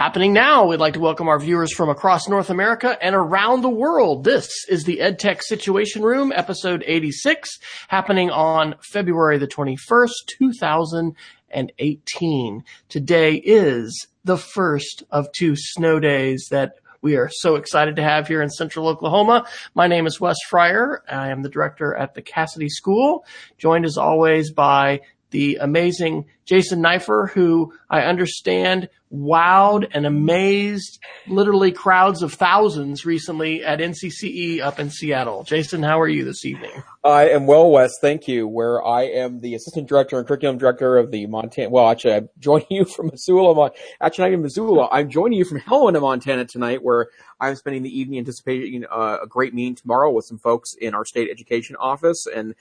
Happening 0.00 0.32
now, 0.32 0.64
we'd 0.64 0.80
like 0.80 0.94
to 0.94 1.00
welcome 1.00 1.28
our 1.28 1.38
viewers 1.38 1.74
from 1.74 1.90
across 1.90 2.26
North 2.26 2.48
America 2.48 2.96
and 3.02 3.14
around 3.14 3.60
the 3.60 3.68
world. 3.68 4.24
This 4.24 4.48
is 4.66 4.84
the 4.84 4.96
EdTech 4.96 5.42
Situation 5.42 6.00
Room, 6.00 6.32
episode 6.34 6.82
86, 6.86 7.50
happening 7.86 8.30
on 8.30 8.76
February 8.80 9.36
the 9.36 9.46
21st, 9.46 10.08
2018. 10.38 12.64
Today 12.88 13.34
is 13.34 14.06
the 14.24 14.38
first 14.38 15.02
of 15.10 15.30
two 15.32 15.54
snow 15.54 16.00
days 16.00 16.48
that 16.50 16.76
we 17.02 17.16
are 17.16 17.28
so 17.30 17.56
excited 17.56 17.96
to 17.96 18.02
have 18.02 18.26
here 18.26 18.40
in 18.40 18.48
central 18.48 18.88
Oklahoma. 18.88 19.46
My 19.74 19.86
name 19.86 20.06
is 20.06 20.18
Wes 20.18 20.38
Fryer. 20.48 21.02
I 21.10 21.28
am 21.28 21.42
the 21.42 21.50
director 21.50 21.94
at 21.94 22.14
the 22.14 22.22
Casady 22.22 22.70
School, 22.70 23.26
joined 23.58 23.84
as 23.84 23.98
always 23.98 24.50
by 24.50 25.02
the 25.30 25.58
amazing 25.60 26.26
Jason 26.50 26.82
Neiffer, 26.82 27.30
who 27.32 27.72
I 27.88 28.00
understand 28.00 28.88
wowed 29.12 29.88
and 29.92 30.06
amazed 30.06 30.98
literally 31.26 31.72
crowds 31.72 32.22
of 32.22 32.32
thousands 32.32 33.04
recently 33.04 33.64
at 33.64 33.78
NCCE 33.78 34.60
up 34.60 34.78
in 34.78 34.90
Seattle. 34.90 35.44
Jason, 35.44 35.82
how 35.82 36.00
are 36.00 36.08
you 36.08 36.24
this 36.24 36.44
evening? 36.44 36.70
I 37.02 37.30
am 37.30 37.46
well, 37.46 37.70
Wes. 37.70 37.98
Thank 38.00 38.28
you. 38.28 38.46
Where 38.46 38.84
I 38.84 39.04
am 39.04 39.40
the 39.40 39.54
assistant 39.54 39.88
director 39.88 40.18
and 40.18 40.26
curriculum 40.26 40.58
director 40.58 40.98
of 40.98 41.10
the 41.10 41.26
Montana. 41.26 41.70
Well, 41.70 41.88
actually, 41.88 42.14
I'm 42.14 42.28
joining 42.38 42.66
you 42.70 42.84
from 42.84 43.06
Missoula. 43.06 43.70
Actually, 44.00 44.24
not 44.24 44.32
even 44.32 44.42
Missoula. 44.42 44.88
I'm 44.92 45.08
joining 45.08 45.38
you 45.38 45.44
from 45.44 45.60
Helena, 45.60 46.00
Montana 46.00 46.44
tonight, 46.44 46.82
where 46.82 47.06
I'm 47.40 47.56
spending 47.56 47.82
the 47.82 47.98
evening 47.98 48.18
anticipating 48.18 48.84
uh, 48.84 49.18
a 49.22 49.26
great 49.26 49.54
meeting 49.54 49.74
tomorrow 49.76 50.10
with 50.10 50.26
some 50.26 50.38
folks 50.38 50.74
in 50.78 50.94
our 50.94 51.06
state 51.06 51.30
education 51.30 51.74
office. 51.76 52.26
And 52.26 52.54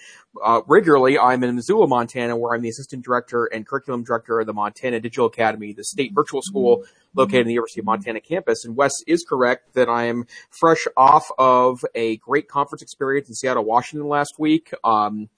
uh, 0.43 0.61
regularly, 0.67 1.19
I'm 1.19 1.43
in 1.43 1.53
Missoula, 1.55 1.87
Montana, 1.87 2.37
where 2.37 2.55
I'm 2.55 2.61
the 2.61 2.69
assistant 2.69 3.03
director 3.03 3.45
and 3.45 3.67
curriculum 3.67 3.78
director 3.79 4.39
of 4.39 4.47
the 4.47 4.53
Montana 4.53 4.99
Digital 4.99 5.27
Academy, 5.27 5.73
the 5.73 5.83
state 5.83 6.11
virtual 6.13 6.41
school 6.41 6.83
located 7.15 7.41
in 7.41 7.47
the 7.47 7.53
University 7.53 7.79
of 7.79 7.85
Montana 7.85 8.21
campus. 8.21 8.65
And 8.65 8.75
Wes 8.75 9.01
is 9.07 9.25
correct 9.27 9.73
that 9.73 9.89
I 9.89 10.05
am 10.05 10.25
fresh 10.49 10.87
off 10.95 11.31
of 11.37 11.83
a 11.95 12.17
great 12.17 12.47
conference 12.47 12.81
experience 12.81 13.29
in 13.29 13.35
Seattle, 13.35 13.65
Washington 13.65 14.07
last 14.07 14.35
week. 14.37 14.71
Um, 14.83 15.29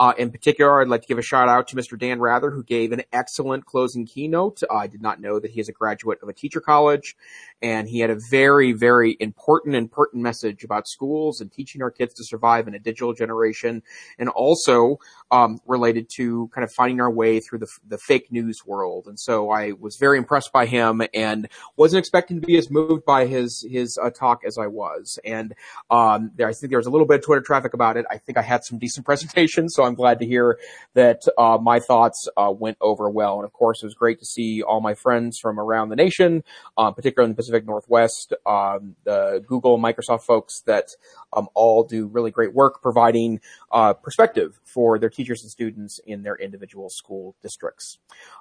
uh, 0.00 0.12
in 0.16 0.30
particular, 0.30 0.80
I'd 0.80 0.88
like 0.88 1.02
to 1.02 1.08
give 1.08 1.18
a 1.18 1.22
shout 1.22 1.48
out 1.48 1.68
to 1.68 1.76
Mr. 1.76 1.98
Dan 1.98 2.20
Rather, 2.20 2.50
who 2.50 2.62
gave 2.62 2.92
an 2.92 3.02
excellent 3.12 3.66
closing 3.66 4.06
keynote. 4.06 4.60
I 4.70 4.86
did 4.86 5.02
not 5.02 5.20
know 5.20 5.40
that 5.40 5.50
he 5.50 5.60
is 5.60 5.68
a 5.68 5.72
graduate 5.72 6.18
of 6.22 6.28
a 6.28 6.32
teacher 6.32 6.60
college, 6.60 7.16
and 7.60 7.88
he 7.88 7.98
had 8.00 8.10
a 8.10 8.18
very, 8.30 8.72
very 8.72 9.16
important 9.18 9.74
and 9.74 9.90
pertinent 9.90 10.22
message 10.22 10.62
about 10.62 10.86
schools 10.86 11.40
and 11.40 11.50
teaching 11.50 11.82
our 11.82 11.90
kids 11.90 12.14
to 12.14 12.24
survive 12.24 12.68
in 12.68 12.74
a 12.74 12.78
digital 12.78 13.12
generation, 13.12 13.82
and 14.18 14.28
also 14.28 14.98
um, 15.30 15.58
related 15.66 16.08
to 16.10 16.48
kind 16.54 16.64
of 16.64 16.72
finding 16.72 17.00
our 17.00 17.10
way 17.10 17.40
through 17.40 17.58
the, 17.58 17.68
the 17.86 17.98
fake 17.98 18.30
news 18.30 18.64
world. 18.64 19.06
And 19.06 19.18
so 19.18 19.50
I 19.50 19.72
was 19.72 19.96
very 19.96 20.16
impressed 20.18 20.52
by 20.52 20.66
him 20.66 21.02
and 21.12 21.48
wasn't 21.76 21.98
expecting 21.98 22.40
to 22.40 22.46
be 22.46 22.56
as 22.56 22.70
moved 22.70 23.04
by 23.04 23.26
his 23.26 23.66
his 23.68 23.98
uh, 24.00 24.10
talk 24.10 24.42
as 24.46 24.58
I 24.58 24.68
was. 24.68 25.18
And 25.24 25.54
um, 25.90 26.30
there, 26.36 26.48
I 26.48 26.52
think 26.52 26.70
there 26.70 26.78
was 26.78 26.86
a 26.86 26.90
little 26.90 27.06
bit 27.06 27.18
of 27.18 27.24
Twitter 27.24 27.42
traffic 27.42 27.74
about 27.74 27.96
it. 27.96 28.06
I 28.10 28.18
think 28.18 28.38
I 28.38 28.42
had 28.42 28.64
some 28.64 28.78
decent 28.78 29.04
presentation, 29.10 29.57
so 29.66 29.82
I'm 29.82 29.94
glad 29.94 30.18
to 30.20 30.26
hear 30.26 30.58
that 30.94 31.22
uh, 31.38 31.58
my 31.60 31.80
thoughts 31.80 32.28
uh, 32.36 32.52
went 32.54 32.76
over 32.80 33.08
well. 33.08 33.36
And 33.36 33.44
of 33.44 33.52
course, 33.52 33.82
it 33.82 33.86
was 33.86 33.94
great 33.94 34.18
to 34.20 34.26
see 34.26 34.62
all 34.62 34.80
my 34.80 34.94
friends 34.94 35.38
from 35.38 35.58
around 35.58 35.88
the 35.88 35.96
nation, 35.96 36.44
uh, 36.76 36.90
particularly 36.90 37.30
in 37.30 37.32
the 37.32 37.36
Pacific 37.36 37.66
Northwest, 37.66 38.34
um, 38.46 38.94
the 39.04 39.42
Google 39.46 39.78
Microsoft 39.78 40.22
folks 40.22 40.60
that 40.66 40.88
um, 41.32 41.48
all 41.54 41.82
do 41.84 42.06
really 42.06 42.30
great 42.30 42.52
work 42.54 42.82
providing 42.82 43.40
uh, 43.72 43.94
perspective 43.94 44.60
for 44.64 44.98
their 44.98 45.10
teachers 45.10 45.42
and 45.42 45.50
students 45.50 45.98
in 46.06 46.22
their 46.22 46.36
individual 46.36 46.90
school 46.90 47.34
districts. 47.42 47.98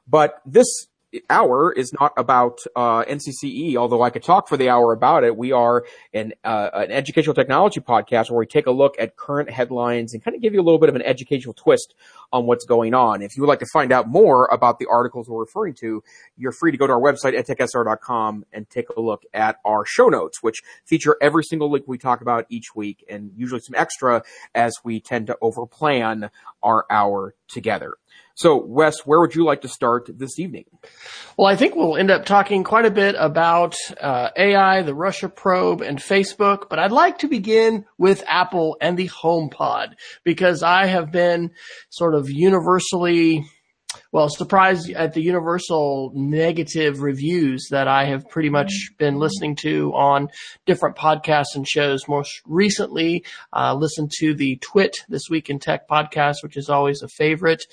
But 0.08 0.42
this 0.46 0.68
hour 1.30 1.72
is 1.72 1.94
not 2.00 2.14
about 2.18 2.60
uh, 2.76 3.04
NCCE, 3.06 3.76
although 3.76 4.02
I 4.02 4.10
could 4.10 4.24
talk 4.24 4.48
for 4.48 4.58
the 4.58 4.70
hour 4.70 4.94
about 4.94 5.24
it. 5.24 5.36
We 5.36 5.52
are 5.52 5.86
an, 6.14 6.34
uh, 6.44 6.70
an 6.74 6.92
educational 6.92 7.34
technology 7.34 7.80
podcast 7.80 8.30
where 8.30 8.40
we 8.40 8.46
take 8.46 8.68
a 8.68 8.72
look 8.72 8.96
at 9.00 9.16
current 9.16 9.50
headlines 9.50 10.14
and 10.14 10.24
kind 10.24 10.36
of 10.36 10.42
give 10.42 10.54
you 10.54 10.62
a 10.62 10.64
little 10.64 10.80
bit 10.80 10.90
of 10.90 10.96
an 10.96 11.02
educational 11.02 11.54
twist 11.54 11.96
on 12.32 12.46
what's 12.46 12.66
going 12.66 12.94
on. 12.94 13.22
If 13.22 13.36
you 13.36 13.42
would 13.42 13.50
like 13.50 13.60
to 13.60 13.68
find 13.72 13.92
out 13.92 14.08
more 14.08 14.48
about 14.52 14.80
the 14.80 14.88
articles 14.88 15.30
we're 15.30 15.40
referring 15.40 15.76
to, 15.82 16.04
you're 16.36 16.52
free 16.52 16.72
to 16.72 16.78
go 16.78 16.88
to 16.88 16.94
our 16.94 17.02
website, 17.02 17.38
at 17.38 17.48
techsr.com 17.48 18.46
and 18.52 18.70
take 18.70 18.90
a 18.90 19.02
look 19.02 19.24
at 19.34 19.58
our 19.66 19.86
show 19.86 20.08
notes, 20.08 20.42
which 20.42 20.62
feature 20.86 21.18
every 21.22 21.44
single 21.44 21.72
link 21.72 21.86
we 21.88 21.98
talk 21.98 22.22
about 22.22 22.46
each 22.50 22.76
week 22.76 23.04
and 23.10 23.32
usually 23.36 23.62
some 23.62 23.76
extra 23.76 24.24
as 24.56 24.76
we 24.84 25.00
tend 25.00 25.28
to 25.28 25.38
overplan 25.42 26.30
our 26.64 26.86
hour 26.90 27.36
together. 27.48 27.96
So, 28.38 28.64
Wes, 28.64 29.00
where 29.04 29.20
would 29.20 29.34
you 29.34 29.44
like 29.44 29.62
to 29.62 29.68
start 29.68 30.12
this 30.16 30.38
evening? 30.38 30.66
Well, 31.38 31.48
I 31.48 31.56
think 31.56 31.76
we'll 31.76 31.98
end 31.98 32.12
up 32.12 32.24
talking 32.24 32.64
quite 32.64 32.86
a 32.86 32.92
bit 32.92 33.16
about 33.18 33.74
uh, 34.00 34.30
AI, 34.38 34.84
the 34.84 34.94
Russia 34.94 35.28
probe, 35.28 35.82
and 35.82 35.98
Facebook, 35.98 36.70
but 36.70 36.78
I'd 36.78 36.92
like 36.92 37.18
to 37.20 37.28
begin 37.28 37.86
with 37.98 38.24
Apple 38.28 38.78
and 38.80 38.96
the 38.96 39.10
HomePod 39.10 39.96
because 40.24 40.62
I 40.62 40.86
have 40.86 41.12
been 41.12 41.50
sort 41.90 42.14
of 42.14 42.30
universally 42.30 43.44
well, 44.12 44.30
surprised 44.30 44.90
at 44.92 45.14
the 45.14 45.22
universal 45.22 46.12
negative 46.16 47.02
reviews 47.02 47.68
that 47.72 47.88
I 47.88 48.06
have 48.06 48.30
pretty 48.30 48.50
much 48.50 48.92
been 48.98 49.18
listening 49.18 49.56
to 49.58 49.94
on 49.94 50.30
different 50.66 50.96
podcasts 50.96 51.56
and 51.56 51.68
shows. 51.68 52.08
Most 52.08 52.42
recently, 52.46 53.26
uh, 53.54 53.74
listened 53.76 54.12
to 54.20 54.34
the 54.34 54.58
Twit 54.58 54.98
This 55.10 55.30
Week 55.30 55.50
in 55.50 55.60
Tech 55.60 55.88
podcast, 55.88 56.38
which 56.42 56.58
is 56.58 56.70
always 56.70 57.02
a 57.02 57.08
favorite. 57.08 57.66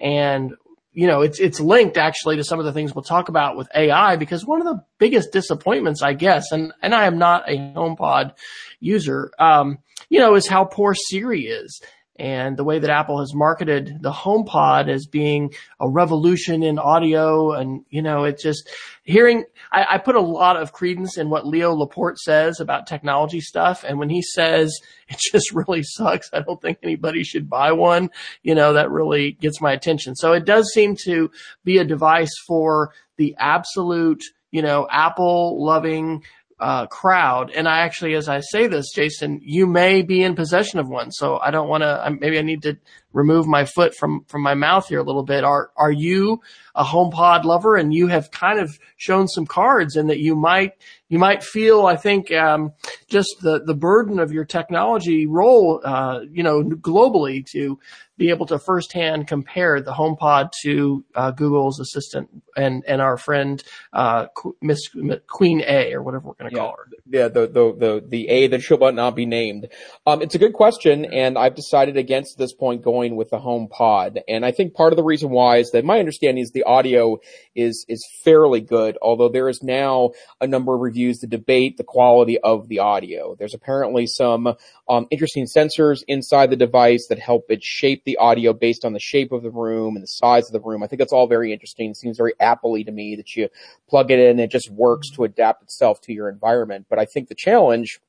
And 0.00 0.54
you 0.92 1.06
know, 1.06 1.22
it's, 1.22 1.38
it's 1.38 1.60
linked 1.60 1.96
actually 1.96 2.36
to 2.36 2.44
some 2.44 2.58
of 2.58 2.64
the 2.64 2.72
things 2.72 2.94
we'll 2.94 3.04
talk 3.04 3.28
about 3.28 3.56
with 3.56 3.68
AI 3.74 4.16
because 4.16 4.44
one 4.44 4.60
of 4.60 4.66
the 4.66 4.84
biggest 4.98 5.30
disappointments, 5.32 6.02
I 6.02 6.14
guess, 6.14 6.50
and, 6.50 6.72
and 6.82 6.94
I 6.94 7.06
am 7.06 7.16
not 7.16 7.48
a 7.48 7.56
HomePod 7.56 8.34
user, 8.80 9.30
um, 9.38 9.78
you 10.08 10.18
know, 10.18 10.34
is 10.34 10.48
how 10.48 10.64
poor 10.64 10.94
Siri 10.94 11.46
is 11.46 11.80
and 12.20 12.58
the 12.58 12.64
way 12.64 12.78
that 12.78 12.90
Apple 12.90 13.18
has 13.20 13.34
marketed 13.34 14.02
the 14.02 14.12
HomePod 14.12 14.90
as 14.90 15.06
being 15.06 15.54
a 15.80 15.88
revolution 15.88 16.62
in 16.62 16.78
audio. 16.78 17.52
And, 17.52 17.86
you 17.88 18.02
know, 18.02 18.24
it's 18.24 18.42
just 18.42 18.68
hearing, 19.04 19.44
I, 19.72 19.94
I, 19.94 19.98
put 19.98 20.16
a 20.16 20.20
lot 20.20 20.58
of 20.58 20.74
credence 20.74 21.16
in 21.16 21.30
what 21.30 21.46
Leo 21.46 21.72
Laporte 21.72 22.18
says 22.18 22.60
about 22.60 22.86
technology 22.86 23.40
stuff. 23.40 23.84
And 23.84 23.98
when 23.98 24.10
he 24.10 24.20
says 24.20 24.78
it 25.08 25.18
just 25.32 25.50
really 25.52 25.82
sucks, 25.82 26.28
I 26.34 26.40
don't 26.40 26.60
think 26.60 26.80
anybody 26.82 27.24
should 27.24 27.48
buy 27.48 27.72
one, 27.72 28.10
you 28.42 28.54
know, 28.54 28.74
that 28.74 28.90
really 28.90 29.32
gets 29.32 29.62
my 29.62 29.72
attention. 29.72 30.14
So 30.14 30.34
it 30.34 30.44
does 30.44 30.70
seem 30.74 30.96
to 31.04 31.30
be 31.64 31.78
a 31.78 31.84
device 31.84 32.36
for 32.46 32.92
the 33.16 33.34
absolute, 33.38 34.22
you 34.50 34.60
know, 34.60 34.86
Apple 34.90 35.64
loving, 35.64 36.22
uh, 36.60 36.86
crowd. 36.86 37.50
And 37.50 37.66
I 37.66 37.80
actually, 37.80 38.14
as 38.14 38.28
I 38.28 38.40
say 38.40 38.66
this, 38.66 38.92
Jason, 38.94 39.40
you 39.42 39.66
may 39.66 40.02
be 40.02 40.22
in 40.22 40.34
possession 40.34 40.78
of 40.78 40.88
one. 40.88 41.10
So 41.10 41.38
I 41.38 41.50
don't 41.50 41.68
want 41.68 41.82
to, 41.82 42.16
maybe 42.20 42.38
I 42.38 42.42
need 42.42 42.62
to 42.62 42.76
remove 43.12 43.46
my 43.46 43.64
foot 43.64 43.94
from, 43.94 44.24
from 44.28 44.42
my 44.42 44.54
mouth 44.54 44.88
here 44.88 45.00
a 45.00 45.02
little 45.02 45.24
bit. 45.24 45.44
Are, 45.44 45.70
are 45.76 45.90
you 45.90 46.40
a 46.74 46.84
HomePod 46.84 47.44
lover? 47.44 47.76
And 47.76 47.92
you 47.92 48.06
have 48.06 48.30
kind 48.30 48.58
of 48.58 48.78
shown 48.96 49.28
some 49.28 49.46
cards 49.46 49.96
and 49.96 50.10
that 50.10 50.20
you 50.20 50.36
might, 50.36 50.74
you 51.08 51.18
might 51.18 51.42
feel, 51.42 51.86
I 51.86 51.96
think, 51.96 52.32
um, 52.32 52.72
just 53.08 53.36
the, 53.42 53.62
the 53.64 53.74
burden 53.74 54.20
of 54.20 54.32
your 54.32 54.44
technology 54.44 55.26
role, 55.26 55.80
uh, 55.84 56.20
you 56.30 56.42
know, 56.42 56.62
globally 56.62 57.44
to 57.52 57.78
be 58.20 58.28
able 58.28 58.44
to 58.44 58.58
firsthand 58.58 59.26
compare 59.26 59.80
the 59.80 59.92
HomePod 59.92 60.50
to 60.62 61.02
uh, 61.14 61.30
Google's 61.30 61.80
Assistant 61.80 62.28
and 62.54 62.84
and 62.86 63.00
our 63.00 63.16
friend 63.16 63.64
uh, 63.94 64.26
Miss 64.60 64.78
Queen 65.26 65.62
A 65.66 65.94
or 65.94 66.02
whatever 66.02 66.28
we're 66.28 66.34
going 66.34 66.50
to 66.50 66.56
yeah, 66.56 66.62
call 66.62 66.76
her. 66.76 66.88
Yeah, 67.08 67.28
the, 67.28 67.46
the 67.46 67.74
the 67.74 68.04
the 68.06 68.28
A 68.28 68.46
that 68.48 68.60
shall 68.60 68.92
not 68.92 69.16
be 69.16 69.24
named. 69.24 69.68
Um, 70.06 70.20
it's 70.20 70.34
a 70.34 70.38
good 70.38 70.52
question, 70.52 71.06
and 71.06 71.38
I've 71.38 71.54
decided 71.54 71.96
against 71.96 72.36
this 72.36 72.52
point 72.52 72.82
going 72.82 72.99
with 73.08 73.30
the 73.30 73.38
home 73.38 73.68
pod. 73.68 74.20
and 74.28 74.44
I 74.44 74.52
think 74.52 74.74
part 74.74 74.92
of 74.92 74.96
the 74.96 75.02
reason 75.02 75.30
why 75.30 75.58
is 75.58 75.70
that 75.72 75.84
my 75.84 75.98
understanding 75.98 76.42
is 76.42 76.50
the 76.50 76.64
audio 76.64 77.18
is 77.54 77.84
is 77.88 78.06
fairly 78.24 78.60
good, 78.60 78.98
although 79.02 79.28
there 79.28 79.48
is 79.48 79.62
now 79.62 80.10
a 80.40 80.46
number 80.46 80.74
of 80.74 80.80
reviews 80.80 81.18
that 81.18 81.30
debate 81.30 81.76
the 81.76 81.84
quality 81.84 82.38
of 82.38 82.68
the 82.68 82.78
audio. 82.80 83.34
There's 83.38 83.54
apparently 83.54 84.06
some 84.06 84.54
um, 84.88 85.06
interesting 85.10 85.46
sensors 85.46 86.02
inside 86.08 86.50
the 86.50 86.56
device 86.56 87.06
that 87.08 87.18
help 87.18 87.50
it 87.50 87.62
shape 87.62 88.04
the 88.04 88.16
audio 88.16 88.52
based 88.52 88.84
on 88.84 88.92
the 88.92 89.00
shape 89.00 89.32
of 89.32 89.42
the 89.42 89.50
room 89.50 89.96
and 89.96 90.02
the 90.02 90.08
size 90.08 90.46
of 90.46 90.52
the 90.52 90.60
room. 90.60 90.82
I 90.82 90.86
think 90.86 90.98
that's 90.98 91.12
all 91.12 91.26
very 91.26 91.52
interesting. 91.52 91.90
It 91.90 91.96
seems 91.96 92.16
very 92.16 92.34
apple 92.40 92.70
to 92.76 92.92
me 92.92 93.16
that 93.16 93.34
you 93.34 93.48
plug 93.88 94.10
it 94.10 94.18
in 94.18 94.30
and 94.30 94.40
it 94.40 94.50
just 94.50 94.70
works 94.70 95.10
to 95.10 95.24
adapt 95.24 95.62
itself 95.62 96.00
to 96.02 96.12
your 96.12 96.28
environment. 96.28 96.86
But 96.88 96.98
I 96.98 97.04
think 97.04 97.28
the 97.28 97.34
challenge 97.34 98.00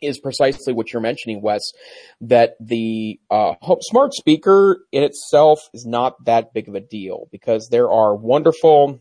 is 0.00 0.18
precisely 0.18 0.72
what 0.72 0.92
you're 0.92 1.02
mentioning, 1.02 1.42
Wes, 1.42 1.72
that 2.20 2.54
the 2.60 3.20
uh, 3.30 3.54
smart 3.80 4.14
speaker 4.14 4.84
in 4.92 5.02
itself 5.02 5.60
is 5.72 5.86
not 5.86 6.24
that 6.24 6.52
big 6.52 6.68
of 6.68 6.74
a 6.74 6.80
deal 6.80 7.28
because 7.30 7.68
there 7.68 7.90
are 7.90 8.14
wonderful 8.14 9.00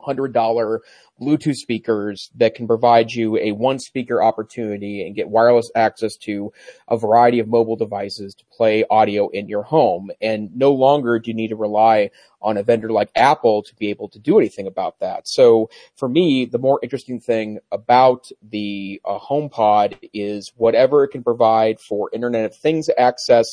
$100 0.00 0.78
Bluetooth 1.20 1.54
speakers 1.54 2.30
that 2.34 2.54
can 2.54 2.66
provide 2.66 3.12
you 3.12 3.36
a 3.38 3.52
one 3.52 3.78
speaker 3.78 4.22
opportunity 4.22 5.06
and 5.06 5.14
get 5.14 5.28
wireless 5.28 5.70
access 5.74 6.16
to 6.16 6.52
a 6.88 6.96
variety 6.96 7.38
of 7.38 7.48
mobile 7.48 7.76
devices 7.76 8.34
to 8.34 8.44
play 8.46 8.84
audio 8.90 9.28
in 9.28 9.48
your 9.48 9.62
home. 9.62 10.10
And 10.20 10.50
no 10.54 10.72
longer 10.72 11.18
do 11.18 11.30
you 11.30 11.36
need 11.36 11.48
to 11.48 11.56
rely 11.56 12.10
on 12.44 12.56
a 12.58 12.62
vendor 12.62 12.90
like 12.90 13.10
Apple 13.16 13.62
to 13.62 13.74
be 13.76 13.88
able 13.88 14.08
to 14.10 14.18
do 14.18 14.38
anything 14.38 14.66
about 14.66 15.00
that. 15.00 15.26
So 15.26 15.70
for 15.96 16.08
me, 16.08 16.44
the 16.44 16.58
more 16.58 16.78
interesting 16.82 17.18
thing 17.18 17.58
about 17.72 18.28
the 18.42 19.00
uh, 19.04 19.18
HomePod 19.18 20.10
is 20.12 20.52
whatever 20.56 21.02
it 21.02 21.08
can 21.08 21.24
provide 21.24 21.80
for 21.80 22.10
Internet 22.12 22.44
of 22.44 22.56
Things 22.56 22.88
access 22.98 23.46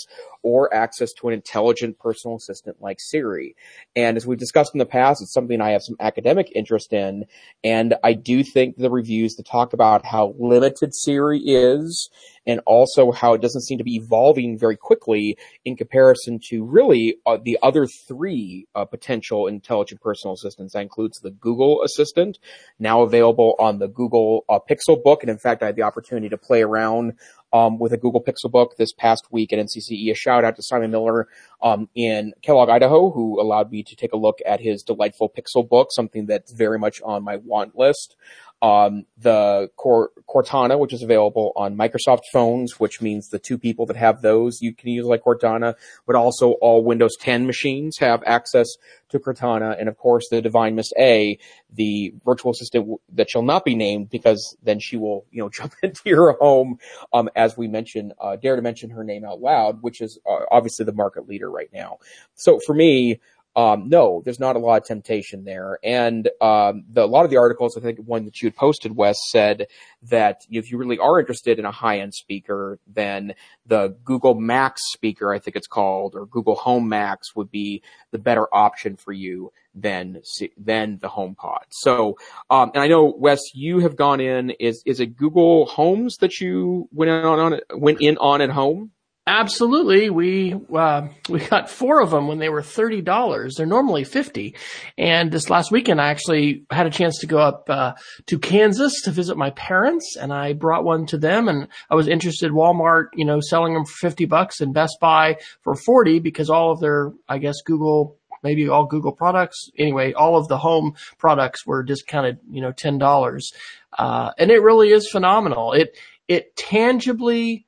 or 0.44 0.74
access 0.74 1.14
to 1.14 1.28
an 1.28 1.34
intelligent 1.34 2.00
personal 2.00 2.36
assistant 2.36 2.82
like 2.82 3.00
Siri. 3.00 3.56
And 3.96 4.18
as 4.18 4.26
we've 4.26 4.40
discussed 4.40 4.74
in 4.74 4.80
the 4.80 4.86
past, 4.86 5.22
it's 5.22 5.34
something 5.34 5.62
I 5.62 5.72
have 5.72 5.84
some 5.84 5.96
academic 6.00 6.52
interest 6.56 6.94
in. 6.94 7.26
And 7.64 7.96
I 8.04 8.14
do 8.14 8.44
think 8.44 8.76
the 8.76 8.90
reviews 8.90 9.36
that 9.36 9.46
talk 9.46 9.74
about 9.74 10.06
how 10.06 10.36
limited 10.38 10.94
Siri 10.94 11.40
is 11.40 12.10
and 12.48 12.60
also 12.66 13.12
how 13.12 13.34
it 13.34 13.42
doesn't 13.42 13.62
seem 13.62 13.78
to 13.78 13.84
be 13.84 13.96
evolving 13.96 14.58
very 14.58 14.76
quickly 14.76 15.38
in 15.64 15.76
comparison 15.76 16.40
to 16.50 16.64
really 16.64 17.18
uh, 17.26 17.38
the 17.44 17.58
other 17.62 17.86
three 17.86 18.68
uh, 18.74 18.81
potential 18.86 19.48
intelligent 19.48 20.02
personal 20.02 20.34
assistants. 20.34 20.74
That 20.74 20.82
includes 20.82 21.20
the 21.20 21.32
Google 21.32 21.84
Assistant, 21.84 22.38
now 22.80 23.02
available 23.02 23.56
on 23.60 23.80
the 23.80 23.88
Google 23.88 24.46
uh, 24.50 24.60
Pixel 24.70 25.02
Book. 25.02 25.24
And 25.24 25.30
in 25.30 25.38
fact, 25.38 25.64
I 25.64 25.68
had 25.68 25.76
the 25.76 25.84
opportunity 25.84 26.30
to 26.30 26.38
play 26.38 26.62
around 26.62 27.14
um, 27.54 27.80
with 27.80 27.94
a 27.94 27.98
Google 27.98 28.24
Pixel 28.24 28.52
Book 28.52 28.76
this 28.78 28.94
past 28.94 29.26
week 29.32 29.52
at 29.52 29.60
NCCE. 29.60 30.12
A 30.12 30.16
shout 30.16 30.44
out 30.44 30.56
to 30.56 30.64
Simon 30.64 30.92
Miller 30.92 31.28
um, 31.62 31.90
in 31.96 32.34
Kellogg, 32.42 32.70
Idaho, 32.70 33.12
who 33.12 33.42
allowed 33.42 33.72
me 33.72 33.84
to 33.84 33.96
take 33.96 34.14
a 34.14 34.18
look 34.18 34.40
at 34.46 34.62
his 34.62 34.84
delightful 34.84 35.30
Pixel 35.30 35.68
Book, 35.68 35.90
something 35.92 36.26
that's 36.26 36.54
very 36.54 36.80
much 36.80 37.02
on 37.02 37.24
my 37.24 37.38
want 37.38 37.78
list 37.78 38.16
um, 38.62 39.06
the 39.18 39.70
Cortana, 39.78 40.78
which 40.78 40.94
is 40.94 41.02
available 41.02 41.52
on 41.56 41.76
Microsoft 41.76 42.22
phones, 42.32 42.80
which 42.80 43.02
means 43.02 43.30
the 43.30 43.40
two 43.40 43.58
people 43.58 43.88
that 43.88 43.96
have 43.96 44.22
those 44.22 44.62
you 44.62 44.74
can 44.74 44.90
use 44.90 45.06
like 45.06 45.24
Cortana, 45.24 45.74
but 46.06 46.16
also 46.16 46.52
all 46.62 46.84
Windows 46.84 47.16
10 47.20 47.48
machines 47.48 47.98
have 48.00 48.22
access 48.26 48.68
to 49.10 49.20
Cortana, 49.20 49.80
and 49.80 49.90
of 49.90 49.98
course 49.98 50.28
the 50.30 50.42
Divine 50.42 50.76
Miss 50.76 50.92
A, 50.98 51.40
the 51.74 52.14
virtual 52.24 52.52
assistant 52.52 53.02
that 53.14 53.30
shall 53.30 53.42
not 53.42 53.66
be 53.66 53.76
named 53.76 54.10
because 54.10 54.56
then 54.62 54.80
she 54.80 54.96
will, 54.96 55.26
you 55.32 55.42
know, 55.42 55.50
jump 55.62 55.74
into 55.82 56.02
your 56.06 56.34
home. 56.34 56.78
Um, 57.14 57.30
as 57.36 57.58
we 57.58 57.68
mentioned, 57.68 58.14
uh, 58.20 58.36
dare 58.36 58.56
to 58.56 58.62
mention 58.62 58.92
her 58.92 59.04
name 59.04 59.26
out 59.26 59.42
loud, 59.42 59.82
which 59.82 60.02
is 60.02 60.20
uh, 60.30 60.46
obviously 60.52 60.86
the 60.86 60.94
market 60.94 61.28
leader 61.28 61.50
right 61.50 61.70
now. 61.74 61.98
So 62.36 62.60
for 62.66 62.76
me, 62.76 63.20
um, 63.56 63.90
no, 63.90 64.22
there's 64.24 64.40
not 64.40 64.56
a 64.56 64.60
lot 64.60 64.82
of 64.82 64.88
temptation 64.88 65.44
there. 65.44 65.78
And 65.84 66.30
um, 66.40 66.84
the, 66.90 67.04
a 67.04 67.06
lot 67.06 67.26
of 67.26 67.32
the 67.32 67.38
articles, 67.38 67.78
I 67.78 67.82
think 67.82 68.00
one 68.00 68.26
that 68.26 68.42
you 68.42 68.48
had 68.48 68.56
posted, 68.56 68.96
Wes, 68.96 69.18
said 69.30 69.68
that 70.04 70.42
if 70.50 70.72
you 70.72 70.78
really 70.78 70.98
are 70.98 71.20
interested 71.20 71.60
in 71.60 71.66
a 71.66 71.72
high-end 71.72 72.14
speaker, 72.14 72.80
then 72.88 73.34
the 73.66 73.96
Google 74.06 74.36
Max 74.36 74.82
speaker, 74.94 75.34
I 75.34 75.40
think 75.40 75.56
it's 75.58 75.68
called, 75.68 76.16
or 76.16 76.26
Google 76.26 76.56
Home 76.56 76.88
Max 76.88 77.36
would 77.36 77.52
be 77.52 77.82
the 78.12 78.20
better 78.20 78.48
option 78.54 78.96
for 78.96 79.12
you 79.12 79.52
than 79.76 80.22
than 80.58 81.00
the 81.02 81.08
HomePod. 81.10 81.64
So, 81.70 82.18
um, 82.50 82.72
and 82.74 82.84
I 82.84 82.88
know 82.88 83.06
Wes, 83.06 83.40
you 83.54 83.80
have 83.80 83.96
gone 83.96 84.20
in. 84.20 84.52
Is 84.52 84.82
is 84.86 85.00
it 85.00 85.18
Google 85.18 85.66
Homes 85.66 86.18
that 86.18 86.40
you 86.40 86.90
went 86.92 87.12
on, 87.12 87.40
on 87.40 87.60
went 87.76 88.02
in 88.02 88.18
on 88.18 88.42
at 88.42 88.50
home? 88.50 88.92
Absolutely. 89.32 90.10
We, 90.10 90.56
uh, 90.76 91.08
we 91.30 91.40
got 91.40 91.70
four 91.70 92.02
of 92.02 92.12
them 92.12 92.28
when 92.28 92.40
they 92.40 92.50
were 92.50 92.62
$30. 92.62 93.56
They're 93.56 93.66
normally 93.66 94.04
50. 94.04 94.58
And 94.98 95.32
this 95.32 95.50
last 95.50 95.72
weekend, 95.72 96.02
I 96.02 96.10
actually 96.10 96.66
had 96.70 96.86
a 96.86 96.90
chance 96.90 97.20
to 97.20 97.28
go 97.28 97.38
up, 97.38 97.64
uh, 97.70 97.94
to 98.26 98.38
Kansas 98.38 99.04
to 99.04 99.12
visit 99.12 99.38
my 99.38 99.52
parents 99.52 100.18
and 100.20 100.34
I 100.34 100.52
brought 100.52 100.84
one 100.84 101.06
to 101.08 101.18
them 101.18 101.48
and 101.48 101.70
I 101.90 101.96
was 101.96 102.10
interested 102.10 102.52
Walmart, 102.52 103.06
you 103.14 103.24
know, 103.24 103.40
selling 103.40 103.74
them 103.74 103.86
for 103.86 104.10
50 104.10 104.26
bucks 104.26 104.60
and 104.60 104.74
Best 104.74 104.98
Buy 105.00 105.38
for 105.62 105.76
40 105.76 106.20
because 106.20 106.50
all 106.50 106.74
of 106.74 106.82
their, 106.82 107.14
I 107.30 107.38
guess, 107.38 107.56
Google 107.66 108.18
maybe 108.44 108.68
all 108.68 108.86
Google 108.86 109.14
products. 109.14 109.70
Anyway, 109.78 110.12
all 110.12 110.36
of 110.36 110.50
the 110.50 110.58
home 110.58 110.96
products 111.18 111.66
were 111.66 111.84
discounted, 111.84 112.40
you 112.50 112.60
know, 112.60 112.74
$10. 112.74 113.54
Uh, 113.98 114.32
and 114.38 114.52
it 114.52 114.62
really 114.62 114.90
is 114.90 115.10
phenomenal. 115.10 115.72
It, 115.72 115.98
it 116.28 116.58
tangibly 116.58 117.66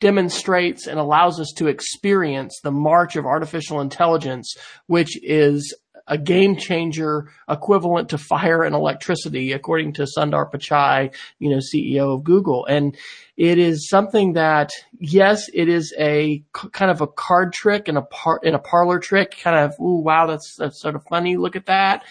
demonstrates 0.00 0.86
and 0.86 0.98
allows 0.98 1.40
us 1.40 1.52
to 1.56 1.68
experience 1.68 2.60
the 2.62 2.70
march 2.70 3.16
of 3.16 3.24
artificial 3.24 3.80
intelligence, 3.80 4.56
which 4.86 5.18
is 5.22 5.74
a 6.08 6.16
game 6.16 6.56
changer 6.56 7.28
equivalent 7.48 8.10
to 8.10 8.18
fire 8.18 8.62
and 8.62 8.74
electricity, 8.74 9.52
according 9.52 9.92
to 9.94 10.06
Sundar 10.16 10.50
Pichai, 10.50 11.12
you 11.38 11.50
know, 11.50 11.58
CEO 11.58 12.14
of 12.14 12.22
Google. 12.22 12.64
And 12.66 12.96
it 13.36 13.58
is 13.58 13.88
something 13.88 14.34
that, 14.34 14.70
yes, 15.00 15.48
it 15.52 15.68
is 15.68 15.92
a 15.98 16.44
kind 16.72 16.90
of 16.90 17.00
a 17.00 17.06
card 17.06 17.52
trick 17.52 17.88
and 17.88 17.98
a 17.98 18.02
par, 18.02 18.40
and 18.44 18.54
a 18.54 18.60
parlor 18.60 19.00
trick, 19.00 19.36
kind 19.42 19.56
of, 19.56 19.74
ooh, 19.80 20.00
wow, 20.00 20.26
that's, 20.26 20.54
that's 20.56 20.80
sort 20.80 20.94
of 20.94 21.02
funny. 21.10 21.36
Look 21.36 21.56
at 21.56 21.66
that. 21.66 22.04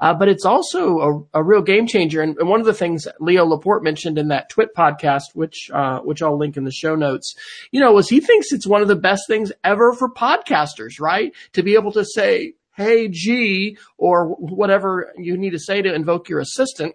Uh, 0.00 0.14
but 0.14 0.28
it's 0.28 0.44
also 0.44 1.26
a, 1.34 1.40
a 1.40 1.42
real 1.42 1.62
game 1.62 1.86
changer. 1.86 2.22
And, 2.22 2.36
and, 2.38 2.48
one 2.48 2.60
of 2.60 2.66
the 2.66 2.74
things 2.74 3.06
Leo 3.20 3.44
Laporte 3.44 3.84
mentioned 3.84 4.18
in 4.18 4.28
that 4.28 4.48
Twit 4.48 4.74
podcast, 4.76 5.34
which, 5.34 5.70
uh, 5.72 6.00
which 6.00 6.22
I'll 6.22 6.38
link 6.38 6.56
in 6.56 6.64
the 6.64 6.72
show 6.72 6.94
notes, 6.94 7.34
you 7.70 7.80
know, 7.80 7.92
was 7.92 8.08
he 8.08 8.20
thinks 8.20 8.52
it's 8.52 8.66
one 8.66 8.82
of 8.82 8.88
the 8.88 8.96
best 8.96 9.22
things 9.26 9.52
ever 9.62 9.92
for 9.92 10.12
podcasters, 10.12 11.00
right? 11.00 11.32
To 11.52 11.62
be 11.62 11.74
able 11.74 11.92
to 11.92 12.04
say, 12.04 12.54
Hey 12.74 13.08
G, 13.08 13.76
or 13.98 14.28
whatever 14.28 15.12
you 15.18 15.36
need 15.36 15.50
to 15.50 15.58
say 15.58 15.82
to 15.82 15.94
invoke 15.94 16.28
your 16.28 16.40
assistant 16.40 16.94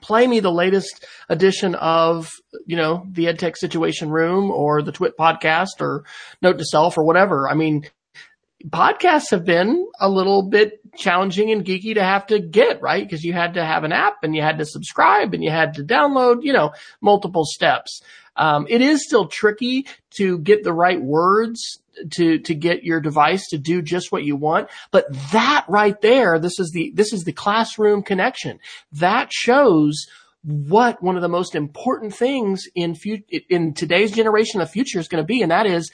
play 0.00 0.26
me 0.26 0.40
the 0.40 0.52
latest 0.52 1.06
edition 1.28 1.74
of, 1.76 2.30
you 2.66 2.76
know, 2.76 3.06
the 3.10 3.26
EdTech 3.26 3.56
Situation 3.56 4.10
Room 4.10 4.50
or 4.50 4.82
the 4.82 4.92
Twit 4.92 5.16
podcast 5.16 5.80
or 5.80 6.04
Note 6.42 6.58
to 6.58 6.64
Self 6.64 6.98
or 6.98 7.04
whatever. 7.04 7.48
I 7.48 7.54
mean, 7.54 7.84
podcasts 8.68 9.30
have 9.30 9.44
been 9.44 9.86
a 10.00 10.08
little 10.08 10.42
bit 10.42 10.80
challenging 10.96 11.50
and 11.50 11.64
geeky 11.64 11.94
to 11.94 12.02
have 12.02 12.26
to 12.28 12.38
get, 12.38 12.80
right? 12.80 13.04
Because 13.04 13.24
you 13.24 13.32
had 13.32 13.54
to 13.54 13.64
have 13.64 13.84
an 13.84 13.92
app 13.92 14.22
and 14.22 14.34
you 14.34 14.42
had 14.42 14.58
to 14.58 14.64
subscribe 14.64 15.34
and 15.34 15.42
you 15.42 15.50
had 15.50 15.74
to 15.74 15.84
download, 15.84 16.42
you 16.42 16.52
know, 16.52 16.72
multiple 17.00 17.44
steps. 17.44 18.00
Um, 18.36 18.66
it 18.68 18.80
is 18.80 19.04
still 19.04 19.26
tricky 19.26 19.86
to 20.16 20.38
get 20.38 20.64
the 20.64 20.72
right 20.72 21.00
words 21.00 21.80
to, 22.12 22.38
to 22.40 22.54
get 22.54 22.82
your 22.82 23.00
device 23.00 23.48
to 23.50 23.58
do 23.58 23.82
just 23.82 24.10
what 24.10 24.24
you 24.24 24.34
want. 24.34 24.68
But 24.90 25.06
that 25.32 25.66
right 25.68 26.00
there, 26.00 26.38
this 26.38 26.58
is 26.58 26.72
the, 26.72 26.92
this 26.94 27.12
is 27.12 27.24
the 27.24 27.32
classroom 27.32 28.02
connection. 28.02 28.58
That 28.92 29.32
shows 29.32 30.06
what 30.42 31.02
one 31.02 31.16
of 31.16 31.22
the 31.22 31.28
most 31.28 31.54
important 31.54 32.14
things 32.14 32.66
in 32.74 32.94
fu- 32.94 33.22
in 33.48 33.72
today's 33.72 34.12
generation 34.12 34.60
of 34.60 34.70
future 34.70 34.98
is 34.98 35.08
going 35.08 35.22
to 35.22 35.26
be. 35.26 35.40
And 35.40 35.50
that 35.50 35.66
is 35.66 35.90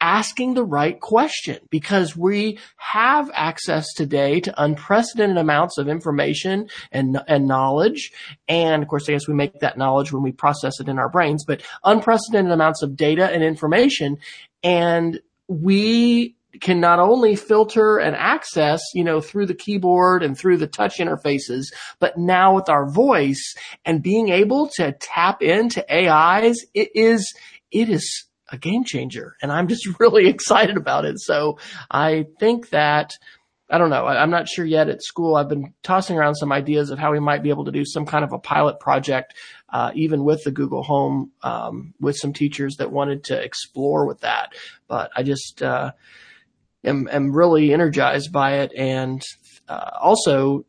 asking 0.00 0.54
the 0.54 0.64
right 0.64 1.00
question 1.00 1.58
because 1.70 2.16
we 2.16 2.58
have 2.76 3.30
access 3.34 3.92
today 3.94 4.40
to 4.40 4.62
unprecedented 4.62 5.36
amounts 5.36 5.78
of 5.78 5.88
information 5.88 6.68
and, 6.92 7.20
and 7.26 7.48
knowledge. 7.48 8.12
And 8.48 8.82
of 8.82 8.88
course, 8.88 9.08
I 9.08 9.12
guess 9.12 9.28
we 9.28 9.34
make 9.34 9.60
that 9.60 9.78
knowledge 9.78 10.12
when 10.12 10.22
we 10.22 10.32
process 10.32 10.80
it 10.80 10.88
in 10.88 10.98
our 10.98 11.08
brains, 11.08 11.44
but 11.44 11.62
unprecedented 11.84 12.52
amounts 12.52 12.82
of 12.82 12.96
data 12.96 13.26
and 13.30 13.42
information. 13.42 14.18
And 14.62 15.20
we 15.48 16.36
can 16.60 16.80
not 16.80 16.98
only 16.98 17.36
filter 17.36 17.98
and 17.98 18.16
access, 18.16 18.80
you 18.94 19.04
know, 19.04 19.20
through 19.20 19.46
the 19.46 19.54
keyboard 19.54 20.22
and 20.22 20.36
through 20.36 20.56
the 20.56 20.66
touch 20.66 20.98
interfaces, 20.98 21.66
but 21.98 22.16
now 22.16 22.54
with 22.54 22.68
our 22.68 22.88
voice 22.88 23.54
and 23.84 24.02
being 24.02 24.28
able 24.30 24.68
to 24.76 24.92
tap 24.92 25.42
into 25.42 25.84
AIs, 25.92 26.64
it 26.74 26.90
is, 26.94 27.34
it 27.70 27.88
is 27.88 28.27
a 28.50 28.58
game 28.58 28.84
changer 28.84 29.36
and 29.42 29.52
I'm 29.52 29.68
just 29.68 29.86
really 30.00 30.28
excited 30.28 30.76
about 30.76 31.04
it. 31.04 31.20
So 31.20 31.58
I 31.90 32.26
think 32.38 32.70
that 32.70 33.12
I 33.70 33.76
don't 33.76 33.90
know. 33.90 34.06
I, 34.06 34.22
am 34.22 34.30
not 34.30 34.48
sure 34.48 34.64
yet 34.64 34.88
at 34.88 35.02
school. 35.02 35.36
I've 35.36 35.50
been 35.50 35.74
tossing 35.82 36.16
around 36.16 36.36
some 36.36 36.52
ideas 36.52 36.88
of 36.90 36.98
how 36.98 37.12
we 37.12 37.20
might 37.20 37.42
be 37.42 37.50
able 37.50 37.66
to 37.66 37.72
do 37.72 37.84
some 37.84 38.06
kind 38.06 38.24
of 38.24 38.32
a 38.32 38.38
pilot 38.38 38.80
project, 38.80 39.34
uh, 39.70 39.90
even 39.94 40.24
with 40.24 40.42
the 40.44 40.50
Google 40.50 40.82
Home, 40.82 41.32
um, 41.42 41.92
with 42.00 42.16
some 42.16 42.32
teachers 42.32 42.76
that 42.76 42.90
wanted 42.90 43.24
to 43.24 43.38
explore 43.38 44.06
with 44.06 44.20
that. 44.20 44.54
But 44.86 45.10
I 45.14 45.22
just, 45.22 45.62
uh, 45.62 45.92
am, 46.82 47.08
am 47.12 47.30
really 47.30 47.74
energized 47.74 48.32
by 48.32 48.60
it. 48.60 48.72
And, 48.74 49.20
uh, 49.68 49.90
also, 50.00 50.64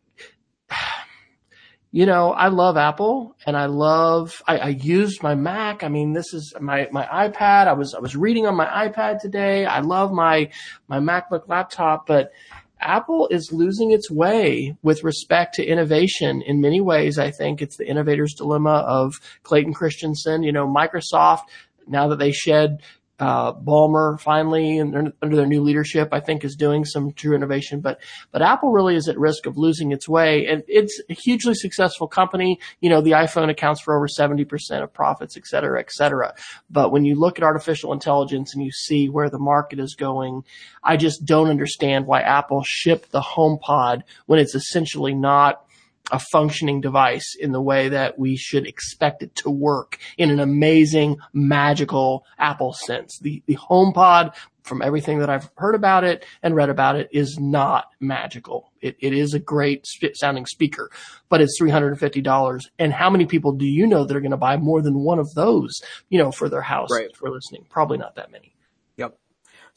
you 1.91 2.05
know, 2.05 2.31
I 2.34 2.50
love 2.50 2.77
Apple 2.77 3.36
and 3.48 3.58
I 3.58 3.65
love, 3.65 4.43
I, 4.48 4.58
I, 4.58 4.67
used 4.67 5.24
my 5.24 5.34
Mac. 5.34 5.84
I 5.84 5.88
mean, 5.88 6.13
this 6.13 6.34
is 6.36 6.53
my, 6.60 6.88
my 6.91 7.05
iPad. 7.05 7.67
I 7.67 7.74
was, 7.74 7.96
I 7.96 8.00
was 8.00 8.15
reading 8.15 8.46
on 8.46 8.55
my 8.55 8.67
iPad 8.67 9.19
today. 9.19 9.65
I 9.65 9.79
love 9.79 10.12
my, 10.12 10.51
my 10.88 11.00
MacBook 11.00 11.48
laptop, 11.48 12.05
but 12.05 12.31
Apple 12.79 13.27
is 13.29 13.51
losing 13.51 13.91
its 13.91 14.10
way 14.10 14.77
with 14.84 15.03
respect 15.03 15.55
to 15.55 15.65
innovation 15.65 16.43
in 16.43 16.62
many 16.62 16.79
ways. 16.79 17.17
I 17.17 17.31
think 17.31 17.62
it's 17.62 17.77
the 17.77 17.88
innovator's 17.88 18.36
dilemma 18.36 18.86
of 18.88 19.19
Clayton 19.41 19.74
Christensen. 19.74 20.43
You 20.43 20.51
know, 20.51 20.67
Microsoft, 20.67 21.41
now 21.88 22.08
that 22.10 22.19
they 22.19 22.31
shed 22.31 22.81
uh, 23.20 23.54
Ballmer 23.54 24.20
finally 24.20 24.78
and 24.78 25.14
under 25.22 25.36
their 25.36 25.46
new 25.46 25.62
leadership, 25.62 26.10
I 26.12 26.22
think 26.22 26.46
is 26.46 26.56
doing 26.56 26.86
some 26.86 27.12
true 27.12 27.36
innovation, 27.36 27.82
but, 27.82 28.00
but 28.32 28.42
Apple 28.42 28.72
really 28.72 28.96
is 28.96 29.10
at 29.10 29.18
risk 29.18 29.46
of 29.46 29.58
losing 29.58 29.92
its 29.92 30.08
way. 30.08 30.48
And 30.48 30.64
it's 30.68 31.02
a 31.10 31.14
hugely 31.14 31.54
successful 31.54 32.08
company. 32.08 32.60
You 32.80 32.90
know, 32.90 33.02
the 33.02 33.12
iPhone 33.12 33.50
accounts 33.50 33.82
for 33.82 33.96
over 33.96 34.08
70% 34.08 34.84
of 34.84 34.94
profits, 34.94 35.36
et 35.36 35.46
cetera, 35.46 35.80
et 35.80 35.92
cetera. 35.92 36.34
But 36.70 36.92
when 36.92 37.04
you 37.04 37.16
look 37.16 37.38
at 37.38 37.44
artificial 37.44 37.92
intelligence 37.92 38.54
and 38.54 38.64
you 38.64 38.72
see 38.72 39.10
where 39.10 39.30
the 39.30 39.40
market 39.40 39.80
is 39.80 39.96
going, 39.96 40.44
I 40.84 40.96
just 40.96 41.26
don't 41.26 41.50
understand 41.50 42.08
why 42.08 42.22
Apple 42.22 42.64
shipped 42.66 43.12
the 43.12 43.22
HomePod 43.22 44.04
when 44.28 44.40
it's 44.40 44.56
essentially 44.56 45.14
not 45.14 45.66
a 46.12 46.20
functioning 46.20 46.82
device 46.82 47.36
in 47.39 47.51
the 47.51 47.62
way 47.62 47.89
that 47.89 48.18
we 48.18 48.36
should 48.36 48.68
expect 48.68 49.24
it 49.24 49.36
to 49.36 49.50
work 49.50 49.98
in 50.18 50.32
an 50.32 50.39
amazing, 50.39 51.18
magical 51.34 52.25
Apple 52.38 52.74
sense. 52.74 53.20
The, 53.20 53.42
the 53.46 53.58
HomePod, 53.58 54.34
from 54.63 54.82
everything 54.82 55.20
that 55.20 55.30
I've 55.30 55.50
heard 55.58 55.75
about 55.75 56.04
it 56.04 56.25
and 56.44 56.56
read 56.56 56.70
about 56.70 56.96
it, 56.96 57.10
is 57.12 57.38
not 57.39 57.86
magical. 58.00 58.72
It, 58.82 58.98
it 59.00 59.13
is 59.13 59.34
a 59.34 59.39
great 59.39 59.86
sp- 59.89 60.13
sounding 60.13 60.46
speaker, 60.46 60.92
but 61.28 61.42
it's 61.42 61.60
$350. 61.60 62.68
And 62.78 62.94
how 62.94 63.10
many 63.10 63.25
people 63.25 63.54
do 63.54 63.66
you 63.66 63.88
know 63.88 64.06
that 64.06 64.16
are 64.16 64.22
going 64.22 64.32
to 64.32 64.38
buy 64.38 64.58
more 64.58 64.82
than 64.82 65.00
one 65.00 65.20
of 65.20 65.34
those, 65.34 65.82
you 66.10 66.20
know, 66.20 66.32
for 66.32 66.50
their 66.50 66.62
house 66.62 66.89
right. 66.92 67.16
for 67.16 67.30
listening? 67.30 67.66
Probably 67.70 67.98
not 67.98 68.16
that 68.16 68.32
many. 68.32 68.54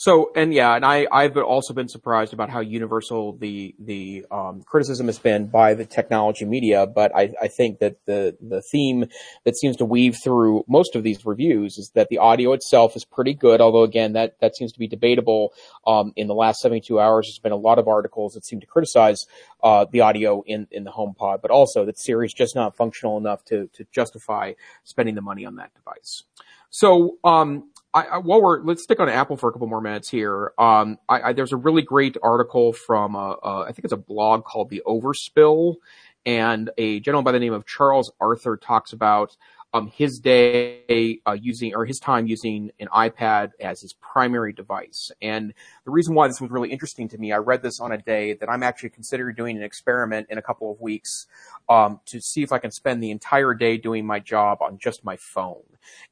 So, 0.03 0.33
and 0.35 0.53
yeah, 0.53 0.75
and 0.75 0.85
I, 0.85 1.07
I've 1.13 1.37
also 1.37 1.75
been 1.75 1.87
surprised 1.87 2.33
about 2.33 2.51
how 2.51 2.59
universal 2.59 3.37
the, 3.37 3.73
the, 3.79 4.27
um, 4.33 4.65
criticism 4.67 5.07
has 5.07 5.21
been 5.21 5.47
by 5.47 5.75
the 5.75 5.85
technology 5.85 6.45
media, 6.45 6.89
but 6.89 7.15
I, 7.15 7.33
I 7.41 7.47
think 7.47 7.79
that 7.79 8.05
the, 8.05 8.37
the 8.41 8.63
theme 8.63 9.07
that 9.45 9.57
seems 9.57 9.77
to 9.77 9.85
weave 9.85 10.17
through 10.21 10.65
most 10.67 10.97
of 10.97 11.05
these 11.05 11.25
reviews 11.25 11.79
is 11.79 11.93
that 11.95 12.09
the 12.09 12.19
audio 12.19 12.53
itself 12.53 12.97
is 12.97 13.05
pretty 13.05 13.33
good, 13.33 13.61
although 13.61 13.85
again, 13.85 14.15
that, 14.15 14.41
that 14.41 14.57
seems 14.57 14.73
to 14.73 14.81
be 14.81 14.89
debatable. 14.89 15.53
Um, 15.87 16.13
in 16.17 16.27
the 16.27 16.35
last 16.35 16.63
72 16.63 16.99
hours, 16.99 17.29
there's 17.29 17.39
been 17.39 17.53
a 17.53 17.57
lot 17.57 17.79
of 17.79 17.87
articles 17.87 18.35
that 18.35 18.45
seem 18.45 18.59
to 18.59 18.67
criticize, 18.67 19.29
uh, 19.63 19.87
the 19.89 20.01
audio 20.01 20.43
in, 20.45 20.67
in 20.73 20.83
the 20.83 20.91
HomePod, 20.91 21.43
but 21.43 21.53
also 21.53 21.85
that 21.85 21.97
Siri's 21.97 22.35
just 22.35 22.57
not 22.57 22.77
functional 22.77 23.19
enough 23.19 23.45
to, 23.45 23.71
to 23.75 23.87
justify 23.93 24.55
spending 24.83 25.15
the 25.15 25.23
money 25.23 25.47
on 25.47 25.55
that 25.55 25.73
device. 25.77 26.25
So, 26.71 27.19
um, 27.23 27.71
I, 27.95 28.05
I, 28.05 28.19
while 28.19 28.41
we're 28.41 28.63
let's 28.63 28.83
stick 28.83 29.01
on 29.01 29.09
Apple 29.09 29.37
for 29.37 29.51
a 29.51 29.53
couple 29.53 29.67
more 29.67 29.81
minutes 29.81 30.09
here. 30.09 30.53
Um, 30.59 30.99
I, 31.09 31.33
there's 31.33 31.53
a 31.53 31.57
really 31.57 31.83
great 31.83 32.17
article 32.23 32.73
from 32.73 33.15
a, 33.15 33.37
a, 33.43 33.61
I 33.63 33.73
think 33.73 33.85
it's 33.85 33.93
a 33.93 33.99
blog 33.99 34.45
called 34.45 34.71
The 34.71 34.83
Overspill, 34.87 35.77
and 36.25 36.71
a 36.79 37.01
gentleman 37.01 37.25
by 37.25 37.33
the 37.33 37.41
name 37.41 37.53
of 37.53 37.67
Charles 37.67 38.11
Arthur 38.21 38.57
talks 38.57 38.93
about 38.93 39.37
um, 39.75 39.89
his 39.89 40.19
day 40.19 41.21
uh, 41.27 41.33
using 41.33 41.75
or 41.75 41.85
his 41.85 41.99
time 41.99 42.27
using 42.27 42.71
an 42.79 42.89
iPad 42.89 43.51
as 43.61 43.81
his 43.81 43.95
primary 43.95 44.53
device. 44.53 45.11
And 45.21 45.55
the 45.85 45.91
reason 45.91 46.15
why 46.15 46.29
this 46.29 46.41
was 46.41 46.51
really 46.51 46.71
interesting 46.71 47.09
to 47.09 47.19
me, 47.19 47.33
I 47.33 47.39
read 47.39 47.63
this 47.63 47.81
on 47.81 47.93
a 47.93 47.99
day 47.99 48.35
that 48.35 48.51
I'm 48.51 48.63
actually 48.63 48.91
considering 48.91 49.35
doing 49.35 49.57
an 49.57 49.63
experiment 49.63 50.27
in 50.31 50.39
a 50.39 50.43
couple 50.43 50.71
of 50.71 50.81
weeks 50.81 51.27
um, 51.69 52.01
to 52.07 52.21
see 52.21 52.43
if 52.43 52.53
I 52.53 52.59
can 52.59 52.71
spend 52.71 53.03
the 53.03 53.11
entire 53.11 53.55
day 53.55 53.77
doing 53.77 54.07
my 54.07 54.19
job 54.19 54.59
on 54.61 54.79
just 54.79 55.05
my 55.05 55.17
phone. 55.17 55.63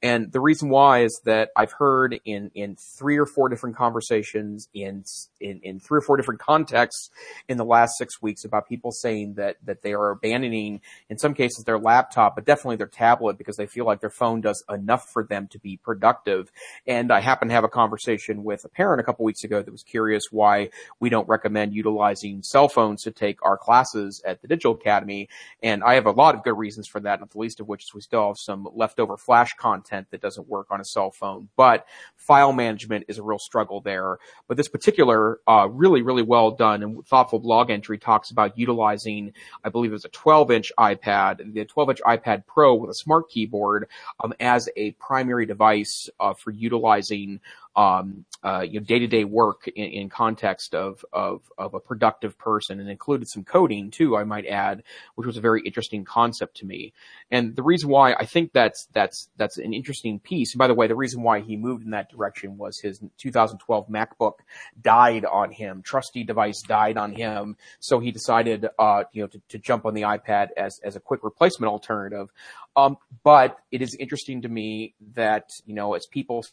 And 0.02 0.32
the 0.32 0.40
reason 0.40 0.68
why 0.68 1.02
is 1.04 1.20
that 1.24 1.50
I've 1.56 1.72
heard 1.72 2.18
in, 2.24 2.50
in 2.54 2.76
three 2.76 3.18
or 3.18 3.26
four 3.26 3.48
different 3.48 3.76
conversations 3.76 4.68
in, 4.74 5.04
in, 5.40 5.60
in 5.62 5.80
three 5.80 5.98
or 5.98 6.02
four 6.02 6.16
different 6.16 6.40
contexts 6.40 7.10
in 7.48 7.56
the 7.56 7.64
last 7.64 7.98
six 7.98 8.20
weeks 8.22 8.44
about 8.44 8.68
people 8.68 8.92
saying 8.92 9.34
that, 9.34 9.56
that 9.64 9.82
they 9.82 9.92
are 9.92 10.10
abandoning, 10.10 10.80
in 11.08 11.18
some 11.18 11.34
cases, 11.34 11.64
their 11.64 11.78
laptop, 11.78 12.34
but 12.34 12.44
definitely 12.44 12.76
their 12.76 12.86
tablet 12.86 13.38
because 13.38 13.56
they 13.56 13.66
feel 13.66 13.84
like 13.84 14.00
their 14.00 14.10
phone 14.10 14.40
does 14.40 14.64
enough 14.70 15.08
for 15.08 15.24
them 15.24 15.48
to 15.48 15.58
be 15.58 15.76
productive. 15.76 16.50
And 16.86 17.12
I 17.12 17.20
happen 17.20 17.48
to 17.48 17.54
have 17.54 17.64
a 17.64 17.68
conversation 17.68 18.44
with 18.44 18.64
a 18.64 18.68
parent 18.68 19.00
a 19.00 19.04
couple 19.04 19.24
weeks 19.24 19.44
ago 19.44 19.62
that 19.62 19.70
was 19.70 19.82
curious 19.82 20.24
why 20.30 20.70
we 20.98 21.08
don't 21.08 21.28
recommend 21.28 21.74
utilizing 21.74 22.42
cell 22.42 22.68
phones 22.68 23.02
to 23.02 23.10
take 23.10 23.44
our 23.44 23.56
classes 23.56 24.22
at 24.24 24.42
the 24.42 24.48
Digital 24.48 24.74
Academy. 24.74 25.28
And 25.62 25.82
I 25.82 25.94
have 25.94 26.06
a 26.06 26.10
lot 26.10 26.34
of 26.34 26.42
good 26.42 26.56
reasons 26.56 26.88
for 26.88 27.00
that, 27.00 27.20
not 27.20 27.30
the 27.30 27.38
least 27.38 27.60
of 27.60 27.68
which 27.68 27.84
is 27.84 27.94
we 27.94 28.00
still 28.00 28.28
have 28.28 28.36
some 28.38 28.68
leftover 28.74 29.16
flash 29.16 29.52
content 29.60 30.06
that 30.10 30.20
doesn't 30.20 30.48
work 30.48 30.68
on 30.70 30.80
a 30.80 30.84
cell 30.84 31.10
phone. 31.10 31.48
But 31.56 31.86
file 32.16 32.52
management 32.52 33.04
is 33.08 33.18
a 33.18 33.22
real 33.22 33.38
struggle 33.38 33.80
there. 33.80 34.18
But 34.48 34.56
this 34.56 34.68
particular, 34.68 35.40
uh, 35.46 35.68
really, 35.70 36.02
really 36.02 36.22
well 36.22 36.50
done 36.50 36.82
and 36.82 37.06
thoughtful 37.06 37.38
blog 37.38 37.70
entry 37.70 37.98
talks 37.98 38.30
about 38.30 38.58
utilizing, 38.58 39.32
I 39.64 39.68
believe 39.68 39.90
it 39.90 39.94
was 39.94 40.04
a 40.04 40.10
12 40.10 40.50
inch 40.50 40.72
iPad, 40.78 41.52
the 41.52 41.64
12 41.64 41.90
inch 41.90 42.00
iPad 42.00 42.46
Pro 42.46 42.74
with 42.74 42.90
a 42.90 42.94
smart 42.94 43.28
keyboard, 43.28 43.88
um, 44.22 44.32
as 44.40 44.68
a 44.76 44.92
primary 44.92 45.46
device, 45.46 46.08
uh, 46.18 46.34
for 46.34 46.50
utilizing 46.50 47.40
um, 47.76 48.24
uh, 48.42 48.60
you 48.60 48.80
know, 48.80 48.84
day-to-day 48.84 49.24
work 49.24 49.68
in, 49.68 49.84
in 49.84 50.08
context 50.08 50.74
of, 50.74 51.04
of, 51.12 51.42
of 51.58 51.74
a 51.74 51.80
productive 51.80 52.38
person 52.38 52.80
and 52.80 52.88
included 52.88 53.28
some 53.28 53.44
coding 53.44 53.90
too, 53.90 54.16
I 54.16 54.24
might 54.24 54.46
add, 54.46 54.82
which 55.14 55.26
was 55.26 55.36
a 55.36 55.42
very 55.42 55.62
interesting 55.64 56.04
concept 56.04 56.56
to 56.58 56.66
me. 56.66 56.92
And 57.30 57.54
the 57.54 57.62
reason 57.62 57.90
why 57.90 58.14
I 58.14 58.24
think 58.24 58.52
that's, 58.52 58.88
that's, 58.92 59.28
that's 59.36 59.58
an 59.58 59.74
interesting 59.74 60.18
piece. 60.18 60.54
And 60.54 60.58
by 60.58 60.68
the 60.68 60.74
way, 60.74 60.86
the 60.86 60.96
reason 60.96 61.22
why 61.22 61.40
he 61.40 61.56
moved 61.56 61.84
in 61.84 61.90
that 61.90 62.10
direction 62.10 62.56
was 62.56 62.80
his 62.80 63.00
2012 63.18 63.88
MacBook 63.88 64.38
died 64.80 65.24
on 65.26 65.52
him. 65.52 65.82
Trusty 65.82 66.24
device 66.24 66.62
died 66.62 66.96
on 66.96 67.12
him. 67.12 67.56
So 67.78 68.00
he 68.00 68.10
decided, 68.10 68.66
uh, 68.78 69.04
you 69.12 69.22
know, 69.22 69.28
to, 69.28 69.40
to 69.50 69.58
jump 69.58 69.84
on 69.84 69.94
the 69.94 70.02
iPad 70.02 70.48
as, 70.56 70.80
as 70.82 70.96
a 70.96 71.00
quick 71.00 71.22
replacement 71.22 71.70
alternative. 71.70 72.32
Um, 72.74 72.96
but 73.22 73.58
it 73.70 73.82
is 73.82 73.94
interesting 73.96 74.42
to 74.42 74.48
me 74.48 74.94
that, 75.14 75.50
you 75.66 75.74
know, 75.74 75.94
as 75.94 76.06
people 76.06 76.44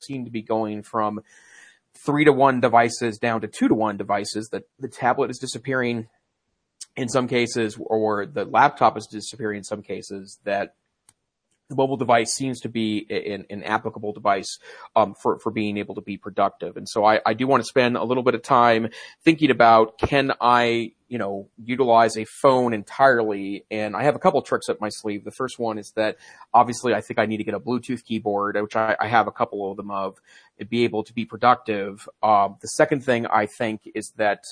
seem 0.00 0.24
to 0.24 0.30
be 0.30 0.42
going 0.42 0.82
from 0.82 1.20
three 1.94 2.24
to 2.24 2.32
one 2.32 2.60
devices 2.60 3.18
down 3.18 3.40
to 3.40 3.48
two 3.48 3.68
to 3.68 3.74
one 3.74 3.96
devices. 3.96 4.48
That 4.50 4.64
the 4.78 4.88
tablet 4.88 5.30
is 5.30 5.38
disappearing 5.38 6.08
in 6.96 7.08
some 7.08 7.28
cases, 7.28 7.78
or 7.80 8.26
the 8.26 8.44
laptop 8.44 8.96
is 8.96 9.06
disappearing 9.06 9.58
in 9.58 9.64
some 9.64 9.82
cases. 9.82 10.38
That 10.44 10.74
the 11.68 11.74
mobile 11.74 11.96
device 11.96 12.34
seems 12.34 12.60
to 12.60 12.68
be 12.68 13.06
an, 13.10 13.44
an 13.50 13.62
applicable 13.62 14.12
device 14.12 14.58
um, 14.96 15.14
for 15.14 15.38
for 15.38 15.50
being 15.50 15.76
able 15.76 15.94
to 15.94 16.00
be 16.00 16.16
productive. 16.16 16.76
And 16.76 16.88
so 16.88 17.04
I, 17.04 17.20
I 17.26 17.34
do 17.34 17.46
want 17.46 17.62
to 17.62 17.66
spend 17.66 17.96
a 17.96 18.04
little 18.04 18.22
bit 18.22 18.34
of 18.34 18.42
time 18.42 18.88
thinking 19.22 19.50
about 19.50 19.98
can 19.98 20.32
I 20.40 20.92
you 21.08 21.18
know 21.18 21.48
utilize 21.62 22.16
a 22.16 22.24
phone 22.24 22.72
entirely? 22.72 23.64
And 23.70 23.94
I 23.94 24.04
have 24.04 24.16
a 24.16 24.18
couple 24.18 24.40
tricks 24.42 24.68
up 24.68 24.80
my 24.80 24.88
sleeve. 24.88 25.24
The 25.24 25.30
first 25.30 25.58
one 25.58 25.78
is 25.78 25.92
that 25.96 26.16
obviously 26.54 26.94
I 26.94 27.02
think 27.02 27.18
I 27.18 27.26
need 27.26 27.38
to 27.38 27.44
get 27.44 27.54
a 27.54 27.60
Bluetooth 27.60 28.04
keyboard, 28.04 28.56
which 28.60 28.76
I, 28.76 28.96
I 28.98 29.08
have 29.08 29.26
a 29.26 29.32
couple 29.32 29.70
of 29.70 29.76
them 29.76 29.90
of, 29.90 30.20
and 30.58 30.68
be 30.68 30.84
able 30.84 31.04
to 31.04 31.12
be 31.12 31.26
productive. 31.26 32.08
Um, 32.22 32.56
the 32.60 32.68
second 32.68 33.04
thing 33.04 33.26
I 33.26 33.46
think 33.46 33.82
is 33.94 34.12
that 34.16 34.44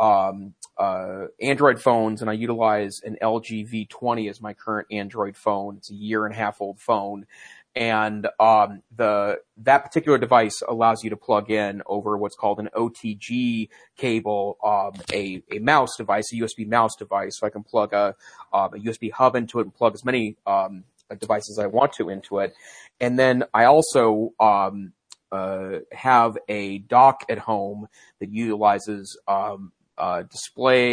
um, 0.00 0.54
uh, 0.76 1.26
Android 1.40 1.80
phones, 1.80 2.20
and 2.20 2.30
I 2.30 2.34
utilize 2.34 3.00
an 3.04 3.16
LG 3.20 3.88
V20 3.88 4.30
as 4.30 4.40
my 4.40 4.54
current 4.54 4.88
Android 4.90 5.36
phone. 5.36 5.76
It's 5.76 5.90
a 5.90 5.94
year 5.94 6.24
and 6.24 6.34
a 6.34 6.38
half 6.38 6.60
old 6.60 6.78
phone, 6.78 7.26
and 7.74 8.26
um, 8.38 8.82
the 8.96 9.38
that 9.58 9.84
particular 9.84 10.18
device 10.18 10.62
allows 10.66 11.02
you 11.02 11.10
to 11.10 11.16
plug 11.16 11.50
in 11.50 11.82
over 11.86 12.16
what's 12.16 12.36
called 12.36 12.60
an 12.60 12.68
OTG 12.76 13.68
cable, 13.96 14.56
um, 14.64 15.00
a 15.12 15.42
a 15.52 15.58
mouse 15.58 15.96
device, 15.96 16.32
a 16.32 16.36
USB 16.36 16.66
mouse 16.68 16.94
device. 16.96 17.38
So 17.38 17.46
I 17.46 17.50
can 17.50 17.64
plug 17.64 17.92
a, 17.92 18.14
um, 18.52 18.74
a 18.74 18.78
USB 18.78 19.10
hub 19.10 19.34
into 19.34 19.58
it 19.58 19.62
and 19.62 19.74
plug 19.74 19.94
as 19.94 20.04
many 20.04 20.36
um, 20.46 20.84
devices 21.18 21.58
I 21.58 21.66
want 21.66 21.92
to 21.94 22.08
into 22.08 22.38
it, 22.38 22.54
and 23.00 23.18
then 23.18 23.44
I 23.52 23.64
also 23.64 24.32
um, 24.38 24.92
uh, 25.32 25.80
have 25.92 26.38
a 26.48 26.78
dock 26.78 27.24
at 27.28 27.38
home 27.38 27.88
that 28.20 28.30
utilizes 28.30 29.18
um, 29.26 29.72
uh, 29.98 30.22
display 30.22 30.86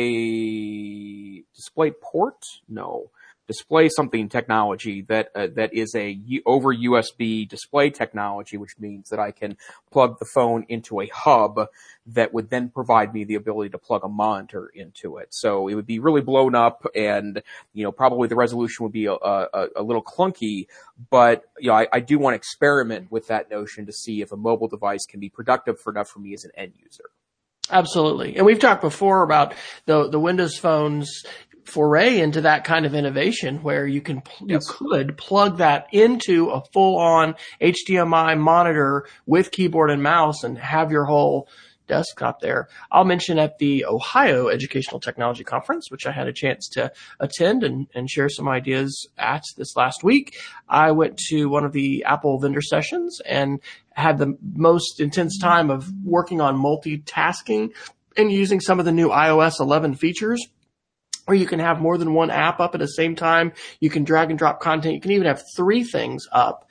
display 1.55 1.91
port 1.91 2.43
no 2.67 3.09
display 3.47 3.89
something 3.89 4.27
technology 4.27 5.01
that 5.03 5.29
uh, 5.35 5.47
that 5.55 5.73
is 5.73 5.93
a 5.95 6.09
U- 6.09 6.41
over 6.45 6.73
USB 6.73 7.47
display 7.47 7.89
technology, 7.89 8.57
which 8.57 8.77
means 8.79 9.09
that 9.09 9.19
I 9.19 9.31
can 9.31 9.57
plug 9.91 10.17
the 10.19 10.25
phone 10.33 10.65
into 10.67 11.01
a 11.01 11.07
hub 11.07 11.67
that 12.07 12.33
would 12.33 12.49
then 12.49 12.69
provide 12.69 13.13
me 13.13 13.23
the 13.23 13.35
ability 13.35 13.69
to 13.71 13.77
plug 13.77 14.03
a 14.03 14.09
monitor 14.09 14.71
into 14.73 15.17
it. 15.17 15.27
So 15.31 15.67
it 15.67 15.75
would 15.75 15.85
be 15.85 15.99
really 15.99 16.21
blown 16.21 16.55
up, 16.55 16.85
and 16.95 17.41
you 17.73 17.83
know 17.83 17.91
probably 17.91 18.27
the 18.27 18.35
resolution 18.35 18.83
would 18.83 18.93
be 18.93 19.05
a, 19.05 19.13
a, 19.13 19.67
a 19.75 19.83
little 19.83 20.03
clunky. 20.03 20.67
But 21.09 21.43
you 21.59 21.69
know 21.69 21.75
I, 21.75 21.87
I 21.91 21.99
do 21.99 22.17
want 22.17 22.33
to 22.33 22.37
experiment 22.37 23.11
with 23.11 23.27
that 23.27 23.49
notion 23.49 23.85
to 23.85 23.93
see 23.93 24.21
if 24.21 24.31
a 24.31 24.37
mobile 24.37 24.67
device 24.67 25.05
can 25.05 25.19
be 25.19 25.29
productive 25.29 25.77
enough 25.87 26.09
for 26.09 26.19
me 26.19 26.33
as 26.33 26.45
an 26.45 26.51
end 26.55 26.73
user. 26.83 27.09
Absolutely. 27.69 28.35
And 28.35 28.45
we've 28.45 28.59
talked 28.59 28.81
before 28.81 29.23
about 29.23 29.53
the, 29.85 30.09
the 30.09 30.19
Windows 30.19 30.57
phones 30.57 31.23
foray 31.65 32.19
into 32.19 32.41
that 32.41 32.63
kind 32.63 32.85
of 32.85 32.93
innovation 32.93 33.63
where 33.63 33.87
you 33.87 34.01
can, 34.01 34.21
yes. 34.45 34.67
you 34.79 34.87
could 34.87 35.17
plug 35.17 35.57
that 35.57 35.87
into 35.91 36.49
a 36.51 36.61
full 36.73 36.97
on 36.97 37.35
HDMI 37.59 38.37
monitor 38.39 39.07
with 39.25 39.51
keyboard 39.51 39.89
and 39.89 40.03
mouse 40.03 40.43
and 40.43 40.57
have 40.57 40.91
your 40.91 41.05
whole 41.05 41.49
desktop 41.87 42.39
there. 42.41 42.67
I'll 42.91 43.05
mention 43.05 43.39
at 43.39 43.57
the 43.57 43.85
Ohio 43.85 44.47
Educational 44.47 44.99
Technology 44.99 45.43
Conference, 45.43 45.89
which 45.89 46.05
I 46.05 46.11
had 46.11 46.27
a 46.27 46.33
chance 46.33 46.67
to 46.73 46.91
attend 47.19 47.63
and, 47.63 47.87
and 47.93 48.09
share 48.09 48.29
some 48.29 48.47
ideas 48.47 49.07
at 49.17 49.43
this 49.57 49.75
last 49.75 50.03
week. 50.03 50.37
I 50.67 50.91
went 50.91 51.17
to 51.29 51.45
one 51.45 51.65
of 51.65 51.73
the 51.73 52.03
Apple 52.05 52.39
vendor 52.39 52.61
sessions 52.61 53.21
and 53.25 53.59
had 53.93 54.17
the 54.17 54.37
most 54.53 54.99
intense 54.99 55.39
time 55.39 55.69
of 55.69 55.91
working 56.03 56.41
on 56.41 56.57
multitasking 56.57 57.73
and 58.17 58.31
using 58.31 58.59
some 58.59 58.79
of 58.79 58.85
the 58.85 58.91
new 58.91 59.09
iOS 59.09 59.59
11 59.59 59.95
features 59.95 60.45
where 61.25 61.37
you 61.37 61.47
can 61.47 61.59
have 61.59 61.81
more 61.81 61.97
than 61.97 62.13
one 62.13 62.29
app 62.29 62.59
up 62.59 62.75
at 62.75 62.79
the 62.79 62.87
same 62.87 63.15
time. 63.15 63.51
You 63.79 63.89
can 63.89 64.03
drag 64.03 64.29
and 64.29 64.39
drop 64.39 64.61
content. 64.61 64.95
You 64.95 65.01
can 65.01 65.11
even 65.11 65.27
have 65.27 65.43
three 65.55 65.83
things 65.83 66.27
up. 66.31 66.69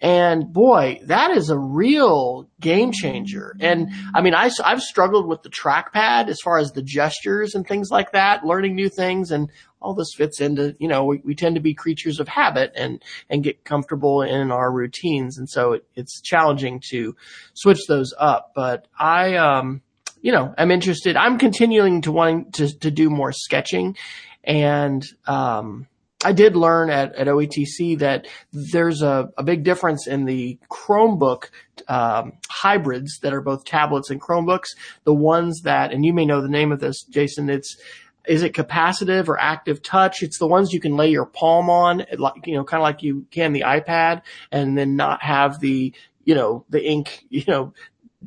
And 0.00 0.50
boy, 0.50 1.00
that 1.04 1.30
is 1.32 1.50
a 1.50 1.58
real 1.58 2.48
game 2.58 2.90
changer. 2.90 3.54
And 3.60 3.90
I 4.14 4.22
mean, 4.22 4.34
I, 4.34 4.50
I've 4.64 4.80
struggled 4.80 5.28
with 5.28 5.42
the 5.42 5.50
trackpad 5.50 6.28
as 6.28 6.40
far 6.40 6.58
as 6.58 6.72
the 6.72 6.82
gestures 6.82 7.54
and 7.54 7.66
things 7.66 7.90
like 7.90 8.12
that, 8.12 8.44
learning 8.44 8.74
new 8.74 8.88
things. 8.88 9.30
And 9.30 9.50
all 9.78 9.94
this 9.94 10.14
fits 10.16 10.40
into, 10.40 10.74
you 10.78 10.88
know, 10.88 11.04
we, 11.04 11.20
we 11.22 11.34
tend 11.34 11.56
to 11.56 11.60
be 11.60 11.74
creatures 11.74 12.18
of 12.18 12.28
habit 12.28 12.72
and, 12.76 13.02
and 13.28 13.44
get 13.44 13.64
comfortable 13.64 14.22
in 14.22 14.50
our 14.50 14.72
routines. 14.72 15.36
And 15.36 15.48
so 15.48 15.72
it, 15.72 15.84
it's 15.94 16.22
challenging 16.22 16.82
to 16.90 17.14
switch 17.52 17.80
those 17.86 18.14
up. 18.18 18.52
But 18.54 18.88
I, 18.98 19.34
um, 19.34 19.82
you 20.22 20.32
know, 20.32 20.54
I'm 20.56 20.70
interested. 20.70 21.16
I'm 21.16 21.38
continuing 21.38 22.02
to 22.02 22.12
wanting 22.12 22.52
to, 22.52 22.78
to 22.78 22.90
do 22.90 23.10
more 23.10 23.32
sketching 23.32 23.96
and, 24.44 25.04
um, 25.26 25.88
I 26.22 26.32
did 26.32 26.54
learn 26.54 26.90
at, 26.90 27.14
at 27.14 27.28
OETC 27.28 27.98
that 28.00 28.26
there's 28.52 29.00
a, 29.00 29.30
a 29.38 29.42
big 29.42 29.64
difference 29.64 30.06
in 30.06 30.26
the 30.26 30.58
Chromebook 30.70 31.44
um, 31.88 32.34
hybrids 32.48 33.18
that 33.22 33.32
are 33.32 33.40
both 33.40 33.64
tablets 33.64 34.10
and 34.10 34.20
Chromebooks. 34.20 34.76
The 35.04 35.14
ones 35.14 35.62
that, 35.62 35.92
and 35.92 36.04
you 36.04 36.12
may 36.12 36.26
know 36.26 36.42
the 36.42 36.48
name 36.48 36.72
of 36.72 36.80
this, 36.80 37.04
Jason. 37.04 37.48
It's 37.48 37.76
is 38.26 38.42
it 38.42 38.52
capacitive 38.52 39.28
or 39.28 39.40
active 39.40 39.82
touch? 39.82 40.22
It's 40.22 40.38
the 40.38 40.46
ones 40.46 40.72
you 40.72 40.80
can 40.80 40.96
lay 40.96 41.10
your 41.10 41.24
palm 41.24 41.70
on, 41.70 42.04
like 42.18 42.46
you 42.46 42.54
know, 42.54 42.64
kind 42.64 42.80
of 42.80 42.84
like 42.84 43.02
you 43.02 43.26
can 43.30 43.52
the 43.52 43.62
iPad, 43.62 44.22
and 44.52 44.76
then 44.76 44.96
not 44.96 45.22
have 45.22 45.58
the 45.60 45.94
you 46.24 46.34
know 46.34 46.64
the 46.68 46.84
ink 46.84 47.24
you 47.30 47.44
know 47.48 47.72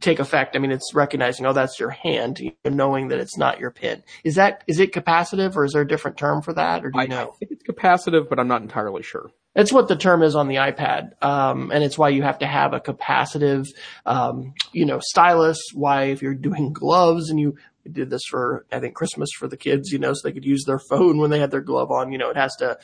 take 0.04 0.20
effect. 0.20 0.56
I 0.56 0.60
mean, 0.60 0.72
it's 0.72 0.94
recognizing, 0.94 1.46
oh, 1.46 1.54
that's 1.54 1.80
your 1.80 1.90
hand, 1.90 2.40
knowing 2.66 3.08
that 3.08 3.20
it's 3.20 3.38
not 3.38 3.60
your 3.60 3.72
pen. 3.72 4.04
Is 4.24 4.36
that, 4.36 4.64
is 4.68 4.80
it 4.80 4.94
capacitive 4.94 5.56
or 5.56 5.66
is 5.66 5.74
there 5.74 5.82
a 5.82 5.88
different 5.88 6.18
term 6.18 6.42
for 6.42 6.54
that? 6.54 6.86
Or 6.86 6.92
do 6.92 7.00
you 7.00 7.06
I, 7.06 7.08
know? 7.08 7.34
I 7.34 7.38
think 7.38 7.52
it's 7.52 7.64
capacitive, 7.64 8.30
but 8.30 8.40
I'm 8.40 8.48
not 8.48 8.62
entirely 8.62 9.04
sure. 9.04 9.32
It's 9.56 9.72
what 9.72 9.88
the 9.88 9.96
term 9.96 10.24
is 10.24 10.36
on 10.36 10.48
the 10.48 10.56
iPad. 10.56 11.22
Um, 11.24 11.72
and 11.72 11.84
it's 11.84 11.98
why 11.98 12.10
you 12.10 12.24
have 12.24 12.40
to 12.40 12.48
have 12.48 12.74
a 12.74 12.80
capacitive, 12.80 13.68
um, 14.06 14.54
you 14.72 14.86
know, 14.86 15.00
stylus. 15.00 15.60
Why 15.74 16.06
if 16.06 16.22
you're 16.22 16.34
doing 16.34 16.74
gloves 16.74 17.30
and 17.30 17.40
you 17.40 17.56
did 17.90 18.10
this 18.10 18.24
for, 18.30 18.66
I 18.72 18.80
think 18.80 18.96
Christmas 18.96 19.30
for 19.38 19.48
the 19.48 19.58
kids, 19.58 19.92
you 19.92 20.00
know, 20.00 20.14
so 20.14 20.22
they 20.24 20.32
could 20.34 20.46
use 20.46 20.64
their 20.66 20.80
phone 20.80 21.18
when 21.18 21.30
they 21.30 21.40
had 21.40 21.52
their 21.52 21.62
glove 21.62 21.92
on, 21.92 22.12
you 22.12 22.18
know, 22.18 22.30
it 22.30 22.38
has 22.38 22.56
to 22.58 22.78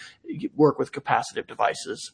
work 0.55 0.77
with 0.77 0.91
capacitive 0.91 1.47
devices. 1.47 2.11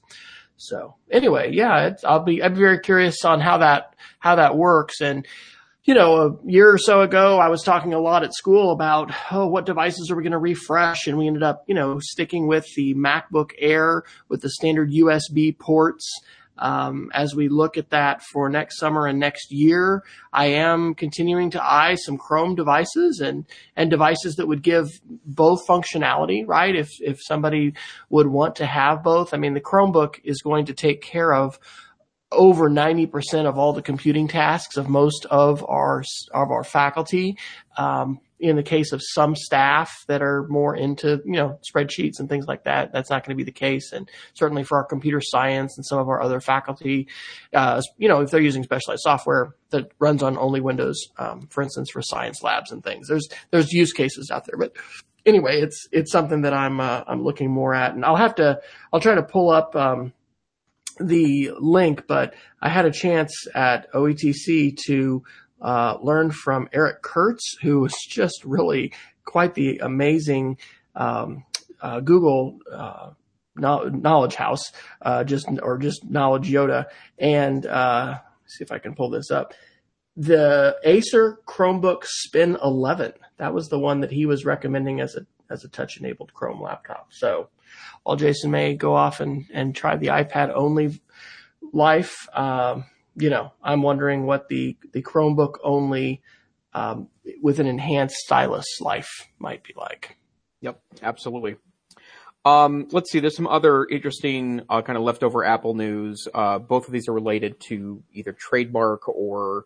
So 0.58 0.96
anyway, 1.12 1.52
yeah, 1.54 1.94
I'll 2.04 2.24
be, 2.24 2.42
I'd 2.42 2.54
be 2.54 2.62
very 2.62 2.80
curious 2.80 3.26
on 3.26 3.40
how 3.42 3.58
that, 3.60 3.96
how 4.20 4.36
that 4.36 4.58
works. 4.58 5.02
And, 5.02 5.26
you 5.84 5.94
know, 5.94 6.16
a 6.16 6.50
year 6.50 6.74
or 6.74 6.78
so 6.78 7.02
ago, 7.02 7.38
I 7.38 7.50
was 7.50 7.62
talking 7.62 7.94
a 7.94 8.00
lot 8.00 8.24
at 8.24 8.34
school 8.34 8.72
about, 8.72 9.12
oh, 9.32 9.48
what 9.48 9.66
devices 9.66 10.10
are 10.10 10.16
we 10.16 10.24
going 10.24 10.32
to 10.32 10.40
refresh? 10.40 11.08
And 11.08 11.18
we 11.18 11.28
ended 11.28 11.44
up, 11.44 11.64
you 11.68 11.76
know, 11.76 12.00
sticking 12.00 12.48
with 12.48 12.66
the 12.76 12.96
MacBook 12.96 13.52
Air 13.60 14.04
with 14.28 14.42
the 14.42 14.50
standard 14.50 14.92
USB 14.92 15.58
ports. 15.58 16.12
Um, 16.58 17.12
as 17.14 17.36
we 17.36 17.50
look 17.50 17.78
at 17.78 17.90
that 17.90 18.22
for 18.22 18.50
next 18.50 18.80
summer 18.80 19.08
and 19.08 19.20
next 19.20 19.52
year, 19.52 20.04
I 20.32 20.48
am 20.48 20.96
continuing 20.96 21.50
to 21.52 21.64
eye 21.64 21.96
some 21.96 22.18
Chrome 22.18 22.56
devices 22.56 23.20
and, 23.20 23.46
and 23.76 23.90
devices 23.90 24.36
that 24.36 24.48
would 24.48 24.62
give 24.62 24.88
both 25.26 25.68
functionality, 25.68 26.48
right? 26.48 26.76
If, 26.76 26.90
if 27.02 27.20
somebody 27.22 27.74
would 28.10 28.28
want 28.28 28.56
to 28.58 28.66
have 28.66 29.04
both, 29.04 29.34
I 29.34 29.38
mean, 29.38 29.54
the 29.54 29.62
Chromebook 29.62 30.20
is 30.24 30.42
going 30.42 30.66
to 30.66 30.74
take 30.74 31.02
care 31.02 31.34
of 31.34 31.60
over 32.32 32.70
90% 32.70 33.46
of 33.46 33.58
all 33.58 33.74
the 33.74 33.82
computing 33.82 34.28
tasks 34.28 34.78
of 34.78 34.90
most 34.90 35.26
of 35.30 35.64
our, 35.68 36.04
of 36.34 36.52
our 36.52 36.64
faculty. 36.64 37.38
Um, 37.78 38.20
in 38.50 38.56
the 38.56 38.64
case 38.64 38.92
of 38.92 39.02
some 39.04 39.36
staff 39.36 39.92
that 40.08 40.22
are 40.22 40.48
more 40.48 40.76
into, 40.76 41.22
you 41.26 41.34
know, 41.34 41.60
spreadsheets 41.70 42.20
and 42.20 42.30
things 42.30 42.46
like 42.48 42.64
that, 42.64 42.92
that's 42.92 43.10
not 43.10 43.24
going 43.24 43.36
to 43.36 43.38
be 43.38 43.44
the 43.44 43.52
case. 43.52 43.92
And 43.92 44.10
certainly 44.34 44.64
for 44.64 44.78
our 44.78 44.86
computer 44.86 45.22
science 45.22 45.78
and 45.78 45.86
some 45.86 46.00
of 46.00 46.08
our 46.08 46.22
other 46.22 46.40
faculty, 46.40 47.08
uh, 47.54 47.82
you 47.98 48.08
know, 48.08 48.22
if 48.22 48.32
they're 48.32 48.42
using 48.42 48.64
specialized 48.64 49.02
software 49.04 49.56
that 49.70 49.92
runs 50.00 50.24
on 50.24 50.38
only 50.38 50.62
Windows, 50.62 51.08
um, 51.18 51.48
for 51.48 51.62
instance, 51.62 51.90
for 51.92 52.02
science 52.02 52.42
labs 52.44 52.72
and 52.72 52.84
things, 52.84 53.08
there's, 53.08 53.28
there's 53.52 53.72
use 53.72 53.94
cases 53.94 54.32
out 54.32 54.46
there. 54.46 54.58
But 54.58 54.74
anyway, 55.26 55.62
it's, 55.62 55.88
it's 55.92 56.12
something 56.12 56.42
that 56.42 56.54
I'm, 56.54 56.80
uh, 56.80 57.04
I'm 57.08 57.24
looking 57.24 57.52
more 57.52 57.74
at. 57.74 57.94
And 57.94 58.06
I'll 58.06 58.16
have 58.16 58.36
to, 58.36 58.60
I'll 58.94 59.00
try 59.00 59.16
to 59.16 59.24
pull 59.24 59.50
up, 59.50 59.76
um, 59.76 60.14
the 61.00 61.52
link, 61.60 62.08
but 62.08 62.36
I 62.62 62.70
had 62.70 62.86
a 62.86 62.92
chance 62.92 63.48
at 63.54 63.92
OETC 63.92 64.78
to 64.86 65.24
uh, 65.62 65.98
learned 66.02 66.36
from 66.36 66.70
Eric 66.74 67.02
Kurtz, 67.02 67.58
who 67.62 67.82
was 67.82 67.94
just 68.08 68.44
really 68.46 68.94
quite 69.26 69.56
the 69.56 69.80
amazing 69.80 70.58
um, 70.96 71.44
uh, 71.82 72.00
Google 72.00 72.60
uh, 72.72 73.12
knowledge 73.56 74.36
house, 74.36 74.72
uh, 75.02 75.24
just 75.24 75.48
or 75.62 75.78
just 75.78 76.04
knowledge 76.10 76.50
Yoda. 76.50 76.86
And 77.18 77.66
uh, 77.66 78.20
see 78.46 78.64
if 78.64 78.72
I 78.72 78.80
can 78.80 78.96
pull 78.96 79.10
this 79.10 79.32
up. 79.32 79.54
The 80.18 80.78
Acer 80.84 81.40
Chromebook 81.46 82.04
Spin 82.06 82.58
11. 82.64 83.14
That 83.38 83.54
was 83.54 83.68
the 83.68 83.80
one 83.80 84.00
that 84.00 84.12
he 84.12 84.26
was 84.26 84.46
recommending 84.46 85.02
as 85.02 85.16
a 85.16 85.26
as 85.50 85.64
a 85.64 85.70
touch 85.70 85.98
enabled 86.00 86.34
Chrome 86.34 86.62
laptop. 86.62 87.08
So 87.12 87.50
while 88.04 88.16
Jason 88.16 88.52
may 88.52 88.76
go 88.76 88.96
off 88.96 89.20
and, 89.20 89.46
and 89.54 89.76
try 89.76 89.96
the 89.96 90.08
iPad 90.08 90.52
only 90.54 91.00
life, 91.74 92.28
um, 92.34 92.86
you 93.16 93.30
know, 93.30 93.54
I'm 93.64 93.82
wondering 93.82 94.26
what 94.26 94.50
the, 94.50 94.78
the 94.94 95.02
Chromebook 95.02 95.56
only, 95.64 96.22
um, 96.74 97.08
with 97.42 97.60
an 97.60 97.68
enhanced 97.68 98.18
stylus 98.18 98.82
life 98.82 99.28
might 99.40 99.64
be 99.64 99.74
like. 99.78 100.18
Yep, 100.62 100.80
absolutely. 101.02 101.56
Um, 102.44 102.88
let's 102.92 103.12
see. 103.12 103.20
There's 103.20 103.36
some 103.36 103.48
other 103.48 103.86
interesting 103.86 104.62
uh, 104.70 104.82
kind 104.84 104.98
of 104.98 105.04
leftover 105.04 105.44
Apple 105.44 105.74
news. 105.74 106.28
Uh, 106.34 106.60
both 106.60 106.86
of 106.86 106.94
these 106.94 107.08
are 107.08 107.14
related 107.14 107.60
to 107.70 108.04
either 108.14 108.34
trademark 108.34 109.08
or 109.10 109.66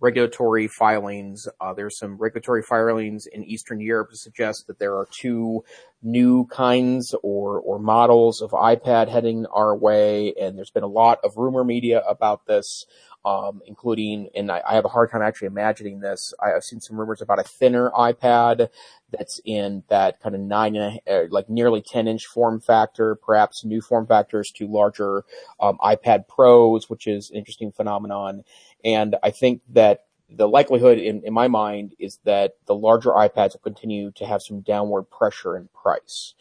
regulatory 0.00 0.68
filings. 0.68 1.46
Uh, 1.60 1.72
there's 1.72 1.98
some 1.98 2.16
regulatory 2.16 2.62
filings 2.62 3.26
in 3.26 3.44
Eastern 3.44 3.80
Europe 3.80 4.10
to 4.10 4.16
suggest 4.16 4.66
that 4.66 4.78
there 4.78 4.94
are 4.94 5.08
two 5.10 5.64
new 6.02 6.46
kinds 6.46 7.14
or 7.22 7.60
or 7.60 7.78
models 7.78 8.42
of 8.42 8.50
iPad 8.50 9.08
heading 9.08 9.46
our 9.46 9.76
way, 9.76 10.34
and 10.40 10.58
there's 10.58 10.70
been 10.70 10.82
a 10.82 10.88
lot 10.88 11.18
of 11.24 11.36
rumor 11.36 11.64
media 11.64 12.02
about 12.08 12.46
this, 12.46 12.86
um, 13.24 13.62
including, 13.66 14.28
and 14.34 14.50
I, 14.50 14.62
I, 14.66 14.74
have 14.74 14.84
a 14.84 14.88
hard 14.88 15.10
time 15.10 15.22
actually 15.22 15.46
imagining 15.46 16.00
this. 16.00 16.34
I, 16.42 16.50
have 16.50 16.64
seen 16.64 16.80
some 16.80 16.98
rumors 16.98 17.22
about 17.22 17.38
a 17.38 17.42
thinner 17.42 17.90
iPad 17.90 18.68
that's 19.10 19.40
in 19.46 19.82
that 19.88 20.20
kind 20.20 20.34
of 20.34 20.42
nine 20.42 20.76
and 20.76 21.00
a, 21.06 21.24
uh, 21.24 21.26
like 21.30 21.48
nearly 21.48 21.80
10 21.80 22.06
inch 22.06 22.26
form 22.26 22.60
factor, 22.60 23.14
perhaps 23.14 23.64
new 23.64 23.80
form 23.80 24.06
factors 24.06 24.50
to 24.52 24.66
larger 24.66 25.24
um, 25.58 25.78
iPad 25.78 26.28
Pros, 26.28 26.90
which 26.90 27.06
is 27.06 27.30
an 27.30 27.36
interesting 27.36 27.72
phenomenon. 27.72 28.44
And 28.84 29.16
I 29.22 29.30
think 29.30 29.62
that 29.70 30.04
the 30.28 30.48
likelihood 30.48 30.98
in, 30.98 31.22
in 31.24 31.32
my 31.32 31.48
mind 31.48 31.94
is 31.98 32.18
that 32.24 32.56
the 32.66 32.74
larger 32.74 33.10
iPads 33.10 33.52
will 33.54 33.60
continue 33.62 34.10
to 34.12 34.26
have 34.26 34.42
some 34.42 34.60
downward 34.60 35.04
pressure 35.04 35.56
in 35.56 35.68
price. 35.68 36.34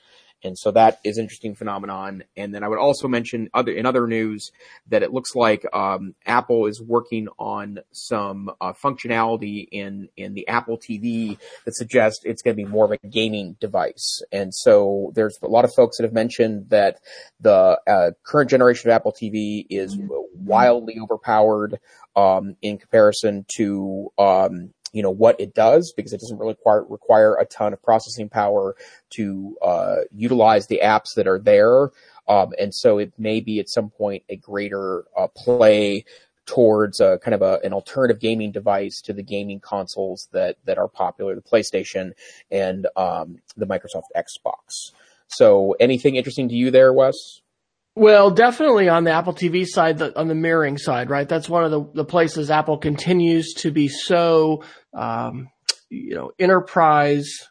And 0.43 0.57
so 0.57 0.71
that 0.71 0.99
is 1.03 1.17
interesting 1.17 1.55
phenomenon. 1.55 2.23
And 2.35 2.53
then 2.53 2.63
I 2.63 2.67
would 2.67 2.79
also 2.79 3.07
mention 3.07 3.49
other 3.53 3.71
in 3.71 3.85
other 3.85 4.07
news 4.07 4.51
that 4.87 5.03
it 5.03 5.13
looks 5.13 5.35
like 5.35 5.65
um, 5.73 6.15
Apple 6.25 6.65
is 6.65 6.81
working 6.81 7.27
on 7.39 7.79
some 7.91 8.51
uh, 8.59 8.73
functionality 8.73 9.67
in 9.71 10.09
in 10.17 10.33
the 10.33 10.47
Apple 10.47 10.77
TV 10.77 11.37
that 11.65 11.75
suggests 11.75 12.21
it's 12.25 12.41
going 12.41 12.55
to 12.55 12.63
be 12.63 12.69
more 12.69 12.85
of 12.85 12.91
a 12.91 13.07
gaming 13.07 13.55
device. 13.59 14.21
And 14.31 14.53
so 14.53 15.11
there's 15.15 15.37
a 15.41 15.47
lot 15.47 15.65
of 15.65 15.73
folks 15.73 15.97
that 15.97 16.03
have 16.03 16.13
mentioned 16.13 16.69
that 16.69 16.99
the 17.39 17.79
uh, 17.87 18.11
current 18.23 18.49
generation 18.49 18.89
of 18.89 18.95
Apple 18.95 19.13
TV 19.13 19.65
is 19.69 19.97
wildly 20.35 20.97
overpowered 21.01 21.79
um, 22.15 22.55
in 22.61 22.77
comparison 22.77 23.45
to 23.55 24.11
um, 24.17 24.73
you 24.93 25.03
know, 25.03 25.11
what 25.11 25.39
it 25.39 25.53
does 25.53 25.91
because 25.91 26.13
it 26.13 26.21
doesn't 26.21 26.37
really 26.37 26.53
require, 26.53 26.85
require 26.85 27.35
a 27.35 27.45
ton 27.45 27.73
of 27.73 27.81
processing 27.83 28.29
power 28.29 28.75
to, 29.09 29.57
uh, 29.61 29.95
utilize 30.15 30.67
the 30.67 30.79
apps 30.81 31.15
that 31.15 31.27
are 31.27 31.39
there. 31.39 31.89
Um, 32.27 32.53
and 32.57 32.73
so 32.73 32.99
it 32.99 33.11
may 33.17 33.41
be 33.41 33.59
at 33.59 33.67
some 33.67 33.89
point 33.89 34.23
a 34.29 34.37
greater, 34.37 35.03
uh, 35.17 35.27
play 35.27 36.05
towards 36.45 36.99
a 36.99 37.19
kind 37.23 37.35
of 37.35 37.41
a, 37.41 37.59
an 37.63 37.73
alternative 37.73 38.19
gaming 38.19 38.51
device 38.51 39.01
to 39.01 39.13
the 39.13 39.23
gaming 39.23 39.59
consoles 39.59 40.29
that, 40.31 40.57
that 40.65 40.77
are 40.77 40.87
popular, 40.87 41.35
the 41.35 41.41
PlayStation 41.41 42.13
and, 42.51 42.87
um, 42.95 43.39
the 43.57 43.65
Microsoft 43.65 44.11
Xbox. 44.15 44.91
So 45.27 45.75
anything 45.79 46.15
interesting 46.15 46.49
to 46.49 46.55
you 46.55 46.69
there, 46.69 46.93
Wes? 46.93 47.42
Well, 47.95 48.31
definitely 48.31 48.89
on 48.89 49.03
the 49.03 49.11
Apple 49.11 49.33
TV 49.33 49.65
side, 49.67 49.99
the, 49.99 50.17
on 50.19 50.27
the 50.27 50.35
mirroring 50.35 50.77
side, 50.79 51.11
right? 51.11 51.29
That's 51.29 51.47
one 51.47 51.63
of 51.63 51.71
the, 51.71 51.85
the 51.93 52.05
places 52.05 52.49
Apple 52.49 52.79
continues 52.79 53.53
to 53.57 53.71
be 53.71 53.87
so, 53.87 54.63
um, 54.93 55.49
you 55.89 56.15
know, 56.15 56.31
enterprise 56.39 57.47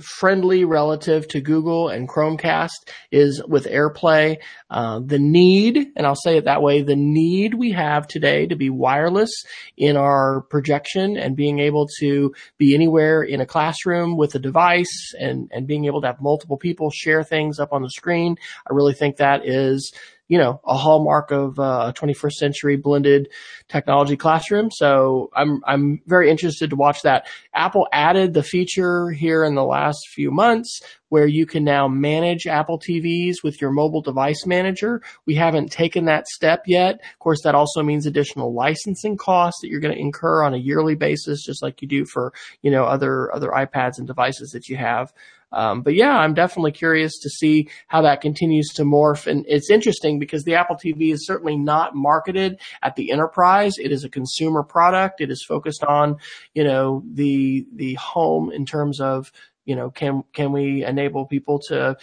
friendly 0.00 0.64
relative 0.64 1.28
to 1.28 1.40
Google 1.40 1.88
and 1.88 2.08
Chromecast 2.08 2.90
is 3.10 3.42
with 3.46 3.66
AirPlay. 3.66 4.38
Uh, 4.70 5.00
the 5.04 5.18
need, 5.18 5.88
and 5.96 6.06
I'll 6.06 6.14
say 6.14 6.36
it 6.36 6.44
that 6.44 6.62
way, 6.62 6.82
the 6.82 6.96
need 6.96 7.54
we 7.54 7.72
have 7.72 8.06
today 8.06 8.46
to 8.46 8.56
be 8.56 8.70
wireless 8.70 9.44
in 9.76 9.96
our 9.96 10.42
projection 10.42 11.16
and 11.16 11.36
being 11.36 11.58
able 11.58 11.88
to 12.00 12.34
be 12.58 12.74
anywhere 12.74 13.22
in 13.22 13.40
a 13.40 13.46
classroom 13.46 14.16
with 14.16 14.34
a 14.34 14.38
device 14.38 15.14
and, 15.18 15.50
and 15.52 15.66
being 15.66 15.84
able 15.84 16.00
to 16.00 16.06
have 16.06 16.20
multiple 16.20 16.56
people 16.56 16.90
share 16.90 17.22
things 17.22 17.58
up 17.58 17.72
on 17.72 17.82
the 17.82 17.90
screen. 17.90 18.36
I 18.68 18.74
really 18.74 18.94
think 18.94 19.16
that 19.16 19.46
is 19.46 19.92
you 20.28 20.38
know, 20.38 20.60
a 20.64 20.76
hallmark 20.76 21.30
of 21.30 21.58
uh, 21.58 21.90
a 21.90 21.92
21st 21.92 22.32
century 22.32 22.76
blended 22.76 23.28
technology 23.68 24.16
classroom. 24.16 24.70
So 24.70 25.30
I'm, 25.36 25.60
I'm 25.66 26.00
very 26.06 26.30
interested 26.30 26.70
to 26.70 26.76
watch 26.76 27.02
that. 27.02 27.26
Apple 27.54 27.86
added 27.92 28.32
the 28.32 28.42
feature 28.42 29.10
here 29.10 29.44
in 29.44 29.54
the 29.54 29.64
last 29.64 30.08
few 30.08 30.30
months 30.30 30.80
where 31.10 31.26
you 31.26 31.46
can 31.46 31.62
now 31.62 31.86
manage 31.86 32.46
Apple 32.46 32.78
TVs 32.78 33.36
with 33.44 33.60
your 33.60 33.70
mobile 33.70 34.00
device 34.00 34.46
manager. 34.46 35.00
We 35.26 35.34
haven't 35.34 35.70
taken 35.70 36.06
that 36.06 36.26
step 36.26 36.64
yet. 36.66 36.94
Of 36.94 37.18
course, 37.20 37.42
that 37.44 37.54
also 37.54 37.82
means 37.82 38.06
additional 38.06 38.52
licensing 38.52 39.16
costs 39.16 39.60
that 39.60 39.68
you're 39.68 39.80
going 39.80 39.94
to 39.94 40.00
incur 40.00 40.42
on 40.42 40.54
a 40.54 40.58
yearly 40.58 40.96
basis, 40.96 41.44
just 41.44 41.62
like 41.62 41.82
you 41.82 41.86
do 41.88 42.04
for, 42.04 42.32
you 42.62 42.70
know, 42.70 42.84
other, 42.84 43.32
other 43.32 43.50
iPads 43.50 43.98
and 43.98 44.06
devices 44.06 44.50
that 44.50 44.68
you 44.68 44.76
have. 44.76 45.12
Um, 45.52 45.82
but 45.82 45.94
yeah, 45.94 46.16
I'm 46.16 46.34
definitely 46.34 46.72
curious 46.72 47.18
to 47.20 47.30
see 47.30 47.68
how 47.86 48.02
that 48.02 48.20
continues 48.20 48.68
to 48.74 48.82
morph. 48.82 49.26
And 49.26 49.44
it's 49.48 49.70
interesting 49.70 50.18
because 50.18 50.44
the 50.44 50.54
Apple 50.54 50.76
TV 50.76 51.12
is 51.12 51.26
certainly 51.26 51.56
not 51.56 51.94
marketed 51.94 52.60
at 52.82 52.96
the 52.96 53.10
enterprise. 53.12 53.74
It 53.78 53.92
is 53.92 54.04
a 54.04 54.08
consumer 54.08 54.62
product. 54.62 55.20
It 55.20 55.30
is 55.30 55.44
focused 55.46 55.84
on, 55.84 56.16
you 56.54 56.64
know, 56.64 57.04
the, 57.10 57.66
the 57.74 57.94
home 57.94 58.50
in 58.50 58.66
terms 58.66 59.00
of, 59.00 59.30
you 59.64 59.76
know, 59.76 59.90
can, 59.90 60.24
can 60.32 60.52
we 60.52 60.84
enable 60.84 61.24
people 61.26 61.58
to, 61.68 61.96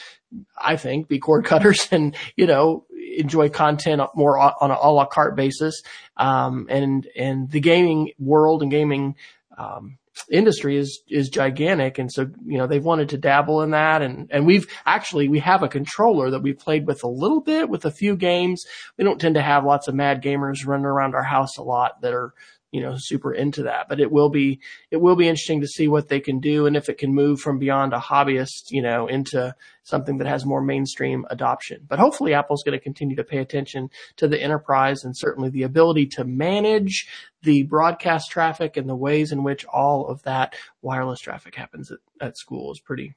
I 0.57 0.77
think, 0.77 1.07
be 1.07 1.19
cord 1.19 1.45
cutters 1.45 1.87
and, 1.91 2.15
you 2.35 2.47
know, 2.47 2.85
enjoy 3.17 3.49
content 3.49 4.01
more 4.15 4.37
on 4.39 4.71
a 4.71 4.77
a 4.81 4.89
la 4.89 5.05
carte 5.05 5.35
basis. 5.35 5.81
Um, 6.17 6.67
and, 6.69 7.07
and 7.15 7.51
the 7.51 7.59
gaming 7.59 8.13
world 8.17 8.61
and 8.61 8.71
gaming, 8.71 9.15
um, 9.57 9.97
industry 10.29 10.77
is 10.77 11.01
is 11.09 11.29
gigantic. 11.29 11.99
And 11.99 12.11
so 12.11 12.27
you 12.45 12.57
know 12.57 12.67
they've 12.67 12.83
wanted 12.83 13.09
to 13.09 13.17
dabble 13.17 13.61
in 13.61 13.71
that. 13.71 14.01
And 14.01 14.29
and 14.31 14.45
we've 14.45 14.67
actually 14.85 15.27
we 15.29 15.39
have 15.39 15.63
a 15.63 15.67
controller 15.67 16.29
that 16.31 16.41
we've 16.41 16.57
played 16.57 16.87
with 16.87 17.03
a 17.03 17.07
little 17.07 17.41
bit 17.41 17.69
with 17.69 17.85
a 17.85 17.91
few 17.91 18.15
games. 18.15 18.65
We 18.97 19.03
don't 19.03 19.19
tend 19.19 19.35
to 19.35 19.41
have 19.41 19.65
lots 19.65 19.87
of 19.87 19.95
mad 19.95 20.21
gamers 20.21 20.65
running 20.65 20.85
around 20.85 21.15
our 21.15 21.23
house 21.23 21.57
a 21.57 21.63
lot 21.63 22.01
that 22.01 22.13
are 22.13 22.33
you 22.71 22.81
know, 22.81 22.95
super 22.97 23.33
into 23.33 23.63
that. 23.63 23.87
But 23.89 23.99
it 23.99 24.11
will 24.11 24.29
be, 24.29 24.59
it 24.89 24.97
will 24.97 25.15
be 25.15 25.27
interesting 25.27 25.61
to 25.61 25.67
see 25.67 25.87
what 25.87 26.07
they 26.07 26.19
can 26.19 26.39
do 26.39 26.65
and 26.65 26.75
if 26.75 26.89
it 26.89 26.97
can 26.97 27.13
move 27.13 27.39
from 27.39 27.59
beyond 27.59 27.93
a 27.93 27.99
hobbyist, 27.99 28.71
you 28.71 28.81
know, 28.81 29.07
into 29.07 29.53
something 29.83 30.17
that 30.17 30.27
has 30.27 30.45
more 30.45 30.61
mainstream 30.61 31.25
adoption. 31.29 31.85
But 31.87 31.99
hopefully 31.99 32.33
Apple's 32.33 32.63
going 32.63 32.77
to 32.77 32.83
continue 32.83 33.15
to 33.17 33.23
pay 33.23 33.39
attention 33.39 33.89
to 34.17 34.27
the 34.27 34.41
enterprise 34.41 35.03
and 35.03 35.15
certainly 35.15 35.49
the 35.49 35.63
ability 35.63 36.07
to 36.07 36.23
manage 36.23 37.07
the 37.43 37.63
broadcast 37.63 38.31
traffic 38.31 38.77
and 38.77 38.87
the 38.87 38.95
ways 38.95 39.31
in 39.31 39.43
which 39.43 39.65
all 39.65 40.07
of 40.07 40.23
that 40.23 40.55
wireless 40.81 41.19
traffic 41.19 41.55
happens 41.55 41.91
at, 41.91 41.99
at 42.21 42.37
school 42.37 42.71
is 42.71 42.79
pretty, 42.79 43.15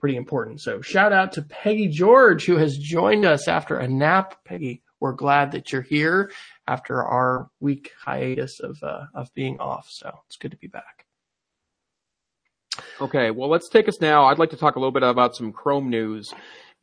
pretty 0.00 0.16
important. 0.16 0.60
So 0.60 0.80
shout 0.80 1.12
out 1.12 1.32
to 1.32 1.42
Peggy 1.42 1.88
George 1.88 2.46
who 2.46 2.56
has 2.56 2.76
joined 2.76 3.24
us 3.24 3.46
after 3.46 3.76
a 3.76 3.86
nap. 3.86 4.44
Peggy, 4.44 4.82
we're 5.02 5.12
glad 5.12 5.50
that 5.50 5.72
you're 5.72 5.82
here 5.82 6.30
after 6.68 7.02
our 7.02 7.50
week 7.58 7.90
hiatus 7.98 8.60
of 8.60 8.80
uh, 8.84 9.06
of 9.14 9.34
being 9.34 9.58
off. 9.58 9.88
So 9.90 10.16
it's 10.26 10.36
good 10.36 10.52
to 10.52 10.56
be 10.56 10.68
back. 10.68 11.06
Okay, 13.00 13.32
well, 13.32 13.50
let's 13.50 13.68
take 13.68 13.88
us 13.88 14.00
now. 14.00 14.26
I'd 14.26 14.38
like 14.38 14.50
to 14.50 14.56
talk 14.56 14.76
a 14.76 14.78
little 14.78 14.92
bit 14.92 15.02
about 15.02 15.34
some 15.34 15.52
Chrome 15.52 15.90
news. 15.90 16.32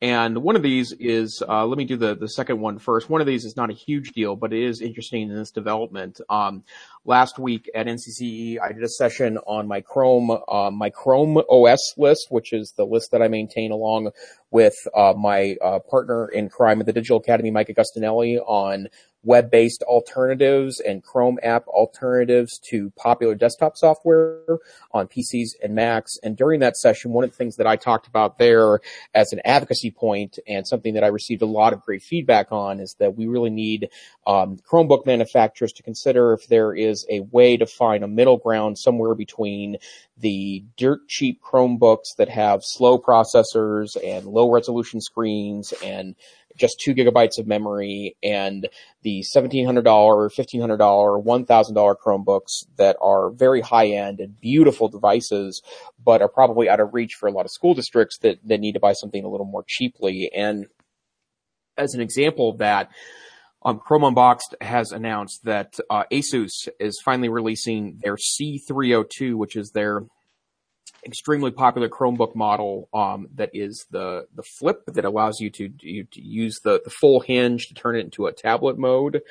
And 0.02 0.38
one 0.40 0.56
of 0.56 0.62
these 0.62 0.94
is, 0.94 1.42
uh, 1.48 1.66
let 1.66 1.78
me 1.78 1.84
do 1.86 1.98
the, 1.98 2.16
the 2.16 2.28
second 2.30 2.60
one 2.60 2.78
first. 2.78 3.10
One 3.10 3.22
of 3.22 3.28
these 3.28 3.44
is 3.44 3.58
not 3.58 3.70
a 3.70 3.74
huge 3.74 4.12
deal, 4.12 4.36
but 4.36 4.54
it 4.54 4.64
is 4.64 4.82
interesting 4.82 5.30
in 5.30 5.36
this 5.36 5.52
development. 5.52 6.22
Um, 6.30 6.64
last 7.06 7.40
week 7.40 7.70
at 7.74 7.88
NCCE, 7.88 8.60
I 8.62 8.72
did 8.72 8.84
a 8.84 8.90
session 8.90 9.38
on 9.48 9.68
my 9.68 9.82
Chrome, 9.82 10.32
uh, 10.48 10.72
my 10.72 10.90
Chrome 10.90 11.38
OS 11.50 11.94
list, 11.98 12.28
which 12.30 12.54
is 12.54 12.74
the 12.78 12.86
list 12.86 13.12
that 13.12 13.22
I 13.22 13.28
maintain 13.28 13.72
along 13.72 14.12
with, 14.52 14.76
uh, 14.96 15.14
my, 15.18 15.56
uh, 15.62 15.80
partner 15.80 16.28
in 16.28 16.50
crime 16.50 16.80
at 16.80 16.86
the 16.86 16.94
Digital 16.94 17.18
Academy, 17.18 17.52
Mike 17.52 17.70
Agostinelli 17.70 18.38
on 18.46 18.88
web-based 19.24 19.84
alternatives 19.84 20.80
and 20.80 21.04
Chrome 21.04 21.40
app 21.44 21.68
alternatives 21.68 22.60
to 22.70 22.92
popular 22.92 23.36
desktop 23.36 23.76
software 23.76 24.60
on 24.92 25.08
PCs 25.08 25.50
and 25.62 25.76
Macs. 25.76 26.18
And 26.24 26.38
during 26.38 26.62
that 26.62 26.78
session, 26.78 27.12
one 27.12 27.24
of 27.24 27.32
the 27.32 27.36
things 27.36 27.58
that 27.58 27.68
I 27.68 27.76
talked 27.76 28.08
about 28.08 28.38
there 28.38 28.80
as 29.14 29.34
an 29.34 29.42
advocacy 29.44 29.92
point 29.92 30.40
and 30.48 30.66
something 30.66 30.94
that 30.94 31.04
I 31.04 31.08
received 31.08 31.42
a 31.42 31.48
lot 31.48 31.74
of 31.74 31.82
great 31.82 32.02
feedback 32.02 32.52
on 32.52 32.80
is 32.80 32.96
that 33.00 33.16
we 33.16 33.28
really 33.28 33.50
need 33.50 33.90
um, 34.26 34.58
Chromebook 34.58 35.06
manufacturers 35.06 35.74
to 35.74 35.84
consider 35.84 36.34
if 36.34 36.48
there 36.48 36.74
is 36.74 36.89
a 37.10 37.22
way 37.32 37.58
to 37.58 37.66
find 37.66 38.04
a 38.04 38.08
middle 38.08 38.38
ground 38.38 38.78
somewhere 38.78 39.16
between 39.16 39.78
the 40.18 40.64
dirt 40.78 41.08
cheap 41.08 41.42
Chromebooks 41.42 42.16
that 42.18 42.30
have 42.30 42.62
slow 42.64 42.98
processors 42.98 43.96
and 44.04 44.26
low 44.26 44.52
resolution 44.52 45.02
screens 45.02 45.74
and 45.84 46.16
just 46.58 46.80
two 46.80 46.94
gigabytes 46.94 47.40
of 47.40 47.48
memory 47.48 48.16
and 48.22 48.68
the 49.04 49.24
$1,700, 49.36 49.84
$1,500, 49.84 50.78
$1,000 50.78 51.96
Chromebooks 52.06 52.66
that 52.78 52.98
are 53.02 53.32
very 53.32 53.62
high 53.62 53.88
end 53.88 54.20
and 54.20 54.40
beautiful 54.40 54.90
devices, 54.90 55.62
but 56.04 56.22
are 56.22 56.28
probably 56.28 56.70
out 56.70 56.80
of 56.80 56.94
reach 56.94 57.16
for 57.16 57.28
a 57.28 57.32
lot 57.32 57.46
of 57.46 57.52
school 57.52 57.74
districts 57.74 58.18
that, 58.20 58.40
that 58.46 58.60
need 58.60 58.74
to 58.74 58.80
buy 58.80 58.94
something 58.94 59.24
a 59.24 59.30
little 59.30 59.46
more 59.46 59.64
cheaply. 59.68 60.30
And 60.36 60.68
as 61.78 61.94
an 61.94 62.02
example 62.02 62.50
of 62.50 62.58
that, 62.58 62.90
um, 63.64 63.80
Chrome 63.80 64.04
Unboxed 64.04 64.56
has 64.62 64.92
announced 64.92 65.44
that 65.44 65.80
uh, 65.90 66.04
Asus 66.12 66.68
is 66.80 67.02
finally 67.04 67.30
releasing 67.30 68.00
their 68.02 68.16
C302, 68.16 69.36
which 69.36 69.56
is 69.56 69.72
their 69.72 70.04
extremely 71.06 71.52
popular 71.52 71.90
Chromebook 71.90 72.36
model 72.36 72.90
um, 72.94 73.28
that 73.36 73.52
is 73.54 73.86
the 73.90 74.28
the 74.36 74.44
flip 74.44 74.84
that 74.88 75.06
allows 75.06 75.40
you 75.40 75.50
to, 75.52 75.72
you, 75.80 76.04
to 76.06 76.22
use 76.22 76.60
the 76.60 76.82
the 76.84 76.90
full 76.90 77.20
hinge 77.20 77.68
to 77.68 77.74
turn 77.74 77.96
it 77.96 78.06
into 78.06 78.28
a 78.28 78.34
tablet 78.34 78.78
mode. 78.78 79.22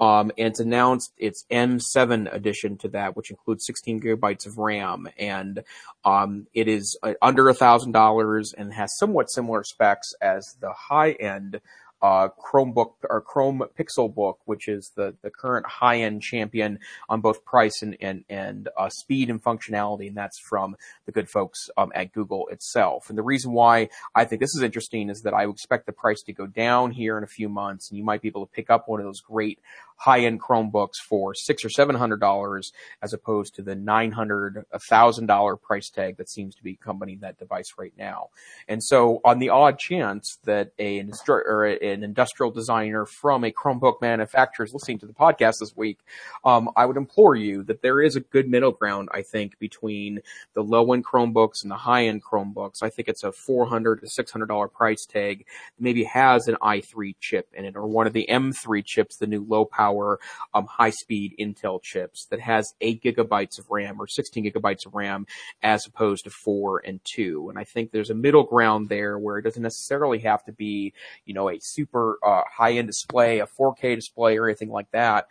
Um, 0.00 0.30
and 0.38 0.48
it's 0.48 0.60
announced 0.60 1.12
its 1.16 1.44
M7 1.50 2.32
addition 2.32 2.78
to 2.78 2.88
that, 2.90 3.16
which 3.16 3.30
includes 3.30 3.66
16 3.66 4.00
gigabytes 4.00 4.46
of 4.46 4.58
RAM, 4.58 5.08
and 5.18 5.64
um, 6.04 6.46
it 6.54 6.68
is 6.68 6.98
uh, 7.02 7.14
under 7.20 7.48
a 7.48 7.54
thousand 7.54 7.92
dollars 7.92 8.54
and 8.56 8.72
has 8.72 8.96
somewhat 8.96 9.30
similar 9.30 9.64
specs 9.64 10.14
as 10.20 10.56
the 10.60 10.72
high 10.72 11.12
end 11.12 11.60
uh, 12.02 12.28
Chromebook 12.28 12.92
or 13.08 13.20
Chrome 13.20 13.62
Pixel 13.78 14.14
Book, 14.14 14.38
which 14.44 14.68
is 14.68 14.92
the, 14.96 15.14
the 15.22 15.30
current 15.30 15.66
high 15.66 15.98
end 15.98 16.22
champion 16.22 16.78
on 17.08 17.20
both 17.20 17.44
price 17.44 17.82
and 17.82 17.96
and, 18.00 18.24
and 18.28 18.68
uh, 18.76 18.88
speed 18.88 19.30
and 19.30 19.42
functionality, 19.42 20.08
and 20.08 20.16
that's 20.16 20.38
from 20.38 20.76
the 21.06 21.12
good 21.12 21.28
folks 21.28 21.70
um, 21.76 21.92
at 21.94 22.12
Google 22.12 22.48
itself. 22.48 23.08
And 23.08 23.18
the 23.18 23.22
reason 23.22 23.52
why 23.52 23.88
I 24.14 24.24
think 24.24 24.40
this 24.40 24.54
is 24.54 24.62
interesting 24.62 25.10
is 25.10 25.22
that 25.22 25.34
I 25.34 25.46
expect 25.46 25.86
the 25.86 25.92
price 25.92 26.22
to 26.22 26.32
go 26.32 26.46
down 26.46 26.90
here 26.92 27.18
in 27.18 27.24
a 27.24 27.28
few 27.28 27.48
months, 27.48 27.90
and 27.90 27.98
you 27.98 28.04
might 28.04 28.22
be 28.22 28.28
able 28.28 28.46
to 28.46 28.52
pick 28.52 28.70
up 28.70 28.88
one 28.88 29.00
of 29.00 29.06
those 29.06 29.20
great 29.20 29.58
high 29.96 30.20
end 30.20 30.40
Chromebooks 30.40 30.98
for 31.08 31.34
six 31.34 31.64
or 31.64 31.70
seven 31.70 31.96
hundred 31.96 32.20
dollars 32.20 32.72
as 33.02 33.12
opposed 33.12 33.56
to 33.56 33.62
the 33.62 33.74
nine 33.74 34.12
hundred, 34.12 34.64
a 34.72 34.78
thousand 34.78 35.26
dollar 35.26 35.56
price 35.56 35.90
tag 35.90 36.16
that 36.18 36.30
seems 36.30 36.54
to 36.54 36.62
be 36.62 36.78
accompanying 36.80 37.20
that 37.20 37.38
device 37.38 37.74
right 37.76 37.92
now. 37.98 38.28
And 38.68 38.82
so 38.82 39.20
on 39.24 39.40
the 39.40 39.48
odd 39.48 39.78
chance 39.78 40.38
that 40.44 40.70
a, 40.78 41.04
or 41.28 41.66
an 41.92 42.02
industrial 42.02 42.50
designer 42.50 43.06
from 43.06 43.44
a 43.44 43.50
Chromebook 43.50 44.00
manufacturer 44.00 44.64
is 44.64 44.72
listening 44.72 44.98
to 45.00 45.06
the 45.06 45.12
podcast 45.12 45.54
this 45.60 45.76
week, 45.76 46.00
um, 46.44 46.70
I 46.76 46.86
would 46.86 46.96
implore 46.96 47.36
you 47.36 47.62
that 47.64 47.82
there 47.82 48.00
is 48.00 48.16
a 48.16 48.20
good 48.20 48.48
middle 48.48 48.72
ground, 48.72 49.08
I 49.12 49.22
think, 49.22 49.58
between 49.58 50.20
the 50.54 50.62
low 50.62 50.92
end 50.92 51.04
Chromebooks 51.04 51.62
and 51.62 51.70
the 51.70 51.76
high 51.76 52.06
end 52.06 52.22
Chromebooks. 52.22 52.82
I 52.82 52.90
think 52.90 53.08
it's 53.08 53.24
a 53.24 53.32
400 53.32 54.00
to 54.00 54.06
$600 54.06 54.72
price 54.72 55.06
tag. 55.06 55.46
Maybe 55.78 56.04
has 56.04 56.48
an 56.48 56.56
i3 56.62 57.14
chip 57.20 57.48
in 57.54 57.64
it 57.64 57.76
or 57.76 57.86
one 57.86 58.06
of 58.06 58.12
the 58.12 58.26
M3 58.28 58.84
chips, 58.84 59.16
the 59.16 59.26
new 59.26 59.44
low 59.46 59.64
power 59.64 60.18
um, 60.54 60.66
high 60.66 60.90
speed 60.90 61.34
Intel 61.38 61.82
chips 61.82 62.26
that 62.30 62.40
has 62.40 62.74
eight 62.80 63.02
gigabytes 63.02 63.58
of 63.58 63.70
RAM 63.70 64.00
or 64.00 64.06
16 64.06 64.44
gigabytes 64.44 64.86
of 64.86 64.94
RAM 64.94 65.26
as 65.62 65.86
opposed 65.86 66.24
to 66.24 66.30
four 66.30 66.80
and 66.84 67.00
two. 67.04 67.48
And 67.48 67.58
I 67.58 67.64
think 67.64 67.90
there's 67.90 68.10
a 68.10 68.14
middle 68.14 68.44
ground 68.44 68.88
there 68.88 69.18
where 69.18 69.38
it 69.38 69.42
doesn't 69.42 69.62
necessarily 69.62 70.18
have 70.20 70.44
to 70.44 70.52
be, 70.52 70.92
you 71.24 71.34
know, 71.34 71.48
a 71.48 71.58
super 71.78 72.18
uh, 72.26 72.42
high 72.50 72.72
end 72.72 72.88
display, 72.88 73.38
a 73.38 73.46
4K 73.46 73.94
display 73.94 74.36
or 74.36 74.48
anything 74.48 74.70
like 74.70 74.90
that, 74.90 75.26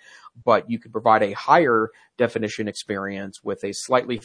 but 0.45 0.69
you 0.69 0.79
could 0.79 0.91
provide 0.91 1.23
a 1.23 1.33
higher 1.33 1.89
definition 2.17 2.67
experience 2.67 3.43
with 3.43 3.63
a 3.63 3.73
slightly 3.73 4.21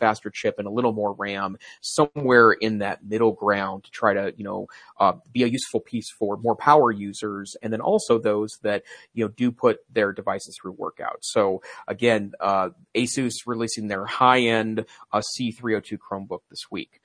faster 0.00 0.30
chip 0.30 0.54
and 0.58 0.66
a 0.66 0.70
little 0.70 0.92
more 0.92 1.12
RAM, 1.12 1.58
somewhere 1.82 2.52
in 2.52 2.78
that 2.78 3.04
middle 3.04 3.32
ground 3.32 3.84
to 3.84 3.90
try 3.90 4.14
to, 4.14 4.32
you 4.36 4.42
know, 4.42 4.66
uh, 4.98 5.12
be 5.30 5.42
a 5.42 5.46
useful 5.46 5.80
piece 5.80 6.10
for 6.10 6.38
more 6.38 6.56
power 6.56 6.90
users, 6.90 7.54
and 7.62 7.70
then 7.72 7.82
also 7.82 8.18
those 8.18 8.58
that 8.62 8.82
you 9.12 9.22
know 9.22 9.28
do 9.36 9.52
put 9.52 9.80
their 9.92 10.12
devices 10.12 10.58
through 10.60 10.72
workout. 10.72 11.18
So 11.20 11.60
again, 11.86 12.32
uh, 12.40 12.70
Asus 12.96 13.34
releasing 13.46 13.88
their 13.88 14.06
high-end 14.06 14.86
uh, 15.12 15.22
C302 15.38 15.98
Chromebook 15.98 16.40
this 16.48 16.70
week. 16.70 17.00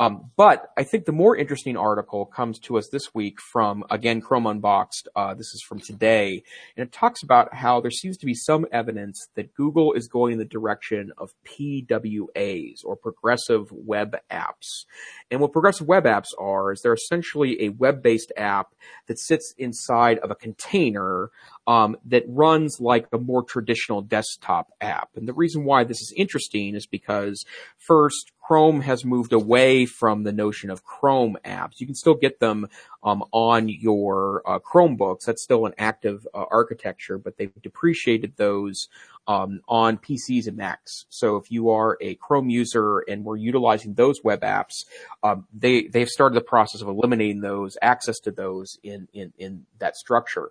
Um, 0.00 0.30
but 0.34 0.72
I 0.78 0.82
think 0.82 1.04
the 1.04 1.12
more 1.12 1.36
interesting 1.36 1.76
article 1.76 2.24
comes 2.24 2.58
to 2.60 2.78
us 2.78 2.88
this 2.88 3.14
week 3.14 3.38
from, 3.38 3.84
again, 3.90 4.22
Chrome 4.22 4.46
Unboxed. 4.46 5.08
Uh, 5.14 5.34
this 5.34 5.52
is 5.52 5.62
from 5.62 5.78
today. 5.78 6.42
And 6.74 6.86
it 6.86 6.90
talks 6.90 7.22
about 7.22 7.52
how 7.52 7.82
there 7.82 7.90
seems 7.90 8.16
to 8.16 8.26
be 8.26 8.32
some 8.32 8.64
evidence 8.72 9.28
that 9.34 9.54
Google 9.54 9.92
is 9.92 10.08
going 10.08 10.32
in 10.32 10.38
the 10.38 10.46
direction 10.46 11.12
of 11.18 11.34
PWAs 11.46 12.82
or 12.82 12.96
progressive 12.96 13.70
web 13.70 14.16
apps. 14.32 14.86
And 15.30 15.38
what 15.38 15.52
progressive 15.52 15.86
web 15.86 16.04
apps 16.04 16.28
are 16.38 16.72
is 16.72 16.80
they're 16.80 16.94
essentially 16.94 17.62
a 17.62 17.68
web-based 17.68 18.32
app 18.38 18.74
that 19.06 19.18
sits 19.18 19.52
inside 19.58 20.18
of 20.20 20.30
a 20.30 20.34
container 20.34 21.30
um, 21.66 21.96
that 22.06 22.24
runs 22.26 22.78
like 22.80 23.06
a 23.12 23.18
more 23.18 23.42
traditional 23.42 24.02
desktop 24.02 24.72
app. 24.80 25.10
And 25.14 25.28
the 25.28 25.34
reason 25.34 25.64
why 25.64 25.84
this 25.84 26.00
is 26.00 26.12
interesting 26.16 26.74
is 26.74 26.86
because 26.86 27.44
first, 27.78 28.32
Chrome 28.50 28.80
has 28.80 29.04
moved 29.04 29.32
away 29.32 29.86
from 29.86 30.24
the 30.24 30.32
notion 30.32 30.70
of 30.70 30.82
Chrome 30.82 31.36
apps. 31.44 31.74
You 31.78 31.86
can 31.86 31.94
still 31.94 32.16
get 32.16 32.40
them 32.40 32.66
um, 33.02 33.24
on 33.32 33.68
your 33.68 34.42
uh, 34.46 34.58
Chromebooks. 34.58 35.24
That's 35.26 35.42
still 35.42 35.66
an 35.66 35.74
active 35.78 36.26
uh, 36.34 36.44
architecture, 36.50 37.18
but 37.18 37.36
they've 37.36 37.52
depreciated 37.62 38.34
those 38.36 38.88
um, 39.26 39.60
on 39.68 39.98
PCs 39.98 40.46
and 40.46 40.56
Macs. 40.56 41.06
So 41.08 41.36
if 41.36 41.50
you 41.50 41.70
are 41.70 41.96
a 42.00 42.14
Chrome 42.16 42.50
user 42.50 43.00
and 43.00 43.24
we're 43.24 43.36
utilizing 43.36 43.94
those 43.94 44.22
web 44.24 44.40
apps, 44.40 44.84
um, 45.22 45.46
they 45.52 45.86
they've 45.86 46.08
started 46.08 46.34
the 46.36 46.44
process 46.44 46.82
of 46.82 46.88
eliminating 46.88 47.40
those 47.40 47.76
access 47.80 48.18
to 48.20 48.30
those 48.30 48.78
in 48.82 49.08
in 49.12 49.32
in 49.38 49.66
that 49.78 49.96
structure. 49.96 50.50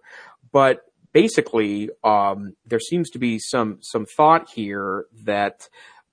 But 0.51 0.85
basically, 1.13 1.89
um, 2.03 2.55
there 2.65 2.79
seems 2.79 3.09
to 3.11 3.19
be 3.19 3.39
some 3.39 3.79
some 3.81 4.05
thought 4.05 4.49
here 4.49 5.05
that 5.23 5.67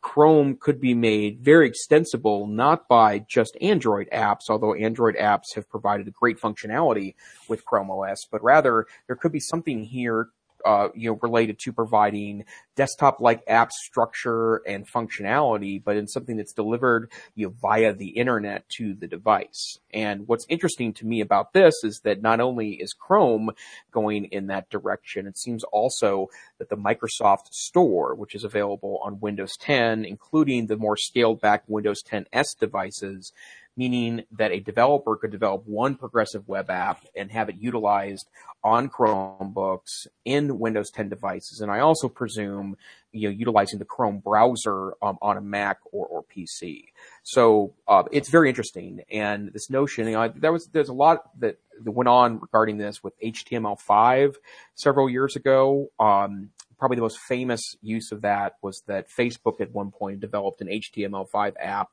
Chrome 0.07 0.57
could 0.57 0.81
be 0.81 0.95
made 0.95 1.41
very 1.41 1.67
extensible, 1.67 2.47
not 2.47 2.87
by 2.87 3.19
just 3.19 3.57
Android 3.61 4.09
apps, 4.13 4.49
although 4.49 4.73
Android 4.73 5.17
apps 5.17 5.57
have 5.57 5.69
provided 5.69 6.13
great 6.15 6.41
functionality 6.41 7.17
with 7.49 7.65
Chrome 7.65 7.91
OS, 7.91 8.25
but 8.25 8.41
rather 8.41 8.87
there 9.09 9.17
could 9.17 9.33
be 9.33 9.41
something 9.41 9.83
here 9.83 10.29
uh, 10.65 10.89
you 10.95 11.11
know, 11.11 11.19
related 11.23 11.59
to 11.61 11.73
providing 11.73 12.45
desktop-like 12.77 13.43
app 13.47 13.73
structure 13.73 14.57
and 14.67 14.87
functionality, 14.87 15.83
but 15.83 15.97
in 15.97 16.07
something 16.07 16.37
that's 16.37 16.53
delivered 16.53 17.11
you 17.35 17.47
know, 17.47 17.55
via 17.61 17.93
the 17.93 18.09
internet 18.09 18.69
to 18.69 18.95
the 18.95 19.07
device. 19.07 19.79
And 19.93 20.29
what's 20.29 20.47
interesting 20.49 20.93
to 20.95 21.07
me 21.07 21.21
about 21.21 21.53
this 21.53 21.75
is 21.83 22.01
that 22.01 22.23
not 22.23 22.41
only 22.41 22.73
is 22.73 22.93
Chrome 22.93 23.51
going 23.93 24.27
in 24.27 24.49
that 24.49 24.69
direction, 24.69 25.27
it 25.27 25.39
seems 25.39 25.65
also 25.65 26.29
that 26.59 26.69
the 26.69 26.77
Microsoft 26.77 27.53
Store, 27.53 28.15
which 28.15 28.35
is 28.35 28.45
available 28.45 29.01
on 29.03 29.21
Windows 29.21 29.57
10, 29.59 30.05
including 30.05 30.67
the 30.67 30.77
more 30.77 30.97
scaled 30.97 31.41
back 31.41 31.65
Windows 31.67 32.03
10s 32.03 32.59
devices, 32.59 33.33
meaning 33.77 34.25
that 34.33 34.53
a 34.53 34.61
developer 34.61 35.17
could 35.17 35.31
develop 35.31 35.67
one 35.67 35.95
progressive 35.95 36.49
web 36.49 36.71
app 36.71 37.05
and 37.15 37.31
have 37.31 37.49
it 37.49 37.57
utilized 37.57 38.29
on 38.65 38.89
Chromebooks 38.89 40.07
in 40.25 40.59
Windows 40.59 40.91
10 40.91 41.09
devices. 41.09 41.61
And 41.61 41.71
I 41.71 41.81
also 41.81 42.09
presume, 42.09 42.77
you 43.13 43.29
know, 43.29 43.35
utilizing 43.35 43.79
the 43.79 43.85
Chrome 43.85 44.19
browser 44.19 44.95
um, 45.03 45.19
on 45.21 45.37
a 45.37 45.41
Mac 45.41 45.79
or, 45.93 46.07
or 46.07 46.25
PC. 46.25 46.87
So 47.23 47.75
uh, 47.87 48.05
it's 48.11 48.31
very 48.31 48.49
interesting. 48.49 49.03
And 49.11 49.53
this 49.53 49.71
notion, 49.71 50.07
you 50.07 50.15
know, 50.15 50.33
there 50.35 50.53
was 50.53 50.67
there's 50.69 50.89
a 50.89 50.95
lot 50.95 51.31
that, 51.41 51.59
that 51.83 51.91
went 51.91 52.09
on 52.09 52.41
regarding 52.41 52.79
this 52.79 53.05
with 53.05 53.13
HTML5 53.21 54.35
several 54.75 55.09
years 55.09 55.37
ago. 55.37 55.91
Um, 56.01 56.51
probably 56.79 56.97
the 56.97 57.03
most 57.03 57.19
famous 57.19 57.77
use 57.83 58.13
of 58.13 58.23
that 58.23 58.57
was 58.63 58.83
that 58.87 59.07
Facebook 59.09 59.61
at 59.61 59.73
one 59.73 59.91
point 59.91 60.21
developed 60.21 60.61
an 60.61 60.69
HTML5 60.69 61.55
app 61.61 61.91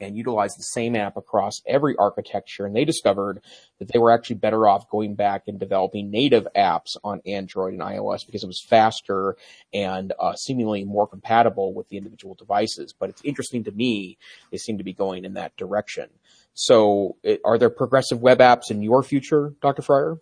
and 0.00 0.16
utilize 0.16 0.54
the 0.54 0.62
same 0.62 0.96
app 0.96 1.16
across 1.16 1.62
every 1.66 1.96
architecture. 1.96 2.66
And 2.66 2.74
they 2.74 2.84
discovered 2.84 3.40
that 3.78 3.92
they 3.92 3.98
were 3.98 4.10
actually 4.10 4.36
better 4.36 4.66
off 4.66 4.88
going 4.90 5.14
back 5.14 5.44
and 5.46 5.58
developing 5.58 6.10
native 6.10 6.46
apps 6.56 6.96
on 7.04 7.20
Android 7.26 7.74
and 7.74 7.82
iOS 7.82 8.26
because 8.26 8.42
it 8.42 8.48
was 8.48 8.64
faster 8.68 9.36
and 9.72 10.12
uh, 10.18 10.34
seemingly 10.34 10.84
more 10.84 11.06
compatible 11.06 11.72
with 11.74 11.88
the 11.88 11.96
individual 11.96 12.34
devices. 12.34 12.92
But 12.92 13.10
it's 13.10 13.22
interesting 13.24 13.64
to 13.64 13.72
me, 13.72 14.18
they 14.50 14.58
seem 14.58 14.78
to 14.78 14.84
be 14.84 14.92
going 14.92 15.24
in 15.24 15.34
that 15.34 15.56
direction. 15.56 16.08
So, 16.54 17.16
it, 17.22 17.40
are 17.44 17.56
there 17.56 17.70
progressive 17.70 18.20
web 18.20 18.38
apps 18.40 18.70
in 18.70 18.82
your 18.82 19.02
future, 19.02 19.54
Dr. 19.62 19.80
Fryer? 19.80 20.18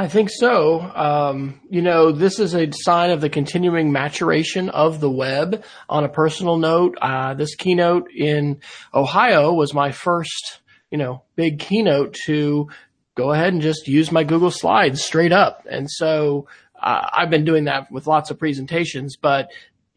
I 0.00 0.08
think 0.08 0.30
so. 0.30 0.80
Um, 0.80 1.60
you 1.68 1.82
know, 1.82 2.10
this 2.10 2.38
is 2.38 2.54
a 2.54 2.70
sign 2.72 3.10
of 3.10 3.20
the 3.20 3.28
continuing 3.28 3.92
maturation 3.92 4.70
of 4.70 4.98
the 4.98 5.10
web. 5.10 5.62
On 5.90 6.04
a 6.04 6.08
personal 6.08 6.56
note, 6.56 6.96
uh, 7.02 7.34
this 7.34 7.54
keynote 7.54 8.10
in 8.10 8.62
Ohio 8.94 9.52
was 9.52 9.74
my 9.74 9.92
first, 9.92 10.62
you 10.90 10.96
know, 10.96 11.24
big 11.36 11.58
keynote 11.58 12.16
to 12.24 12.70
go 13.14 13.32
ahead 13.32 13.52
and 13.52 13.60
just 13.60 13.88
use 13.88 14.10
my 14.10 14.24
Google 14.24 14.50
Slides 14.50 15.04
straight 15.04 15.32
up. 15.32 15.66
And 15.70 15.90
so 15.90 16.46
uh, 16.82 17.06
I've 17.12 17.28
been 17.28 17.44
doing 17.44 17.64
that 17.64 17.92
with 17.92 18.06
lots 18.06 18.30
of 18.30 18.38
presentations, 18.38 19.18
but 19.18 19.50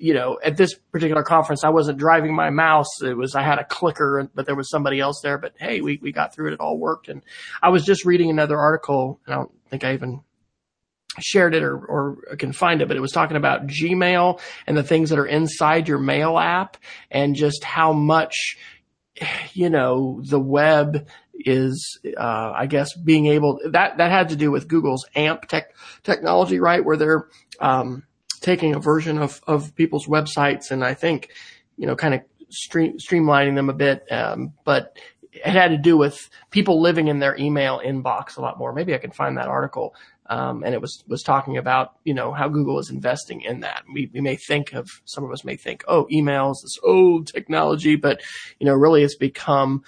you 0.03 0.13
know, 0.13 0.37
at 0.43 0.57
this 0.57 0.73
particular 0.73 1.23
conference, 1.23 1.63
I 1.63 1.69
wasn't 1.69 1.97
driving 1.97 2.35
my 2.35 2.49
mouse. 2.49 3.01
It 3.01 3.15
was, 3.15 3.35
I 3.35 3.41
had 3.41 3.57
a 3.57 3.63
clicker, 3.63 4.29
but 4.35 4.45
there 4.45 4.53
was 4.53 4.69
somebody 4.69 4.99
else 4.99 5.21
there. 5.23 5.37
But 5.37 5.53
hey, 5.57 5.79
we, 5.79 5.97
we 6.01 6.11
got 6.11 6.35
through 6.35 6.49
it. 6.49 6.53
It 6.55 6.59
all 6.59 6.77
worked. 6.77 7.07
And 7.07 7.21
I 7.61 7.69
was 7.69 7.85
just 7.85 8.03
reading 8.03 8.29
another 8.29 8.59
article. 8.59 9.21
I 9.25 9.31
don't 9.31 9.49
think 9.69 9.85
I 9.85 9.93
even 9.93 10.19
shared 11.21 11.55
it 11.55 11.63
or, 11.63 11.77
or 11.77 12.35
can 12.37 12.51
find 12.51 12.81
it, 12.81 12.89
but 12.89 12.97
it 12.97 12.99
was 12.99 13.13
talking 13.13 13.37
about 13.37 13.67
Gmail 13.67 14.41
and 14.67 14.75
the 14.75 14.83
things 14.83 15.09
that 15.09 15.19
are 15.19 15.25
inside 15.25 15.87
your 15.87 15.99
mail 15.99 16.37
app 16.37 16.75
and 17.09 17.33
just 17.33 17.63
how 17.63 17.93
much, 17.93 18.57
you 19.53 19.69
know, 19.69 20.21
the 20.21 20.39
web 20.39 21.07
is, 21.33 21.97
uh, 22.17 22.51
I 22.53 22.65
guess 22.65 22.93
being 22.93 23.27
able 23.27 23.61
that, 23.71 23.99
that 23.99 24.11
had 24.11 24.29
to 24.29 24.35
do 24.35 24.51
with 24.51 24.67
Google's 24.67 25.05
AMP 25.15 25.47
tech 25.47 25.73
technology, 26.03 26.59
right? 26.59 26.83
Where 26.83 26.97
they're, 26.97 27.27
um, 27.61 28.03
taking 28.43 28.75
a 28.75 28.79
version 28.79 29.17
of, 29.17 29.41
of 29.47 29.73
people's 29.73 30.05
websites 30.05 30.69
and 30.69 30.83
I 30.83 30.93
think, 30.93 31.29
you 31.77 31.87
know, 31.87 31.95
kind 31.95 32.13
of 32.13 32.21
stream, 32.49 32.97
streamlining 32.97 33.55
them 33.55 33.69
a 33.69 33.73
bit. 33.73 34.05
Um, 34.11 34.53
but 34.65 34.95
it 35.31 35.53
had 35.53 35.69
to 35.69 35.77
do 35.77 35.97
with 35.97 36.29
people 36.51 36.79
living 36.79 37.07
in 37.07 37.17
their 37.17 37.35
email 37.37 37.81
inbox 37.83 38.37
a 38.37 38.41
lot 38.41 38.59
more. 38.59 38.71
Maybe 38.71 38.93
I 38.93 38.99
can 38.99 39.11
find 39.11 39.37
that 39.37 39.47
article. 39.47 39.95
Um, 40.27 40.63
and 40.63 40.75
it 40.75 40.81
was, 40.81 41.03
was 41.07 41.23
talking 41.23 41.57
about, 41.57 41.93
you 42.03 42.13
know, 42.13 42.31
how 42.33 42.47
Google 42.47 42.79
is 42.79 42.89
investing 42.89 43.41
in 43.41 43.61
that. 43.61 43.83
We, 43.91 44.11
we 44.13 44.21
may 44.21 44.35
think 44.35 44.73
of, 44.73 44.89
some 45.05 45.23
of 45.23 45.31
us 45.31 45.43
may 45.43 45.55
think, 45.55 45.83
oh, 45.87 46.05
emails, 46.11 46.55
this 46.61 46.77
old 46.83 47.27
technology, 47.27 47.95
but, 47.95 48.21
you 48.59 48.65
know, 48.65 48.73
really 48.73 49.03
it's 49.03 49.15
become 49.15 49.83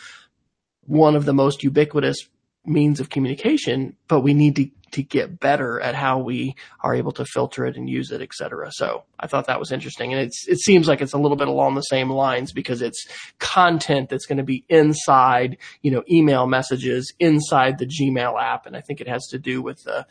one 0.87 1.15
of 1.15 1.25
the 1.25 1.33
most 1.33 1.63
ubiquitous 1.63 2.27
means 2.65 2.99
of 2.99 3.09
communication, 3.09 3.95
but 4.07 4.21
we 4.21 4.33
need 4.33 4.55
to 4.55 4.69
to 4.95 5.03
get 5.03 5.39
better 5.41 5.81
at 5.81 5.93
how 5.93 6.19
we 6.19 6.55
are 6.81 6.95
able 6.95 7.11
to 7.11 7.25
filter 7.25 7.65
it 7.65 7.75
and 7.75 7.89
use 7.89 8.11
it, 8.11 8.21
et 8.21 8.33
cetera. 8.33 8.71
So 8.71 9.03
I 9.19 9.27
thought 9.27 9.47
that 9.47 9.59
was 9.59 9.73
interesting. 9.73 10.13
And 10.13 10.21
it's, 10.21 10.47
it 10.47 10.57
seems 10.59 10.87
like 10.87 11.01
it's 11.01 11.11
a 11.11 11.17
little 11.17 11.35
bit 11.35 11.49
along 11.49 11.75
the 11.75 11.81
same 11.81 12.09
lines 12.09 12.53
because 12.53 12.81
it's 12.81 13.05
content 13.37 14.09
that's 14.09 14.25
going 14.25 14.37
to 14.37 14.43
be 14.43 14.63
inside, 14.69 15.57
you 15.81 15.91
know, 15.91 16.03
email 16.09 16.47
messages 16.47 17.13
inside 17.19 17.77
the 17.77 17.85
Gmail 17.85 18.41
app. 18.41 18.65
And 18.65 18.75
I 18.75 18.79
think 18.81 19.01
it 19.01 19.07
has 19.09 19.27
to 19.31 19.37
do 19.37 19.61
with 19.61 19.83
the 19.83 20.07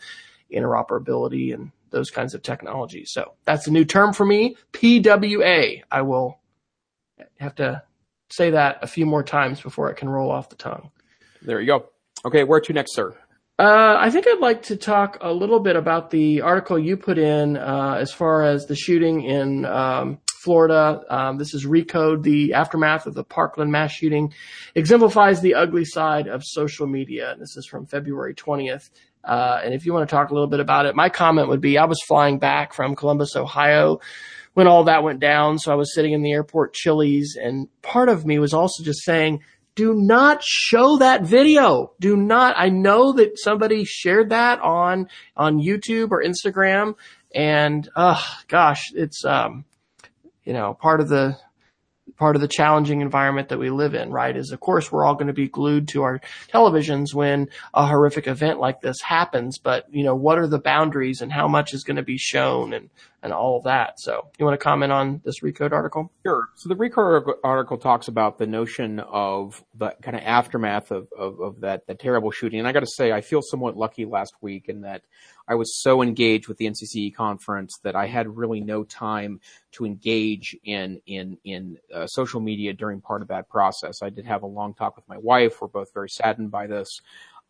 interoperability 0.52 1.54
and 1.54 1.72
those 1.88 2.10
kinds 2.10 2.34
of 2.34 2.42
technologies. 2.42 3.10
So 3.12 3.32
that's 3.46 3.66
a 3.66 3.70
new 3.70 3.86
term 3.86 4.12
for 4.12 4.26
me. 4.26 4.56
PWA. 4.72 5.82
I 5.90 6.02
will 6.02 6.40
have 7.38 7.54
to 7.54 7.82
say 8.28 8.50
that 8.50 8.80
a 8.82 8.86
few 8.86 9.06
more 9.06 9.22
times 9.22 9.62
before 9.62 9.90
it 9.90 9.96
can 9.96 10.10
roll 10.10 10.30
off 10.30 10.50
the 10.50 10.56
tongue. 10.56 10.90
There 11.40 11.60
you 11.60 11.66
go. 11.66 11.88
Okay, 12.26 12.42
where 12.44 12.60
to 12.60 12.72
next, 12.72 12.94
sir? 12.94 13.14
Uh, 13.58 13.96
I 13.98 14.10
think 14.10 14.26
I'd 14.26 14.40
like 14.40 14.62
to 14.64 14.76
talk 14.76 15.18
a 15.20 15.32
little 15.32 15.60
bit 15.60 15.76
about 15.76 16.10
the 16.10 16.40
article 16.40 16.78
you 16.78 16.96
put 16.96 17.18
in 17.18 17.56
uh, 17.56 17.96
as 18.00 18.12
far 18.12 18.42
as 18.42 18.66
the 18.66 18.74
shooting 18.74 19.22
in 19.22 19.64
um, 19.66 20.18
Florida. 20.42 21.02
Um, 21.08 21.38
this 21.38 21.54
is 21.54 21.66
Recode, 21.66 22.22
the 22.22 22.54
aftermath 22.54 23.06
of 23.06 23.14
the 23.14 23.24
Parkland 23.24 23.70
mass 23.70 23.92
shooting, 23.92 24.32
exemplifies 24.74 25.40
the 25.40 25.54
ugly 25.54 25.84
side 25.84 26.26
of 26.26 26.42
social 26.44 26.87
media. 26.87 27.37
This 27.38 27.56
is 27.56 27.66
from 27.66 27.87
February 27.87 28.34
20th. 28.34 28.90
Uh, 29.22 29.60
and 29.62 29.72
if 29.72 29.87
you 29.87 29.92
want 29.92 30.08
to 30.08 30.14
talk 30.14 30.30
a 30.30 30.34
little 30.34 30.48
bit 30.48 30.60
about 30.60 30.87
it, 30.87 30.96
my 30.96 31.10
comment 31.10 31.48
would 31.48 31.60
be 31.60 31.78
I 31.78 31.84
was 31.84 32.02
flying 32.08 32.38
back 32.38 32.72
from 32.72 32.96
Columbus, 32.96 33.37
Ohio 33.37 34.00
when 34.54 34.66
all 34.66 34.84
that 34.84 35.02
went 35.02 35.20
down. 35.20 35.58
So 35.58 35.72
I 35.72 35.74
was 35.74 35.94
sitting 35.94 36.12
in 36.12 36.22
the 36.22 36.32
airport 36.32 36.74
Chili's, 36.74 37.37
and 37.40 37.68
part 37.82 38.08
of 38.08 38.24
me 38.24 38.38
was 38.38 38.54
also 38.54 38.82
just 38.82 39.02
saying, 39.02 39.40
do 39.74 39.94
not 39.94 40.42
show 40.42 40.98
that 40.98 41.22
video. 41.22 41.92
Do 42.00 42.16
not. 42.16 42.54
I 42.56 42.68
know 42.68 43.12
that 43.14 43.38
somebody 43.38 43.84
shared 43.84 44.30
that 44.30 44.60
on 44.60 45.08
on 45.37 45.58
YouTube 45.58 46.10
or 46.10 46.22
Instagram, 46.22 46.94
and 47.34 47.88
uh, 47.96 48.22
gosh, 48.48 48.92
it's 48.94 49.24
um, 49.24 49.64
you 50.44 50.52
know, 50.52 50.74
part 50.74 51.00
of 51.00 51.08
the 51.08 51.37
part 52.16 52.37
of 52.37 52.42
the 52.42 52.48
challenging 52.48 53.00
environment 53.00 53.48
that 53.48 53.58
we 53.58 53.70
live 53.70 53.94
in, 53.94 54.12
right? 54.12 54.37
Is 54.37 54.52
of 54.52 54.60
course 54.60 54.92
we're 54.92 55.04
all 55.04 55.14
going 55.14 55.26
to 55.26 55.32
be 55.32 55.48
glued 55.48 55.88
to 55.88 56.02
our 56.02 56.20
televisions 56.52 57.12
when 57.12 57.48
a 57.72 57.87
horrific 57.87 58.26
event 58.26 58.60
like 58.60 58.80
this 58.80 59.00
happens, 59.00 59.58
but 59.58 59.87
you 59.90 60.04
know, 60.04 60.14
what 60.14 60.38
are 60.38 60.46
the 60.46 60.60
boundaries 60.60 61.20
and 61.20 61.32
how 61.32 61.48
much 61.48 61.74
is 61.74 61.82
going 61.82 61.96
to 61.96 62.02
be 62.02 62.18
shown 62.18 62.72
and, 62.72 62.90
and 63.24 63.32
all 63.32 63.56
of 63.56 63.64
that. 63.64 63.98
So 63.98 64.28
you 64.38 64.44
want 64.44 64.60
to 64.60 64.62
comment 64.62 64.92
on 64.92 65.22
this 65.24 65.40
Recode 65.40 65.72
article? 65.72 66.12
Sure. 66.24 66.50
So 66.56 66.68
the 66.68 66.76
Recode 66.76 67.32
article 67.42 67.78
talks 67.78 68.06
about 68.06 68.37
the 68.37 68.46
notion 68.46 69.00
of 69.00 69.64
the 69.74 69.94
kind 70.02 70.14
of 70.14 70.22
aftermath 70.22 70.90
of, 70.90 71.08
of, 71.18 71.40
of 71.40 71.60
that, 71.62 71.87
that 71.87 71.98
terrible 71.98 72.30
shooting. 72.30 72.58
And 72.58 72.68
I 72.68 72.72
got 72.72 72.80
to 72.80 72.87
say, 72.87 73.12
I 73.12 73.22
feel 73.22 73.40
somewhat 73.40 73.78
lucky 73.78 74.04
last 74.04 74.34
week 74.42 74.68
in 74.68 74.82
that 74.82 75.04
I 75.48 75.54
was 75.54 75.74
so 75.74 76.02
engaged 76.02 76.48
with 76.48 76.58
the 76.58 76.66
NCCE 76.66 77.14
conference 77.14 77.78
that 77.82 77.96
I 77.96 78.06
had 78.06 78.37
really 78.37 78.60
no 78.60 78.84
time 78.84 79.40
to 79.72 79.87
engage 79.87 80.56
in 80.62 81.00
in 81.06 81.38
in 81.44 81.78
uh, 81.92 82.06
social 82.06 82.40
media 82.40 82.74
during 82.74 83.00
part 83.00 83.22
of 83.22 83.28
that 83.28 83.48
process. 83.48 84.02
I 84.02 84.10
did 84.10 84.26
have 84.26 84.42
a 84.42 84.46
long 84.46 84.74
talk 84.74 84.96
with 84.96 85.08
my 85.08 85.18
wife. 85.18 85.60
We're 85.60 85.68
both 85.68 85.92
very 85.92 86.08
saddened 86.08 86.50
by 86.50 86.66
this, 86.66 87.00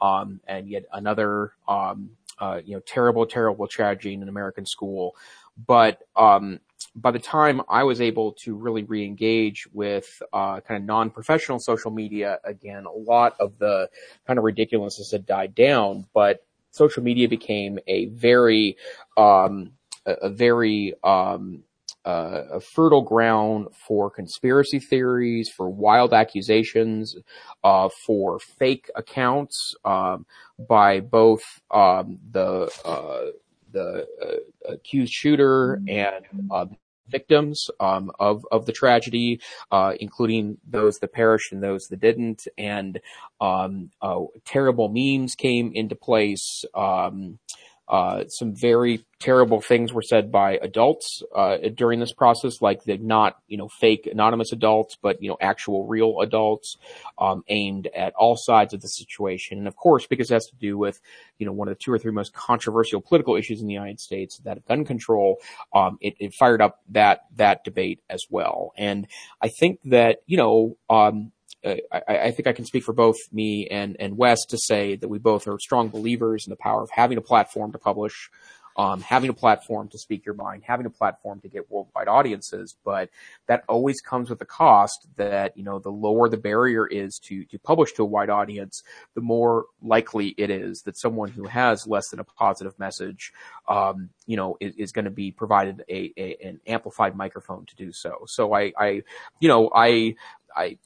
um, 0.00 0.40
and 0.46 0.68
yet 0.68 0.84
another 0.92 1.52
um, 1.68 2.10
uh, 2.38 2.60
you 2.64 2.74
know 2.74 2.80
terrible, 2.80 3.26
terrible 3.26 3.66
tragedy 3.66 4.14
in 4.14 4.22
an 4.22 4.28
American 4.28 4.66
school. 4.66 5.16
But 5.56 6.00
um, 6.16 6.60
by 6.96 7.10
the 7.10 7.18
time 7.18 7.60
I 7.68 7.84
was 7.84 8.00
able 8.00 8.32
to 8.44 8.54
really 8.54 8.84
re-engage 8.84 9.66
with 9.72 10.22
uh, 10.32 10.60
kind 10.60 10.80
of 10.80 10.86
non-professional 10.86 11.58
social 11.58 11.90
media 11.90 12.38
again, 12.44 12.84
a 12.86 12.92
lot 12.92 13.36
of 13.40 13.58
the 13.58 13.88
kind 14.26 14.38
of 14.38 14.44
ridiculousness 14.44 15.10
had 15.12 15.26
died 15.26 15.54
down. 15.54 16.06
But 16.14 16.44
social 16.70 17.02
media 17.02 17.28
became 17.28 17.78
a 17.86 18.06
very, 18.06 18.76
um, 19.16 19.72
a, 20.06 20.30
very, 20.30 20.94
um, 21.02 21.64
uh, 22.04 22.42
a 22.52 22.60
fertile 22.60 23.00
ground 23.00 23.68
for 23.72 24.10
conspiracy 24.10 24.78
theories, 24.78 25.48
for 25.48 25.68
wild 25.70 26.12
accusations, 26.12 27.16
uh, 27.62 27.88
for 27.88 28.38
fake 28.38 28.90
accounts 28.94 29.74
um, 29.86 30.26
by 30.58 31.00
both 31.00 31.62
um, 31.70 32.18
the 32.30 32.70
uh, 32.84 33.30
the 33.74 34.06
uh, 34.22 34.72
accused 34.72 35.12
shooter 35.12 35.82
and 35.88 36.24
uh, 36.50 36.66
victims 37.08 37.70
um, 37.80 38.10
of 38.18 38.46
of 38.50 38.66
the 38.66 38.72
tragedy, 38.72 39.40
uh, 39.70 39.92
including 40.00 40.56
those 40.66 40.98
that 40.98 41.12
perished 41.12 41.52
and 41.52 41.62
those 41.62 41.88
that 41.88 42.00
didn't, 42.00 42.48
and 42.56 43.00
um, 43.40 43.90
uh, 44.00 44.20
terrible 44.44 44.88
memes 44.88 45.34
came 45.34 45.72
into 45.74 45.94
place. 45.94 46.64
Um, 46.74 47.38
uh, 47.88 48.24
some 48.28 48.54
very 48.54 49.04
terrible 49.20 49.60
things 49.60 49.92
were 49.92 50.02
said 50.02 50.32
by 50.32 50.58
adults 50.62 51.22
uh, 51.34 51.56
during 51.74 52.00
this 52.00 52.12
process, 52.12 52.62
like 52.62 52.84
the 52.84 52.96
not 52.96 53.36
you 53.46 53.58
know 53.58 53.68
fake 53.68 54.08
anonymous 54.10 54.52
adults, 54.52 54.96
but 55.00 55.22
you 55.22 55.28
know 55.28 55.36
actual 55.40 55.86
real 55.86 56.20
adults, 56.20 56.76
um, 57.18 57.42
aimed 57.48 57.88
at 57.94 58.14
all 58.14 58.36
sides 58.36 58.72
of 58.72 58.80
the 58.80 58.88
situation. 58.88 59.58
And 59.58 59.68
of 59.68 59.76
course, 59.76 60.06
because 60.06 60.30
it 60.30 60.34
has 60.34 60.46
to 60.46 60.56
do 60.56 60.78
with 60.78 61.00
you 61.38 61.46
know 61.46 61.52
one 61.52 61.68
of 61.68 61.74
the 61.74 61.82
two 61.82 61.92
or 61.92 61.98
three 61.98 62.12
most 62.12 62.32
controversial 62.32 63.00
political 63.00 63.36
issues 63.36 63.60
in 63.60 63.66
the 63.66 63.74
United 63.74 64.00
States, 64.00 64.38
that 64.44 64.56
of 64.56 64.66
gun 64.66 64.84
control, 64.84 65.40
um, 65.74 65.98
it, 66.00 66.14
it, 66.18 66.34
fired 66.34 66.62
up 66.62 66.80
that 66.90 67.24
that 67.36 67.64
debate 67.64 68.00
as 68.08 68.26
well. 68.30 68.72
And 68.76 69.06
I 69.42 69.48
think 69.48 69.80
that 69.84 70.18
you 70.26 70.38
know 70.38 70.76
um, 70.88 71.32
I, 71.64 71.80
I, 72.06 72.30
think 72.30 72.46
I 72.46 72.52
can 72.52 72.64
speak 72.64 72.84
for 72.84 72.92
both 72.92 73.16
me 73.32 73.68
and, 73.70 73.96
and 73.98 74.16
Wes 74.16 74.44
to 74.46 74.58
say 74.58 74.96
that 74.96 75.08
we 75.08 75.18
both 75.18 75.48
are 75.48 75.58
strong 75.58 75.88
believers 75.88 76.46
in 76.46 76.50
the 76.50 76.56
power 76.56 76.82
of 76.82 76.90
having 76.90 77.16
a 77.16 77.22
platform 77.22 77.72
to 77.72 77.78
publish, 77.78 78.30
um, 78.76 79.00
having 79.00 79.30
a 79.30 79.34
platform 79.34 79.88
to 79.88 79.98
speak 79.98 80.26
your 80.26 80.34
mind, 80.34 80.64
having 80.66 80.84
a 80.84 80.90
platform 80.90 81.40
to 81.40 81.48
get 81.48 81.70
worldwide 81.70 82.08
audiences. 82.08 82.76
But 82.84 83.08
that 83.46 83.64
always 83.68 84.00
comes 84.00 84.28
with 84.28 84.40
a 84.42 84.46
cost 84.46 85.06
that, 85.16 85.56
you 85.56 85.62
know, 85.62 85.78
the 85.78 85.90
lower 85.90 86.28
the 86.28 86.36
barrier 86.36 86.86
is 86.86 87.18
to, 87.24 87.44
to 87.46 87.58
publish 87.58 87.92
to 87.94 88.02
a 88.02 88.06
wide 88.06 88.30
audience, 88.30 88.82
the 89.14 89.20
more 89.20 89.66
likely 89.80 90.34
it 90.36 90.50
is 90.50 90.82
that 90.82 90.98
someone 90.98 91.30
who 91.30 91.44
has 91.44 91.86
less 91.86 92.08
than 92.10 92.20
a 92.20 92.24
positive 92.24 92.78
message, 92.78 93.32
um, 93.68 94.10
you 94.26 94.36
know, 94.36 94.56
is, 94.60 94.74
is 94.76 94.92
going 94.92 95.04
to 95.04 95.10
be 95.10 95.30
provided 95.30 95.82
a, 95.88 96.12
a, 96.18 96.36
an 96.44 96.60
amplified 96.66 97.16
microphone 97.16 97.64
to 97.66 97.76
do 97.76 97.92
so. 97.92 98.24
So 98.26 98.54
I, 98.54 98.72
I, 98.78 99.02
you 99.40 99.48
know, 99.48 99.70
I, 99.74 100.16
I, 100.54 100.78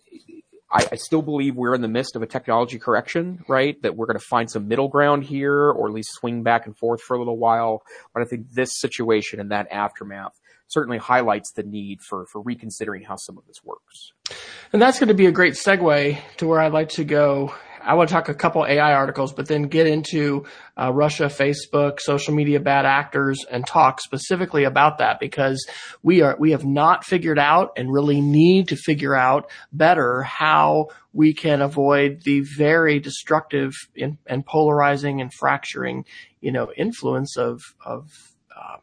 I, 0.70 0.86
I, 0.92 0.96
still 0.96 1.22
believe 1.22 1.56
we're 1.56 1.74
in 1.74 1.80
the 1.80 1.88
midst 1.88 2.14
of 2.14 2.22
a 2.22 2.26
technology 2.26 2.78
correction, 2.78 3.42
right? 3.48 3.80
That 3.82 3.96
we're 3.96 4.06
going 4.06 4.18
to 4.18 4.24
find 4.24 4.50
some 4.50 4.68
middle 4.68 4.88
ground 4.88 5.24
here, 5.24 5.70
or 5.70 5.88
at 5.88 5.94
least 5.94 6.12
swing 6.12 6.42
back 6.42 6.66
and 6.66 6.76
forth 6.76 7.00
for 7.00 7.14
a 7.14 7.18
little 7.18 7.38
while. 7.38 7.82
But 8.12 8.22
I 8.22 8.26
think 8.26 8.50
this 8.52 8.70
situation 8.78 9.40
and 9.40 9.50
that 9.50 9.68
aftermath 9.70 10.38
certainly 10.66 10.98
highlights 10.98 11.52
the 11.52 11.62
need 11.62 12.00
for, 12.02 12.26
for 12.26 12.42
reconsidering 12.42 13.02
how 13.02 13.16
some 13.16 13.38
of 13.38 13.46
this 13.46 13.64
works. 13.64 14.12
And 14.72 14.82
that's 14.82 14.98
going 14.98 15.08
to 15.08 15.14
be 15.14 15.26
a 15.26 15.32
great 15.32 15.54
segue 15.54 16.18
to 16.36 16.46
where 16.46 16.60
I'd 16.60 16.72
like 16.72 16.90
to 16.90 17.04
go 17.04 17.54
I 17.88 17.94
want 17.94 18.10
to 18.10 18.14
talk 18.14 18.28
a 18.28 18.34
couple 18.34 18.66
AI 18.66 18.92
articles, 18.92 19.32
but 19.32 19.48
then 19.48 19.62
get 19.62 19.86
into 19.86 20.44
uh, 20.76 20.92
Russia, 20.92 21.24
Facebook, 21.24 22.00
social 22.00 22.34
media 22.34 22.60
bad 22.60 22.84
actors, 22.84 23.46
and 23.50 23.66
talk 23.66 24.02
specifically 24.02 24.64
about 24.64 24.98
that 24.98 25.18
because 25.18 25.66
we 26.02 26.20
are 26.20 26.36
we 26.38 26.50
have 26.50 26.66
not 26.66 27.06
figured 27.06 27.38
out 27.38 27.72
and 27.78 27.90
really 27.90 28.20
need 28.20 28.68
to 28.68 28.76
figure 28.76 29.14
out 29.14 29.50
better 29.72 30.22
how 30.22 30.88
we 31.14 31.32
can 31.32 31.62
avoid 31.62 32.20
the 32.24 32.40
very 32.40 33.00
destructive 33.00 33.72
and, 33.96 34.18
and 34.26 34.44
polarizing 34.44 35.22
and 35.22 35.32
fracturing, 35.32 36.04
you 36.42 36.52
know, 36.52 36.70
influence 36.76 37.38
of 37.38 37.74
of 37.82 38.34
uh, 38.54 38.76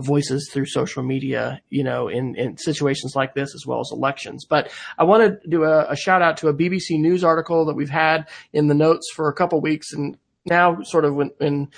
voices 0.00 0.48
through 0.52 0.66
social 0.66 1.02
media, 1.02 1.60
you 1.70 1.84
know, 1.84 2.08
in, 2.08 2.34
in 2.36 2.56
situations 2.56 3.14
like 3.14 3.34
this 3.34 3.54
as 3.54 3.64
well 3.66 3.80
as 3.80 3.90
elections. 3.92 4.44
But 4.48 4.70
I 4.98 5.04
want 5.04 5.22
to 5.42 5.48
do 5.48 5.64
a, 5.64 5.90
a, 5.90 5.96
shout 5.96 6.22
out 6.22 6.38
to 6.38 6.48
a 6.48 6.54
BBC 6.54 6.98
News 6.98 7.24
article 7.24 7.66
that 7.66 7.74
we've 7.74 7.90
had 7.90 8.28
in 8.52 8.68
the 8.68 8.74
notes 8.74 9.10
for 9.14 9.28
a 9.28 9.34
couple 9.34 9.60
weeks, 9.60 9.92
and 9.92 10.16
now 10.46 10.82
sort 10.82 11.04
of 11.04 11.14
when, 11.14 11.30
when 11.38 11.68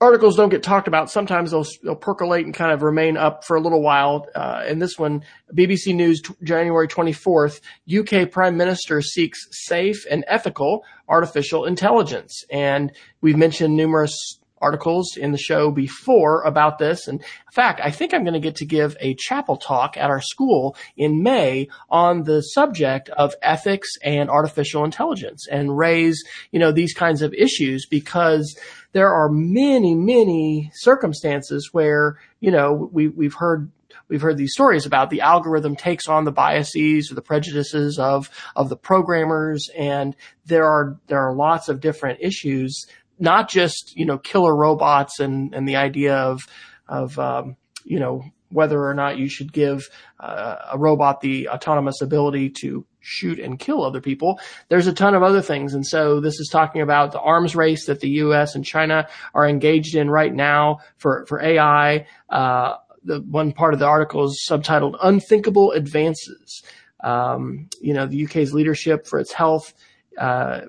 articles 0.00 0.36
don't 0.36 0.48
get 0.48 0.62
talked 0.62 0.88
about, 0.88 1.10
sometimes 1.10 1.50
they'll, 1.50 1.66
they'll 1.82 1.96
percolate 1.96 2.44
and 2.44 2.54
kind 2.54 2.72
of 2.72 2.82
remain 2.82 3.16
up 3.16 3.44
for 3.44 3.56
a 3.56 3.60
little 3.60 3.82
while. 3.82 4.26
Uh, 4.34 4.62
and 4.64 4.80
this 4.80 4.98
one, 4.98 5.24
BBC 5.52 5.94
News, 5.94 6.22
t- 6.22 6.34
January 6.42 6.86
24th, 6.86 7.60
UK 7.92 8.30
Prime 8.30 8.56
Minister 8.56 9.02
seeks 9.02 9.40
safe 9.50 10.06
and 10.10 10.24
ethical 10.28 10.84
artificial 11.08 11.64
intelligence. 11.64 12.44
And 12.50 12.92
we've 13.20 13.36
mentioned 13.36 13.76
numerous 13.76 14.38
articles 14.60 15.16
in 15.16 15.32
the 15.32 15.38
show 15.38 15.70
before 15.70 16.42
about 16.42 16.78
this. 16.78 17.08
And 17.08 17.20
in 17.20 17.52
fact, 17.52 17.80
I 17.82 17.90
think 17.90 18.12
I'm 18.12 18.24
going 18.24 18.34
to 18.34 18.40
get 18.40 18.56
to 18.56 18.66
give 18.66 18.96
a 19.00 19.14
chapel 19.14 19.56
talk 19.56 19.96
at 19.96 20.10
our 20.10 20.20
school 20.20 20.76
in 20.96 21.22
May 21.22 21.68
on 21.90 22.24
the 22.24 22.40
subject 22.42 23.08
of 23.10 23.34
ethics 23.42 23.88
and 24.02 24.30
artificial 24.30 24.84
intelligence 24.84 25.46
and 25.50 25.76
raise, 25.76 26.22
you 26.50 26.58
know, 26.58 26.72
these 26.72 26.94
kinds 26.94 27.22
of 27.22 27.34
issues 27.34 27.86
because 27.86 28.58
there 28.92 29.12
are 29.12 29.28
many, 29.28 29.94
many 29.94 30.70
circumstances 30.74 31.70
where, 31.72 32.18
you 32.40 32.50
know, 32.50 32.88
we, 32.92 33.08
we've 33.08 33.34
heard 33.34 33.70
we've 34.08 34.22
heard 34.22 34.36
these 34.36 34.52
stories 34.52 34.86
about 34.86 35.10
the 35.10 35.20
algorithm 35.20 35.76
takes 35.76 36.08
on 36.08 36.24
the 36.24 36.32
biases 36.32 37.10
or 37.10 37.14
the 37.14 37.22
prejudices 37.22 37.98
of 37.98 38.30
of 38.56 38.68
the 38.68 38.76
programmers 38.76 39.68
and 39.76 40.16
there 40.46 40.64
are 40.64 40.98
there 41.06 41.20
are 41.20 41.34
lots 41.34 41.68
of 41.68 41.80
different 41.80 42.18
issues 42.20 42.86
not 43.18 43.48
just 43.48 43.94
you 43.96 44.04
know 44.04 44.18
killer 44.18 44.54
robots 44.54 45.20
and 45.20 45.54
and 45.54 45.68
the 45.68 45.76
idea 45.76 46.14
of 46.16 46.42
of 46.88 47.18
um, 47.18 47.56
you 47.84 47.98
know 47.98 48.24
whether 48.50 48.82
or 48.82 48.94
not 48.94 49.18
you 49.18 49.28
should 49.28 49.52
give 49.52 49.88
uh, 50.20 50.56
a 50.72 50.78
robot 50.78 51.20
the 51.20 51.48
autonomous 51.48 52.00
ability 52.00 52.48
to 52.48 52.86
shoot 53.00 53.38
and 53.38 53.58
kill 53.58 53.84
other 53.84 54.00
people. 54.00 54.40
There's 54.68 54.86
a 54.86 54.92
ton 54.92 55.14
of 55.14 55.22
other 55.22 55.42
things. 55.42 55.74
And 55.74 55.86
so 55.86 56.20
this 56.20 56.38
is 56.40 56.48
talking 56.50 56.82
about 56.82 57.12
the 57.12 57.20
arms 57.20 57.54
race 57.54 57.86
that 57.86 58.00
the 58.00 58.10
US 58.10 58.54
and 58.54 58.64
China 58.64 59.08
are 59.34 59.48
engaged 59.48 59.94
in 59.94 60.10
right 60.10 60.32
now 60.32 60.78
for, 60.96 61.26
for 61.26 61.40
AI. 61.42 62.06
Uh, 62.28 62.76
the 63.04 63.20
one 63.20 63.52
part 63.52 63.74
of 63.74 63.80
the 63.80 63.86
article 63.86 64.24
is 64.24 64.46
subtitled 64.48 64.96
Unthinkable 65.02 65.72
Advances. 65.72 66.62
Um, 67.00 67.68
you 67.80 67.94
know, 67.94 68.06
the 68.06 68.24
UK's 68.24 68.52
leadership 68.52 69.06
for 69.06 69.18
its 69.20 69.32
health, 69.32 69.72
uh, 70.18 70.62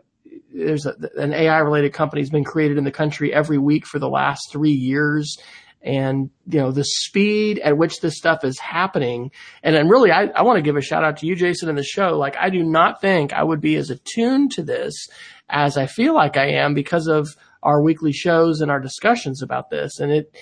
there's 0.54 0.86
a, 0.86 0.96
an 1.18 1.34
AI 1.34 1.60
related 1.60 1.94
company 1.94 2.22
has 2.22 2.30
been 2.30 2.44
created 2.44 2.78
in 2.78 2.84
the 2.84 2.92
country 2.92 3.34
every 3.34 3.58
week 3.58 3.86
for 3.86 4.00
the 4.00 4.10
last 4.10 4.52
three 4.52 4.72
years. 4.72 5.38
And, 5.82 6.30
you 6.46 6.60
know, 6.60 6.72
the 6.72 6.84
speed 6.84 7.60
at 7.60 7.78
which 7.78 8.02
this 8.02 8.18
stuff 8.18 8.44
is 8.44 8.60
happening. 8.60 9.32
And 9.64 9.74
then 9.74 9.88
really, 9.88 10.12
I, 10.12 10.26
I 10.26 10.42
want 10.42 10.58
to 10.58 10.62
give 10.62 10.76
a 10.76 10.82
shout 10.82 11.06
out 11.06 11.18
to 11.18 11.26
you, 11.26 11.36
Jason, 11.36 11.70
in 11.70 11.76
the 11.76 11.84
show. 11.84 12.18
Like, 12.18 12.36
I 12.38 12.50
do 12.50 12.64
not 12.64 13.00
think 13.00 13.32
I 13.32 13.44
would 13.44 13.62
be 13.62 13.76
as 13.76 13.90
attuned 13.90 14.52
to 14.54 14.64
this 14.64 15.08
as 15.48 15.78
I 15.78 15.86
feel 15.86 16.14
like 16.14 16.36
I 16.36 16.50
am 16.50 16.74
because 16.74 17.08
of 17.08 17.30
our 17.64 17.82
weekly 17.82 18.12
shows 18.12 18.60
and 18.60 18.70
our 18.70 18.80
discussions 18.80 19.42
about 19.42 19.70
this. 19.70 20.00
And 20.00 20.12
it, 20.12 20.36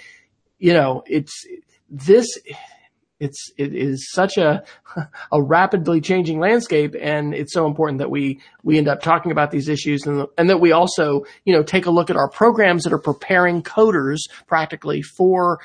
you 0.58 0.74
know, 0.74 1.04
it's 1.06 1.46
this, 1.90 2.28
it's 3.20 3.52
it 3.58 3.74
is 3.74 4.10
such 4.12 4.38
a 4.38 4.64
a 5.32 5.42
rapidly 5.42 6.02
changing 6.02 6.40
landscape 6.40 6.96
and 7.00 7.34
it's 7.34 7.54
so 7.54 7.66
important 7.66 8.00
that 8.00 8.10
we 8.10 8.40
we 8.64 8.78
end 8.78 8.88
up 8.88 9.02
talking 9.02 9.32
about 9.32 9.52
these 9.52 9.68
issues 9.68 10.06
and 10.06 10.26
and 10.38 10.50
that 10.50 10.60
we 10.60 10.72
also 10.72 11.24
you 11.46 11.54
know 11.54 11.64
take 11.64 11.86
a 11.86 11.92
look 11.92 12.10
at 12.10 12.16
our 12.16 12.30
programs 12.30 12.84
that 12.84 12.94
are 12.94 13.00
preparing 13.00 13.64
coders 13.64 14.20
practically 14.48 15.02
for 15.02 15.60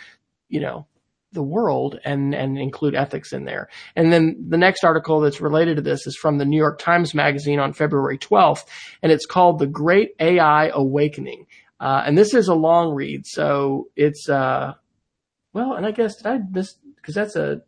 you 0.48 0.60
know 0.60 0.86
the 1.32 1.42
world 1.42 1.98
and, 2.04 2.34
and 2.34 2.58
include 2.58 2.94
ethics 2.94 3.32
in 3.32 3.44
there. 3.44 3.68
And 3.96 4.12
then 4.12 4.46
the 4.48 4.58
next 4.58 4.84
article 4.84 5.20
that's 5.20 5.40
related 5.40 5.76
to 5.76 5.82
this 5.82 6.06
is 6.06 6.16
from 6.16 6.38
the 6.38 6.44
New 6.44 6.56
York 6.56 6.78
Times 6.78 7.14
Magazine 7.14 7.58
on 7.58 7.72
February 7.72 8.18
12th, 8.18 8.64
and 9.02 9.10
it's 9.10 9.26
called 9.26 9.58
The 9.58 9.66
Great 9.66 10.10
AI 10.20 10.68
Awakening. 10.68 11.46
Uh, 11.80 12.02
and 12.06 12.16
this 12.16 12.34
is 12.34 12.48
a 12.48 12.54
long 12.54 12.94
read, 12.94 13.26
so 13.26 13.88
it's, 13.96 14.28
uh, 14.28 14.74
well, 15.52 15.74
and 15.74 15.84
I 15.84 15.90
guess 15.90 16.16
did 16.16 16.26
I 16.26 16.38
miss, 16.50 16.76
cause 17.02 17.14
that's 17.14 17.36
a, 17.36 17.62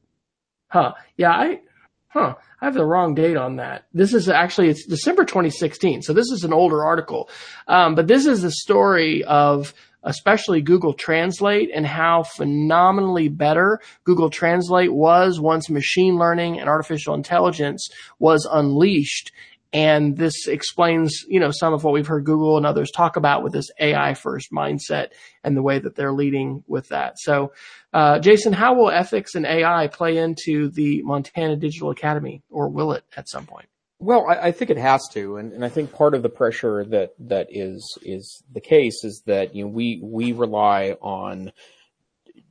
huh, 0.69 0.95
yeah, 1.17 1.31
I, 1.31 1.61
huh, 2.09 2.35
I 2.61 2.65
have 2.65 2.75
the 2.75 2.87
wrong 2.87 3.15
date 3.15 3.37
on 3.37 3.57
that. 3.57 3.87
This 3.93 4.15
is 4.15 4.29
actually, 4.29 4.69
it's 4.69 4.87
December 4.87 5.25
2016, 5.25 6.03
so 6.03 6.13
this 6.13 6.31
is 6.31 6.45
an 6.45 6.53
older 6.53 6.85
article. 6.85 7.29
Um, 7.69 7.95
but 7.95 8.07
this 8.07 8.27
is 8.27 8.43
the 8.43 8.53
story 8.53 9.25
of, 9.25 9.75
especially 10.05 10.61
Google 10.61 10.93
Translate 10.93 11.71
and 11.75 11.87
how 11.87 12.23
phenomenally 12.23 13.29
better 13.29 13.81
Google 14.05 14.31
Translate 14.31 14.93
was 14.93 15.41
once 15.41 15.69
machine 15.69 16.17
learning 16.17 16.61
and 16.61 16.69
artificial 16.69 17.15
intelligence 17.15 17.89
was 18.19 18.47
unleashed. 18.51 19.33
And 19.73 20.17
this 20.17 20.47
explains, 20.47 21.25
you 21.27 21.41
know, 21.41 21.51
some 21.51 21.75
of 21.75 21.83
what 21.83 21.93
we've 21.93 22.07
heard 22.07 22.25
Google 22.25 22.57
and 22.57 22.65
others 22.65 22.93
talk 22.93 23.17
about 23.17 23.43
with 23.43 23.53
this 23.53 23.71
AI 23.81 24.15
first 24.15 24.53
mindset 24.53 25.09
and 25.43 25.57
the 25.57 25.63
way 25.63 25.81
that 25.81 25.97
they're 25.97 26.13
leading 26.13 26.63
with 26.69 26.91
that. 26.91 27.19
So, 27.19 27.53
uh, 27.95 28.19
Jason, 28.19 28.53
how 28.53 28.75
will 28.75 28.91
ethics 28.91 29.37
and 29.37 29.47
AI 29.47 29.87
play 29.87 30.19
into 30.19 30.69
the 30.69 31.01
Montana 31.03 31.55
Digital 31.55 31.91
Academy 31.91 32.43
or 32.51 32.69
will 32.69 32.93
it 32.93 33.05
at 33.17 33.29
some 33.29 33.47
point? 33.47 33.69
Well, 34.01 34.27
I, 34.29 34.49
I, 34.49 34.53
think 34.53 34.73
it 34.73 34.77
has 34.77 35.09
to, 35.13 35.37
and, 35.37 35.53
and 35.53 35.65
I 35.65 35.69
think 35.69 35.93
part 35.93 36.15
of 36.15 36.25
the 36.25 36.29
pressure 36.29 36.85
that 36.87 37.13
that 37.21 37.47
is 37.51 37.97
is 38.03 38.43
the 38.53 38.61
case 38.61 39.05
is 39.05 39.23
that 39.27 39.55
you 39.55 39.63
know 39.63 39.71
we 39.71 40.01
we 40.03 40.33
rely 40.33 40.97
on 41.01 41.53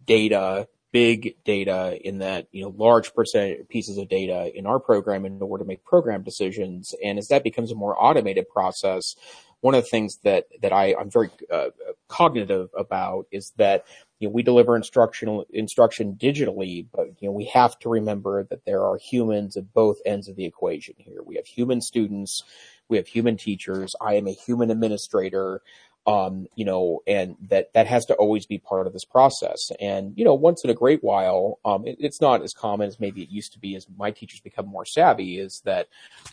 data, 0.05 0.69
big 0.93 1.35
data, 1.43 1.99
in 2.01 2.19
that 2.19 2.47
you 2.53 2.63
know 2.63 2.73
large 2.77 3.13
percent 3.13 3.67
pieces 3.67 3.97
of 3.97 4.07
data 4.07 4.49
in 4.55 4.65
our 4.65 4.79
program 4.79 5.25
in 5.25 5.41
order 5.41 5.65
to 5.65 5.67
make 5.67 5.83
program 5.83 6.23
decisions, 6.23 6.95
and 7.03 7.19
as 7.19 7.27
that 7.27 7.43
becomes 7.43 7.69
a 7.69 7.75
more 7.75 8.01
automated 8.01 8.47
process, 8.47 9.15
one 9.63 9.75
of 9.75 9.83
the 9.85 9.89
things 9.89 10.17
that 10.25 10.47
that 10.61 10.73
I'm 10.73 11.09
very 11.09 11.29
uh, 11.49 11.69
cognitive 12.09 12.67
about 12.77 13.27
is 13.31 13.53
that 13.55 13.85
you 14.19 14.27
know, 14.27 14.33
we 14.33 14.43
deliver 14.43 14.75
instructional 14.75 15.45
instruction 15.53 16.17
digitally, 16.19 16.85
but 16.93 17.07
you 17.21 17.29
know, 17.29 17.31
we 17.31 17.45
have 17.45 17.79
to 17.79 17.87
remember 17.87 18.43
that 18.49 18.65
there 18.65 18.83
are 18.83 18.97
humans 18.97 19.55
at 19.55 19.73
both 19.73 19.99
ends 20.05 20.27
of 20.27 20.35
the 20.35 20.43
equation 20.43 20.95
here. 20.97 21.23
We 21.25 21.37
have 21.37 21.45
human 21.45 21.79
students, 21.79 22.43
we 22.89 22.97
have 22.97 23.07
human 23.07 23.37
teachers. 23.37 23.95
I 24.01 24.15
am 24.15 24.27
a 24.27 24.33
human 24.33 24.69
administrator. 24.69 25.61
Um, 26.05 26.47
you 26.55 26.65
know, 26.65 26.99
and 27.07 27.37
that, 27.49 27.71
that 27.75 27.87
has 27.87 28.03
to 28.07 28.13
always 28.15 28.45
be 28.45 28.57
part 28.57 28.87
of 28.87 28.93
this 28.93 29.05
process. 29.05 29.71
And, 29.79 30.11
you 30.17 30.25
know, 30.25 30.33
once 30.33 30.61
in 30.65 30.69
a 30.69 30.73
great 30.73 31.01
while, 31.01 31.59
um, 31.63 31.87
it, 31.87 31.95
it's 31.97 32.19
not 32.19 32.43
as 32.43 32.51
common 32.51 32.89
as 32.89 32.99
maybe 32.99 33.21
it 33.21 33.29
used 33.29 33.53
to 33.53 33.59
be 33.59 33.77
as 33.77 33.87
my 33.97 34.11
teachers 34.11 34.41
become 34.41 34.67
more 34.67 34.83
savvy 34.85 35.39
is 35.39 35.61
that, 35.63 35.87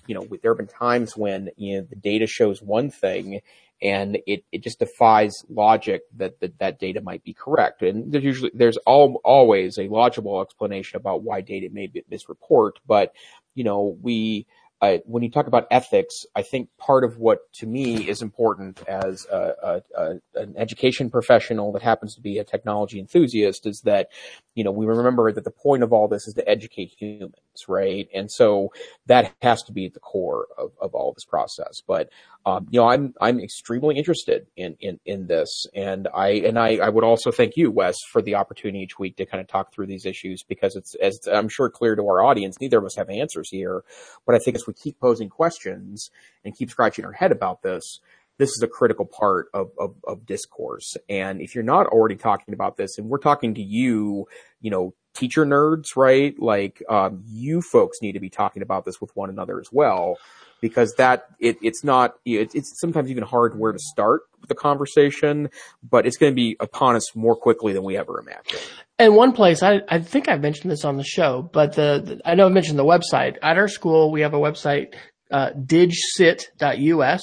you 0.08 0.14
know, 0.16 0.26
there 0.42 0.50
have 0.50 0.58
been 0.58 0.66
times 0.66 1.16
when, 1.16 1.50
you 1.56 1.76
know, 1.76 1.86
the 1.88 1.94
data 1.94 2.26
shows 2.26 2.60
one 2.60 2.90
thing 2.90 3.42
and 3.80 4.18
it, 4.26 4.44
it 4.50 4.64
just 4.64 4.80
defies 4.80 5.44
logic 5.48 6.02
that, 6.16 6.40
that 6.40 6.58
that 6.58 6.80
data 6.80 7.00
might 7.00 7.22
be 7.22 7.32
correct. 7.32 7.82
And 7.82 8.12
there's 8.12 8.24
usually, 8.24 8.50
there's 8.52 8.76
all, 8.78 9.20
always 9.24 9.78
a 9.78 9.86
logical 9.86 10.42
explanation 10.42 10.96
about 10.96 11.22
why 11.22 11.42
data 11.42 11.68
may 11.72 11.86
be 11.86 12.02
misreport, 12.10 12.72
but, 12.88 13.14
you 13.54 13.62
know, 13.62 13.96
we, 14.02 14.46
uh, 14.81 14.99
when 15.05 15.22
you 15.22 15.31
talk 15.31 15.47
about 15.47 15.66
ethics, 15.70 16.24
I 16.35 16.43
think 16.43 16.70
part 16.78 17.05
of 17.05 17.18
what 17.18 17.53
to 17.55 17.66
me 17.66 18.09
is 18.09 18.22
important 18.22 18.83
as 18.89 19.26
a, 19.31 19.53
a, 19.62 19.83
a, 19.97 20.41
an 20.41 20.55
education 20.57 21.11
professional 21.11 21.70
that 21.72 21.83
happens 21.83 22.14
to 22.14 22.20
be 22.20 22.39
a 22.39 22.45
technology 22.45 22.99
enthusiast 22.99 23.66
is 23.66 23.83
that, 23.83 24.09
you 24.55 24.64
know, 24.64 24.70
we 24.70 24.87
remember 24.87 25.31
that 25.33 25.45
the 25.45 25.51
point 25.51 25.83
of 25.83 25.93
all 25.93 26.09
this 26.09 26.26
is 26.26 26.35
to 26.35 26.49
educate 26.49 26.95
humans, 26.99 27.35
right? 27.68 28.09
And 28.14 28.31
so 28.31 28.72
that 29.07 29.35
has 29.43 29.62
to 29.64 29.72
be 29.72 29.87
at 29.87 29.95
the 29.95 30.01
core 30.01 30.47
of, 30.57 30.72
of 30.81 30.95
all 30.95 31.12
this 31.12 31.26
process. 31.26 31.83
But, 31.87 32.09
um, 32.47 32.66
you 32.70 32.80
know, 32.80 32.88
I'm, 32.88 33.14
I'm 33.20 33.38
extremely 33.38 33.97
interested 33.97 34.47
in, 34.57 34.76
in, 34.80 34.99
in 35.05 35.26
this. 35.26 35.66
And 35.74 36.09
I, 36.14 36.28
and 36.28 36.59
I, 36.59 36.76
I 36.76 36.88
would 36.88 37.05
also 37.05 37.30
thank 37.30 37.57
you, 37.57 37.70
Wes, 37.70 37.97
for 38.11 38.22
the 38.22 38.36
opportunity 38.36 38.82
each 38.82 38.99
week 38.99 39.16
to 39.16 39.26
kind 39.26 39.41
of 39.41 39.47
talk 39.47 39.72
through 39.72 39.86
these 39.86 40.07
issues 40.07 40.43
because 40.43 40.74
it's, 40.74 40.95
as 40.97 41.18
I'm 41.30 41.49
sure 41.49 41.68
clear 41.68 41.97
to 41.97 42.03
our 42.03 42.22
audience, 42.22 42.57
neither 42.61 42.78
of 42.78 42.84
us 42.84 42.97
have 42.97 43.11
answers 43.11 43.51
here. 43.51 43.84
But 44.26 44.34
I 44.34 44.38
think 44.38 44.57
as 44.57 44.66
we 44.66 44.72
keep 44.72 44.99
posing 44.99 45.28
questions 45.28 46.11
and 46.45 46.57
keep 46.57 46.70
scratching 46.70 47.05
our 47.05 47.12
head 47.12 47.30
about 47.30 47.62
this, 47.62 48.01
this 48.38 48.51
is 48.51 48.62
a 48.62 48.68
critical 48.68 49.05
part 49.05 49.49
of, 49.53 49.70
of, 49.78 49.95
of 50.05 50.24
discourse. 50.24 50.97
And 51.11 51.43
if 51.43 51.55
you're 51.55 51.62
not 51.62 51.88
already 51.88 52.16
talking 52.16 52.55
about 52.55 52.78
this, 52.78 52.97
and 52.97 53.11
we're 53.11 53.18
talking 53.18 53.55
to 53.57 53.62
you, 53.62 54.26
you 54.62 54.70
know, 54.70 54.95
teacher 55.12 55.45
nerds, 55.45 55.95
right? 55.95 56.34
Like, 56.41 56.82
um, 56.88 57.22
you 57.26 57.61
folks 57.61 57.99
need 58.01 58.12
to 58.12 58.20
be 58.20 58.30
talking 58.30 58.62
about 58.62 58.86
this 58.86 58.99
with 58.99 59.14
one 59.14 59.28
another 59.28 59.61
as 59.61 59.68
well 59.70 60.16
because 60.61 60.94
that 60.94 61.26
it, 61.38 61.56
it's 61.62 61.84
not 61.84 62.14
it, 62.24 62.54
it's 62.54 62.78
sometimes 62.80 63.11
even 63.11 63.24
hard 63.24 63.58
where 63.58 63.72
to 63.72 63.78
start 63.78 64.22
the 64.48 64.54
conversation, 64.54 65.50
but 65.82 66.06
it's 66.06 66.16
going 66.16 66.32
to 66.32 66.36
be 66.36 66.56
upon 66.61 66.96
us 66.96 67.14
more 67.14 67.36
quickly 67.36 67.72
than 67.72 67.82
we 67.82 67.96
ever 67.96 68.20
imagined. 68.20 68.62
And 68.98 69.14
one 69.14 69.32
place 69.32 69.62
I 69.62 69.80
I 69.88 70.00
think 70.00 70.28
I've 70.28 70.42
mentioned 70.42 70.70
this 70.70 70.84
on 70.84 70.96
the 70.96 71.04
show, 71.04 71.48
but 71.52 71.74
the, 71.74 72.02
the 72.04 72.20
I 72.24 72.34
know 72.34 72.46
I 72.46 72.50
mentioned 72.50 72.78
the 72.78 72.84
website 72.84 73.36
at 73.42 73.56
our 73.56 73.68
school. 73.68 74.11
We 74.11 74.22
have 74.22 74.34
a 74.34 74.38
website 74.38 74.94
uh, 75.30 75.50
digcit.us. 75.64 77.20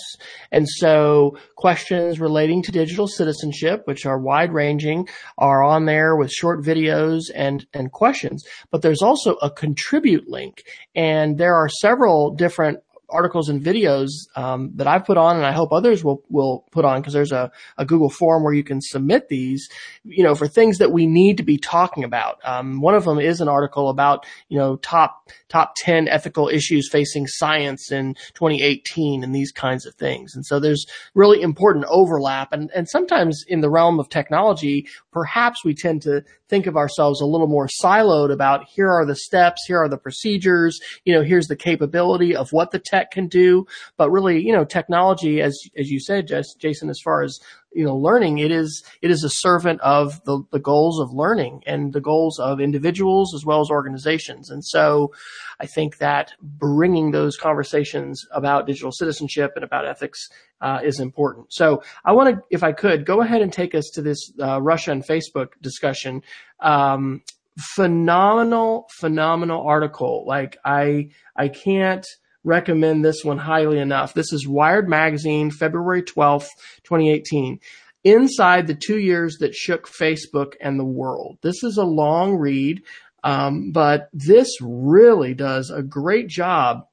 And 0.51 0.67
so 0.67 1.38
questions 1.55 2.19
relating 2.19 2.63
to 2.63 2.71
digital 2.71 3.07
citizenship, 3.07 3.81
which 3.85 4.05
are 4.05 4.17
wide 4.19 4.53
ranging, 4.53 5.07
are 5.38 5.63
on 5.63 5.85
there 5.85 6.15
with 6.15 6.31
short 6.31 6.63
videos 6.63 7.23
and, 7.35 7.65
and 7.73 7.91
questions. 7.91 8.45
But 8.71 8.81
there's 8.81 9.01
also 9.01 9.35
a 9.35 9.51
contribute 9.51 10.29
link. 10.29 10.63
And 10.95 11.38
there 11.38 11.55
are 11.55 11.69
several 11.69 12.33
different 12.33 12.79
articles 13.10 13.47
and 13.49 13.64
videos 13.64 14.10
um, 14.36 14.72
that 14.76 14.88
I've 14.88 15.05
put 15.05 15.18
on, 15.18 15.38
and 15.38 15.45
I 15.45 15.51
hope 15.51 15.72
others 15.72 16.03
will 16.03 16.24
will 16.30 16.66
put 16.72 16.86
on 16.86 16.99
because 17.01 17.14
there's 17.14 17.32
a, 17.32 17.51
a 17.78 17.86
Google 17.86 18.10
form 18.10 18.43
where 18.43 18.53
you 18.53 18.64
can 18.64 18.82
submit 18.82 19.30
these, 19.30 19.70
you 20.03 20.24
know, 20.24 20.36
for 20.36 20.47
things 20.47 20.78
that 20.80 20.91
we 20.91 21.05
need 21.05 21.38
to 21.38 21.43
be 21.43 21.58
talking 21.58 22.03
about. 22.03 22.39
Um, 22.43 22.82
one 22.82 22.95
of 22.95 23.05
them 23.05 23.20
is 23.20 23.41
an 23.41 23.47
article 23.47 23.89
about 23.89 24.26
you 24.49 24.58
know 24.58 24.76
top 24.78 25.30
top 25.49 25.74
ten 25.78 26.08
ethical 26.08 26.49
issues 26.49 26.89
facing 26.89 27.28
science 27.28 27.91
in 27.91 28.16
2018 28.34 29.24
and 29.24 29.34
these 29.34 29.51
kinds 29.51 29.86
of 29.86 29.95
things. 29.95 30.36
And 30.36 30.45
so 30.45 30.60
there's 30.60 30.86
really 31.14 31.41
important 31.41 31.86
overlap, 31.88 32.51
and 32.51 32.70
and 32.76 32.89
sometimes 32.89 33.43
in 33.47 33.62
the 33.62 33.70
realm 33.70 33.99
of 33.99 34.10
technology, 34.10 34.88
perhaps 35.12 35.64
we 35.64 35.74
tend 35.74 36.01
to 36.03 36.24
think 36.49 36.66
of 36.66 36.78
ourselves 36.78 37.22
a 37.22 37.26
little 37.26 37.47
more 37.47 37.68
siloed 37.68 38.32
about 38.32 38.66
here 38.68 38.89
are 38.89 39.05
the 39.05 39.16
steps, 39.16 39.64
here 39.68 39.80
are 39.80 39.89
the 39.89 39.97
procedures, 39.97 40.80
you 41.05 41.14
know, 41.14 41.22
here's 41.22 41.47
the 41.47 41.55
capability 41.55 42.36
of 42.36 42.51
what 42.51 42.72
the 42.72 42.80
tech 42.80 42.96
can 43.11 43.27
do. 43.27 43.65
But 43.97 44.11
really, 44.11 44.45
you 44.45 44.51
know, 44.51 44.65
technology, 44.65 45.41
as, 45.41 45.57
as 45.77 45.89
you 45.89 45.99
said, 45.99 46.27
Jason, 46.59 46.89
as 46.89 46.99
far 46.99 47.23
as, 47.23 47.39
you 47.73 47.83
know, 47.83 47.95
learning, 47.95 48.39
it 48.39 48.51
is, 48.51 48.83
it 49.01 49.11
is 49.11 49.23
a 49.23 49.29
servant 49.29 49.79
of 49.81 50.23
the, 50.25 50.41
the 50.51 50.59
goals 50.59 50.99
of 50.99 51.11
learning 51.11 51.63
and 51.67 51.93
the 51.93 52.01
goals 52.01 52.39
of 52.39 52.59
individuals 52.59 53.35
as 53.35 53.45
well 53.45 53.61
as 53.61 53.69
organizations. 53.69 54.49
And 54.49 54.63
so 54.65 55.11
I 55.59 55.67
think 55.67 55.97
that 55.97 56.33
bringing 56.41 57.11
those 57.11 57.37
conversations 57.37 58.25
about 58.31 58.67
digital 58.67 58.91
citizenship 58.91 59.51
and 59.55 59.63
about 59.63 59.85
ethics 59.85 60.29
uh, 60.61 60.79
is 60.83 60.99
important. 60.99 61.53
So 61.53 61.83
I 62.03 62.13
want 62.13 62.35
to, 62.35 62.41
if 62.49 62.63
I 62.63 62.71
could, 62.71 63.05
go 63.05 63.21
ahead 63.21 63.41
and 63.41 63.53
take 63.53 63.75
us 63.75 63.91
to 63.93 64.01
this 64.01 64.31
uh, 64.41 64.61
Russia 64.61 64.91
and 64.91 65.05
Facebook 65.05 65.49
discussion. 65.61 66.23
Um, 66.59 67.21
phenomenal, 67.59 68.87
phenomenal 68.99 69.65
article. 69.65 70.25
Like 70.25 70.57
I, 70.65 71.09
I 71.35 71.49
can't 71.49 72.05
recommend 72.47 73.03
this 73.03 73.23
one 73.23 73.37
highly 73.37 73.77
enough. 73.77 74.13
This 74.13 74.31
is 74.31 74.47
Wired 74.47 74.87
Magazine, 74.89 75.51
February 75.51 76.01
12th, 76.01 76.47
2018. 76.83 77.59
Inside 78.03 78.67
the 78.67 78.75
two 78.75 78.99
years 78.99 79.37
that 79.41 79.53
shook 79.53 79.87
Facebook 79.87 80.53
and 80.61 80.79
the 80.79 80.85
world. 80.85 81.37
This 81.41 81.63
is 81.63 81.77
a 81.77 81.83
long 81.83 82.35
read, 82.37 82.81
um, 83.23 83.71
but 83.73 84.09
this 84.13 84.49
really 84.61 85.33
does 85.33 85.69
a 85.69 85.83
great 85.83 86.29
job 86.29 86.87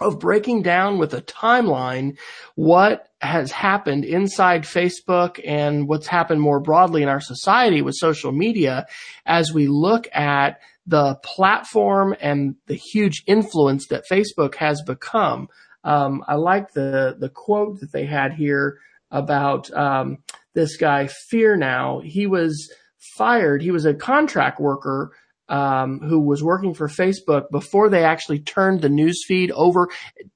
of 0.00 0.18
breaking 0.18 0.62
down 0.62 0.98
with 0.98 1.14
a 1.14 1.22
timeline 1.22 2.18
what 2.56 3.08
has 3.20 3.52
happened 3.52 4.04
inside 4.04 4.62
Facebook 4.62 5.40
and 5.44 5.86
what's 5.86 6.08
happened 6.08 6.40
more 6.40 6.58
broadly 6.58 7.04
in 7.04 7.08
our 7.08 7.20
society 7.20 7.82
with 7.82 7.94
social 7.94 8.32
media 8.32 8.86
as 9.24 9.52
we 9.52 9.68
look 9.68 10.08
at 10.12 10.58
the 10.86 11.16
platform 11.24 12.14
and 12.20 12.56
the 12.66 12.74
huge 12.74 13.22
influence 13.26 13.86
that 13.88 14.04
Facebook 14.10 14.56
has 14.56 14.82
become. 14.82 15.48
Um, 15.84 16.24
I 16.26 16.34
like 16.34 16.72
the 16.72 17.16
the 17.18 17.28
quote 17.28 17.80
that 17.80 17.92
they 17.92 18.06
had 18.06 18.32
here 18.32 18.78
about 19.10 19.72
um, 19.72 20.18
this 20.54 20.76
guy 20.76 21.08
Fearnow. 21.32 22.04
He 22.04 22.26
was 22.26 22.72
fired. 23.16 23.62
He 23.62 23.70
was 23.70 23.84
a 23.84 23.94
contract 23.94 24.60
worker 24.60 25.12
um, 25.48 26.00
who 26.00 26.20
was 26.20 26.42
working 26.42 26.72
for 26.72 26.88
Facebook 26.88 27.50
before 27.50 27.90
they 27.90 28.04
actually 28.04 28.38
turned 28.38 28.80
the 28.80 28.88
news 28.88 29.24
feed 29.26 29.50
over 29.50 29.88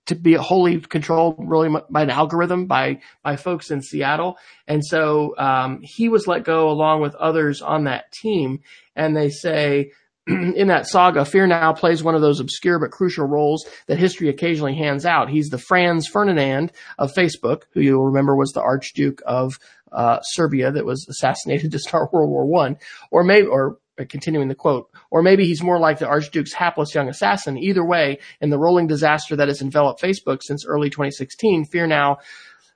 to 0.07 0.15
be 0.15 0.35
wholly 0.35 0.81
controlled 0.81 1.37
really 1.39 1.75
by 1.89 2.03
an 2.03 2.11
algorithm 2.11 2.67
by 2.67 3.01
by 3.23 3.37
folks 3.37 3.71
in 3.71 3.81
Seattle. 3.81 4.37
And 4.67 4.85
so 4.85 5.35
um, 5.39 5.81
he 5.83 6.09
was 6.09 6.27
let 6.27 6.45
go 6.45 6.69
along 6.69 7.01
with 7.01 7.15
others 7.15 7.63
on 7.63 7.85
that 7.85 8.13
team. 8.13 8.61
And 8.95 9.17
they 9.17 9.31
say 9.31 9.93
in 10.57 10.69
that 10.69 10.89
saga, 10.89 11.21
Fearnow 11.21 11.77
plays 11.77 12.03
one 12.03 12.17
of 12.17 12.21
those 12.21 12.41
obscure 12.41 12.81
but 12.81 12.91
crucial 12.91 13.27
roles 13.27 13.65
that 13.87 13.99
history 13.99 14.29
occasionally 14.29 14.75
hands 14.75 15.07
out. 15.07 15.31
He's 15.31 15.51
the 15.51 15.59
Franz 15.59 16.09
Ferdinand 16.09 16.73
of 16.99 17.15
Facebook, 17.15 17.63
who 17.73 17.81
you'll 17.81 18.07
remember 18.07 18.35
was 18.35 18.51
the 18.51 18.63
Archduke 18.63 19.23
of 19.25 19.59
uh, 19.93 20.21
Serbia 20.23 20.73
that 20.73 20.85
was 20.85 21.07
assassinated 21.09 21.71
to 21.73 21.79
start 21.79 22.13
World 22.13 22.31
War 22.31 22.45
One, 22.45 22.77
or 23.13 23.23
maybe, 23.23 23.47
or 23.47 23.79
continuing 24.09 24.49
the 24.49 24.55
quote, 24.55 24.91
or 25.11 25.23
maybe 25.23 25.47
he's 25.47 25.63
more 25.63 25.79
like 25.79 26.01
the 26.01 26.09
Archduke's 26.09 26.53
hapless 26.53 26.95
young 26.95 27.09
assassin. 27.09 27.57
Either 27.57 27.85
way, 27.85 28.19
in 28.41 28.51
the 28.51 28.59
rolling 28.59 28.89
disaster 28.89 29.37
that 29.37 29.49
has 29.49 29.63
enveloped 29.63 30.03
Facebook 30.03 30.41
since 30.43 30.67
early 30.67 30.91
2016, 30.91 31.67
Fearnow 31.73 32.17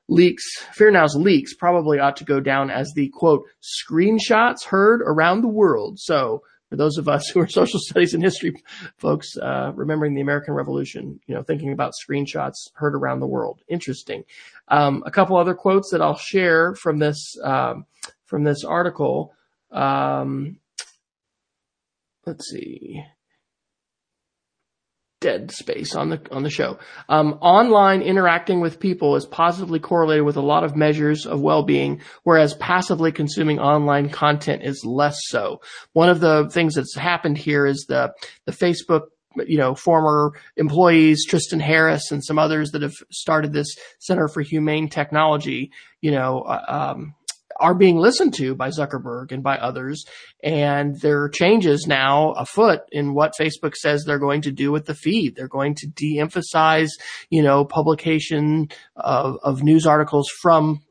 leaks, 0.08 0.44
Fearnow's 0.78 1.16
leaks 1.16 1.54
probably 1.54 1.98
ought 1.98 2.16
to 2.16 2.24
go 2.24 2.40
down 2.40 2.70
as 2.70 2.92
the 2.94 3.10
quote, 3.12 3.44
screenshots 3.60 4.64
heard 4.64 5.02
around 5.02 5.40
the 5.40 5.48
world. 5.48 5.98
So 5.98 6.42
for 6.70 6.76
those 6.76 6.96
of 6.96 7.08
us 7.08 7.28
who 7.34 7.40
are 7.40 7.48
social 7.48 7.80
studies 7.80 8.14
and 8.14 8.22
history 8.22 8.54
folks, 8.96 9.36
uh, 9.36 9.72
remembering 9.74 10.14
the 10.14 10.22
American 10.22 10.54
Revolution, 10.54 11.20
you 11.26 11.34
know, 11.34 11.42
thinking 11.42 11.72
about 11.72 11.92
screenshots 11.92 12.70
heard 12.74 12.94
around 12.94 13.20
the 13.20 13.26
world. 13.26 13.60
Interesting. 13.68 14.24
Um, 14.68 15.02
a 15.04 15.10
couple 15.10 15.36
other 15.36 15.54
quotes 15.54 15.90
that 15.90 16.00
I'll 16.00 16.16
share 16.16 16.74
from 16.74 16.98
this 16.98 17.36
um, 17.42 17.84
from 18.24 18.44
this 18.44 18.64
article. 18.64 19.34
Um, 19.70 20.58
let's 22.24 22.48
see 22.48 23.04
dead 25.20 25.50
space 25.50 25.94
on 25.94 26.08
the 26.08 26.20
on 26.30 26.42
the 26.42 26.50
show. 26.50 26.78
Um, 27.08 27.38
online 27.40 28.02
interacting 28.02 28.60
with 28.60 28.80
people 28.80 29.16
is 29.16 29.26
positively 29.26 29.78
correlated 29.78 30.24
with 30.24 30.36
a 30.36 30.42
lot 30.42 30.64
of 30.64 30.76
measures 30.76 31.26
of 31.26 31.40
well-being, 31.40 32.00
whereas 32.24 32.54
passively 32.54 33.12
consuming 33.12 33.58
online 33.58 34.08
content 34.08 34.62
is 34.64 34.84
less 34.84 35.18
so. 35.28 35.60
One 35.92 36.08
of 36.08 36.20
the 36.20 36.48
things 36.50 36.74
that's 36.74 36.96
happened 36.96 37.38
here 37.38 37.66
is 37.66 37.86
the 37.88 38.12
the 38.46 38.52
Facebook 38.52 39.02
you 39.46 39.58
know, 39.58 39.74
former 39.74 40.32
employees, 40.56 41.24
Tristan 41.24 41.60
Harris 41.60 42.10
and 42.10 42.24
some 42.24 42.38
others 42.38 42.72
that 42.72 42.82
have 42.82 42.94
started 43.12 43.52
this 43.52 43.76
Center 44.00 44.28
for 44.28 44.42
Humane 44.42 44.88
Technology, 44.88 45.70
you 46.00 46.10
know, 46.10 46.40
uh, 46.40 46.64
um, 46.96 47.14
are 47.60 47.74
being 47.74 47.98
listened 47.98 48.34
to 48.34 48.54
by 48.54 48.70
Zuckerberg 48.70 49.30
and 49.30 49.42
by 49.42 49.56
others. 49.58 50.04
And 50.42 50.98
there 51.00 51.22
are 51.22 51.28
changes 51.28 51.86
now 51.86 52.32
afoot 52.32 52.80
in 52.90 53.14
what 53.14 53.34
Facebook 53.38 53.74
says 53.74 54.04
they're 54.04 54.18
going 54.18 54.42
to 54.42 54.52
do 54.52 54.72
with 54.72 54.86
the 54.86 54.94
feed. 54.94 55.36
They're 55.36 55.48
going 55.48 55.74
to 55.76 55.86
de-emphasize, 55.86 56.90
you 57.28 57.42
know, 57.42 57.64
publication 57.64 58.70
of, 58.96 59.36
of 59.42 59.62
news 59.62 59.86
articles 59.86 60.28
from 60.42 60.82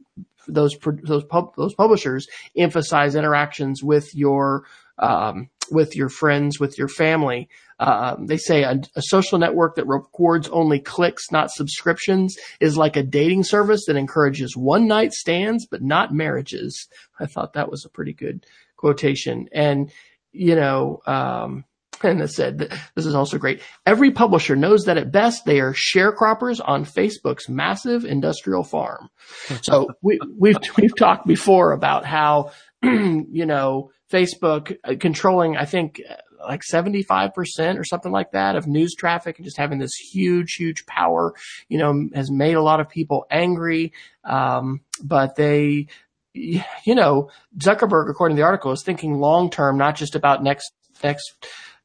those 0.47 0.75
those 1.03 1.23
pub, 1.25 1.55
those 1.55 1.75
publishers 1.75 2.27
emphasize 2.57 3.15
interactions 3.15 3.83
with 3.83 4.15
your 4.15 4.63
um, 4.97 5.49
with 5.71 5.95
your 5.95 6.09
friends, 6.09 6.59
with 6.59 6.77
your 6.77 6.87
family. 6.87 7.49
Um, 7.79 8.25
they 8.25 8.37
say 8.37 8.63
a, 8.63 8.79
a, 8.95 9.01
social 9.01 9.39
network 9.39 9.75
that 9.75 9.87
records 9.87 10.49
only 10.49 10.79
clicks, 10.79 11.31
not 11.31 11.49
subscriptions, 11.49 12.37
is 12.59 12.75
like 12.75 12.97
a 12.97 13.03
dating 13.03 13.45
service 13.45 13.85
that 13.85 13.95
encourages 13.95 14.57
one 14.57 14.87
night 14.87 15.13
stands, 15.13 15.65
but 15.65 15.81
not 15.81 16.13
marriages. 16.13 16.87
I 17.19 17.25
thought 17.25 17.53
that 17.53 17.71
was 17.71 17.85
a 17.85 17.89
pretty 17.89 18.13
good 18.13 18.45
quotation. 18.75 19.47
And, 19.53 19.91
you 20.33 20.55
know, 20.55 21.01
um, 21.05 21.63
and 22.03 22.21
it 22.21 22.29
said, 22.29 22.59
this 22.95 23.05
is 23.05 23.15
also 23.15 23.37
great. 23.37 23.61
Every 23.85 24.11
publisher 24.11 24.55
knows 24.55 24.83
that 24.85 24.97
at 24.97 25.11
best 25.11 25.45
they 25.45 25.59
are 25.59 25.73
sharecroppers 25.73 26.59
on 26.63 26.85
Facebook's 26.85 27.49
massive 27.49 28.05
industrial 28.05 28.63
farm. 28.63 29.09
So 29.61 29.89
we, 30.01 30.19
we've, 30.37 30.57
we've 30.77 30.95
talked 30.95 31.27
before 31.27 31.71
about 31.73 32.05
how, 32.05 32.51
you 32.83 33.45
know, 33.45 33.91
Facebook 34.11 34.75
uh, 34.83 34.95
controlling, 34.99 35.57
I 35.57 35.65
think, 35.65 36.01
like 36.39 36.61
75% 36.61 37.79
or 37.79 37.83
something 37.83 38.11
like 38.11 38.31
that 38.31 38.55
of 38.55 38.67
news 38.67 38.95
traffic 38.95 39.37
and 39.37 39.45
just 39.45 39.57
having 39.57 39.79
this 39.79 39.95
huge, 39.95 40.53
huge 40.53 40.85
power, 40.85 41.33
you 41.67 41.77
know, 41.77 42.09
has 42.13 42.31
made 42.31 42.55
a 42.55 42.61
lot 42.61 42.79
of 42.79 42.89
people 42.89 43.25
angry. 43.29 43.93
Um, 44.23 44.81
but 45.03 45.35
they, 45.35 45.87
you 46.33 46.95
know, 46.95 47.29
Zuckerberg, 47.57 48.09
according 48.09 48.37
to 48.37 48.41
the 48.41 48.45
article, 48.45 48.71
is 48.71 48.83
thinking 48.83 49.19
long 49.19 49.49
term, 49.49 49.77
not 49.77 49.95
just 49.95 50.15
about 50.15 50.43
next, 50.43 50.71
next, 51.03 51.33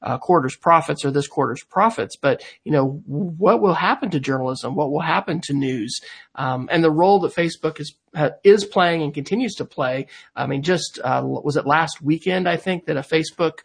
uh, 0.04 0.18
quarter's 0.18 0.54
profits 0.54 1.04
or 1.04 1.10
this 1.10 1.26
quarter's 1.26 1.64
profits, 1.64 2.14
but 2.16 2.44
you 2.62 2.70
know 2.70 3.02
what 3.06 3.62
will 3.62 3.74
happen 3.74 4.10
to 4.10 4.20
journalism, 4.20 4.74
what 4.74 4.90
will 4.92 5.00
happen 5.00 5.40
to 5.40 5.54
news, 5.54 5.98
um, 6.34 6.68
and 6.70 6.84
the 6.84 6.90
role 6.90 7.20
that 7.20 7.34
Facebook 7.34 7.80
is 7.80 7.94
is 8.42 8.64
playing 8.64 9.02
and 9.02 9.14
continues 9.14 9.54
to 9.56 9.64
play. 9.64 10.06
I 10.36 10.46
mean, 10.46 10.62
just 10.62 10.98
uh, 11.02 11.22
was 11.24 11.56
it 11.56 11.66
last 11.66 12.02
weekend? 12.02 12.48
I 12.48 12.56
think 12.56 12.86
that 12.86 12.96
a 12.96 13.00
Facebook 13.00 13.60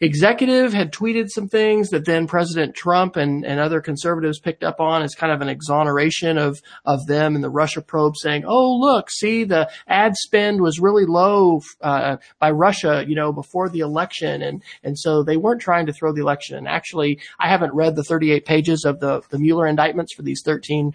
executive 0.00 0.72
had 0.72 0.92
tweeted 0.92 1.28
some 1.28 1.48
things 1.48 1.90
that 1.90 2.04
then 2.04 2.26
President 2.26 2.74
Trump 2.74 3.16
and, 3.16 3.44
and 3.44 3.58
other 3.58 3.80
conservatives 3.80 4.38
picked 4.38 4.62
up 4.62 4.80
on 4.80 5.02
as 5.02 5.14
kind 5.14 5.32
of 5.32 5.40
an 5.40 5.48
exoneration 5.48 6.38
of, 6.38 6.60
of 6.84 7.06
them 7.06 7.34
and 7.34 7.42
the 7.42 7.50
Russia 7.50 7.82
probe 7.82 8.16
saying, 8.16 8.44
oh, 8.46 8.76
look, 8.78 9.10
see, 9.10 9.44
the 9.44 9.68
ad 9.88 10.14
spend 10.16 10.60
was 10.60 10.78
really 10.78 11.04
low 11.04 11.60
uh, 11.80 12.16
by 12.38 12.50
Russia, 12.50 13.04
you 13.06 13.16
know, 13.16 13.32
before 13.32 13.68
the 13.68 13.80
election. 13.80 14.42
And, 14.42 14.62
and 14.84 14.98
so 14.98 15.22
they 15.22 15.36
weren't 15.36 15.60
trying 15.60 15.86
to 15.86 15.92
throw 15.92 16.12
the 16.12 16.20
election. 16.20 16.66
Actually, 16.66 17.18
I 17.40 17.48
haven't 17.48 17.74
read 17.74 17.96
the 17.96 18.04
38 18.04 18.44
pages 18.44 18.84
of 18.84 19.00
the, 19.00 19.22
the 19.30 19.38
Mueller 19.38 19.66
indictments 19.66 20.14
for 20.14 20.22
these 20.22 20.42
13 20.44 20.92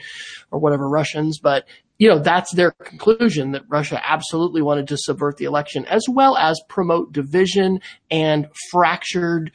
or 0.52 0.60
whatever 0.60 0.88
Russians, 0.88 1.40
but 1.40 1.66
you 1.98 2.10
know, 2.10 2.20
that's 2.20 2.54
their 2.54 2.72
conclusion 2.72 3.52
that 3.52 3.64
Russia 3.70 4.02
absolutely 4.04 4.62
wanted 4.62 4.88
to 4.88 4.98
subvert 4.98 5.38
the 5.38 5.46
election 5.46 5.86
as 5.86 6.04
well 6.10 6.36
as 6.38 6.60
promote 6.68 7.14
division 7.14 7.80
and 8.10 8.48
fractured, 8.72 9.52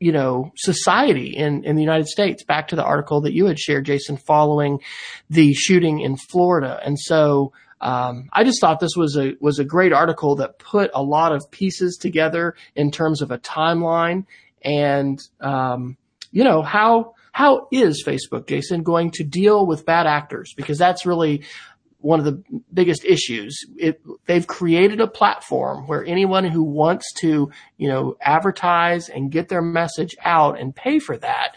you 0.00 0.12
know, 0.12 0.52
society 0.56 1.28
in, 1.36 1.64
in 1.64 1.76
the 1.76 1.82
United 1.82 2.08
States. 2.08 2.44
Back 2.44 2.68
to 2.68 2.76
the 2.76 2.84
article 2.84 3.20
that 3.22 3.34
you 3.34 3.46
had 3.46 3.58
shared, 3.58 3.84
Jason, 3.84 4.16
following 4.16 4.80
the 5.28 5.52
shooting 5.52 6.00
in 6.00 6.16
Florida. 6.16 6.80
And 6.84 6.98
so, 6.98 7.52
um, 7.80 8.28
I 8.32 8.44
just 8.44 8.60
thought 8.60 8.78
this 8.78 8.96
was 8.96 9.16
a 9.16 9.34
was 9.40 9.58
a 9.58 9.64
great 9.64 9.92
article 9.92 10.36
that 10.36 10.58
put 10.60 10.92
a 10.94 11.02
lot 11.02 11.32
of 11.32 11.50
pieces 11.50 11.98
together 12.00 12.54
in 12.76 12.92
terms 12.92 13.22
of 13.22 13.32
a 13.32 13.38
timeline 13.38 14.24
and 14.64 15.20
um, 15.40 15.96
you 16.30 16.44
know 16.44 16.62
how 16.62 17.14
how 17.32 17.66
is 17.72 18.04
Facebook, 18.06 18.46
Jason, 18.46 18.82
going 18.82 19.10
to 19.12 19.24
deal 19.24 19.66
with 19.66 19.86
bad 19.86 20.06
actors? 20.06 20.52
Because 20.54 20.78
that's 20.78 21.06
really 21.06 21.44
one 22.02 22.18
of 22.18 22.24
the 22.24 22.42
biggest 22.72 23.04
issues. 23.04 23.64
It, 23.76 24.02
they've 24.26 24.46
created 24.46 25.00
a 25.00 25.06
platform 25.06 25.86
where 25.86 26.04
anyone 26.04 26.44
who 26.44 26.62
wants 26.62 27.12
to, 27.20 27.50
you 27.78 27.88
know, 27.88 28.16
advertise 28.20 29.08
and 29.08 29.30
get 29.30 29.48
their 29.48 29.62
message 29.62 30.14
out 30.22 30.60
and 30.60 30.74
pay 30.74 30.98
for 30.98 31.16
that, 31.18 31.56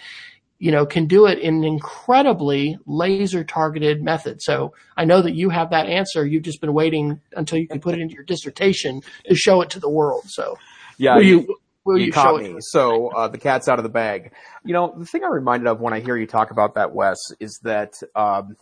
you 0.60 0.72
know, 0.72 0.86
can 0.86 1.08
do 1.08 1.26
it 1.26 1.40
in 1.40 1.56
an 1.56 1.64
incredibly 1.64 2.78
laser 2.86 3.44
targeted 3.44 4.02
method. 4.02 4.42
So 4.42 4.74
I 4.96 5.06
know 5.06 5.22
that 5.22 5.36
you 5.36 5.50
have 5.50 5.72
that 5.72 5.88
answer. 5.88 6.26
You've 6.26 6.44
just 6.44 6.62
been 6.62 6.74
waiting 6.74 7.20
until 7.36 7.58
you 7.58 7.68
can 7.68 7.82
put 7.82 7.96
it 7.96 8.02
into 8.02 8.14
your 8.14 8.24
dissertation 8.24 9.02
to 9.28 9.36
show 9.36 9.62
it 9.62 9.72
to 9.72 9.80
the 9.80 9.90
world. 9.90 10.24
So 10.28 10.58
yeah, 10.98 11.16
will 11.16 11.24
you, 11.24 11.58
will 11.84 11.98
you, 11.98 12.06
you 12.06 12.12
caught 12.12 12.42
me. 12.42 12.56
So 12.60 13.08
uh, 13.10 13.28
the 13.28 13.38
cat's 13.38 13.68
out 13.68 13.80
of 13.80 13.84
the 13.84 13.90
bag. 13.90 14.32
You 14.64 14.74
know, 14.74 14.94
the 14.98 15.06
thing 15.06 15.24
I'm 15.24 15.34
reminded 15.34 15.68
of 15.68 15.82
when 15.82 15.94
I 15.94 16.00
hear 16.00 16.16
you 16.16 16.28
talk 16.28 16.52
about 16.52 16.76
that, 16.76 16.94
Wes, 16.94 17.18
is 17.40 17.60
that 17.64 17.96
um, 18.16 18.56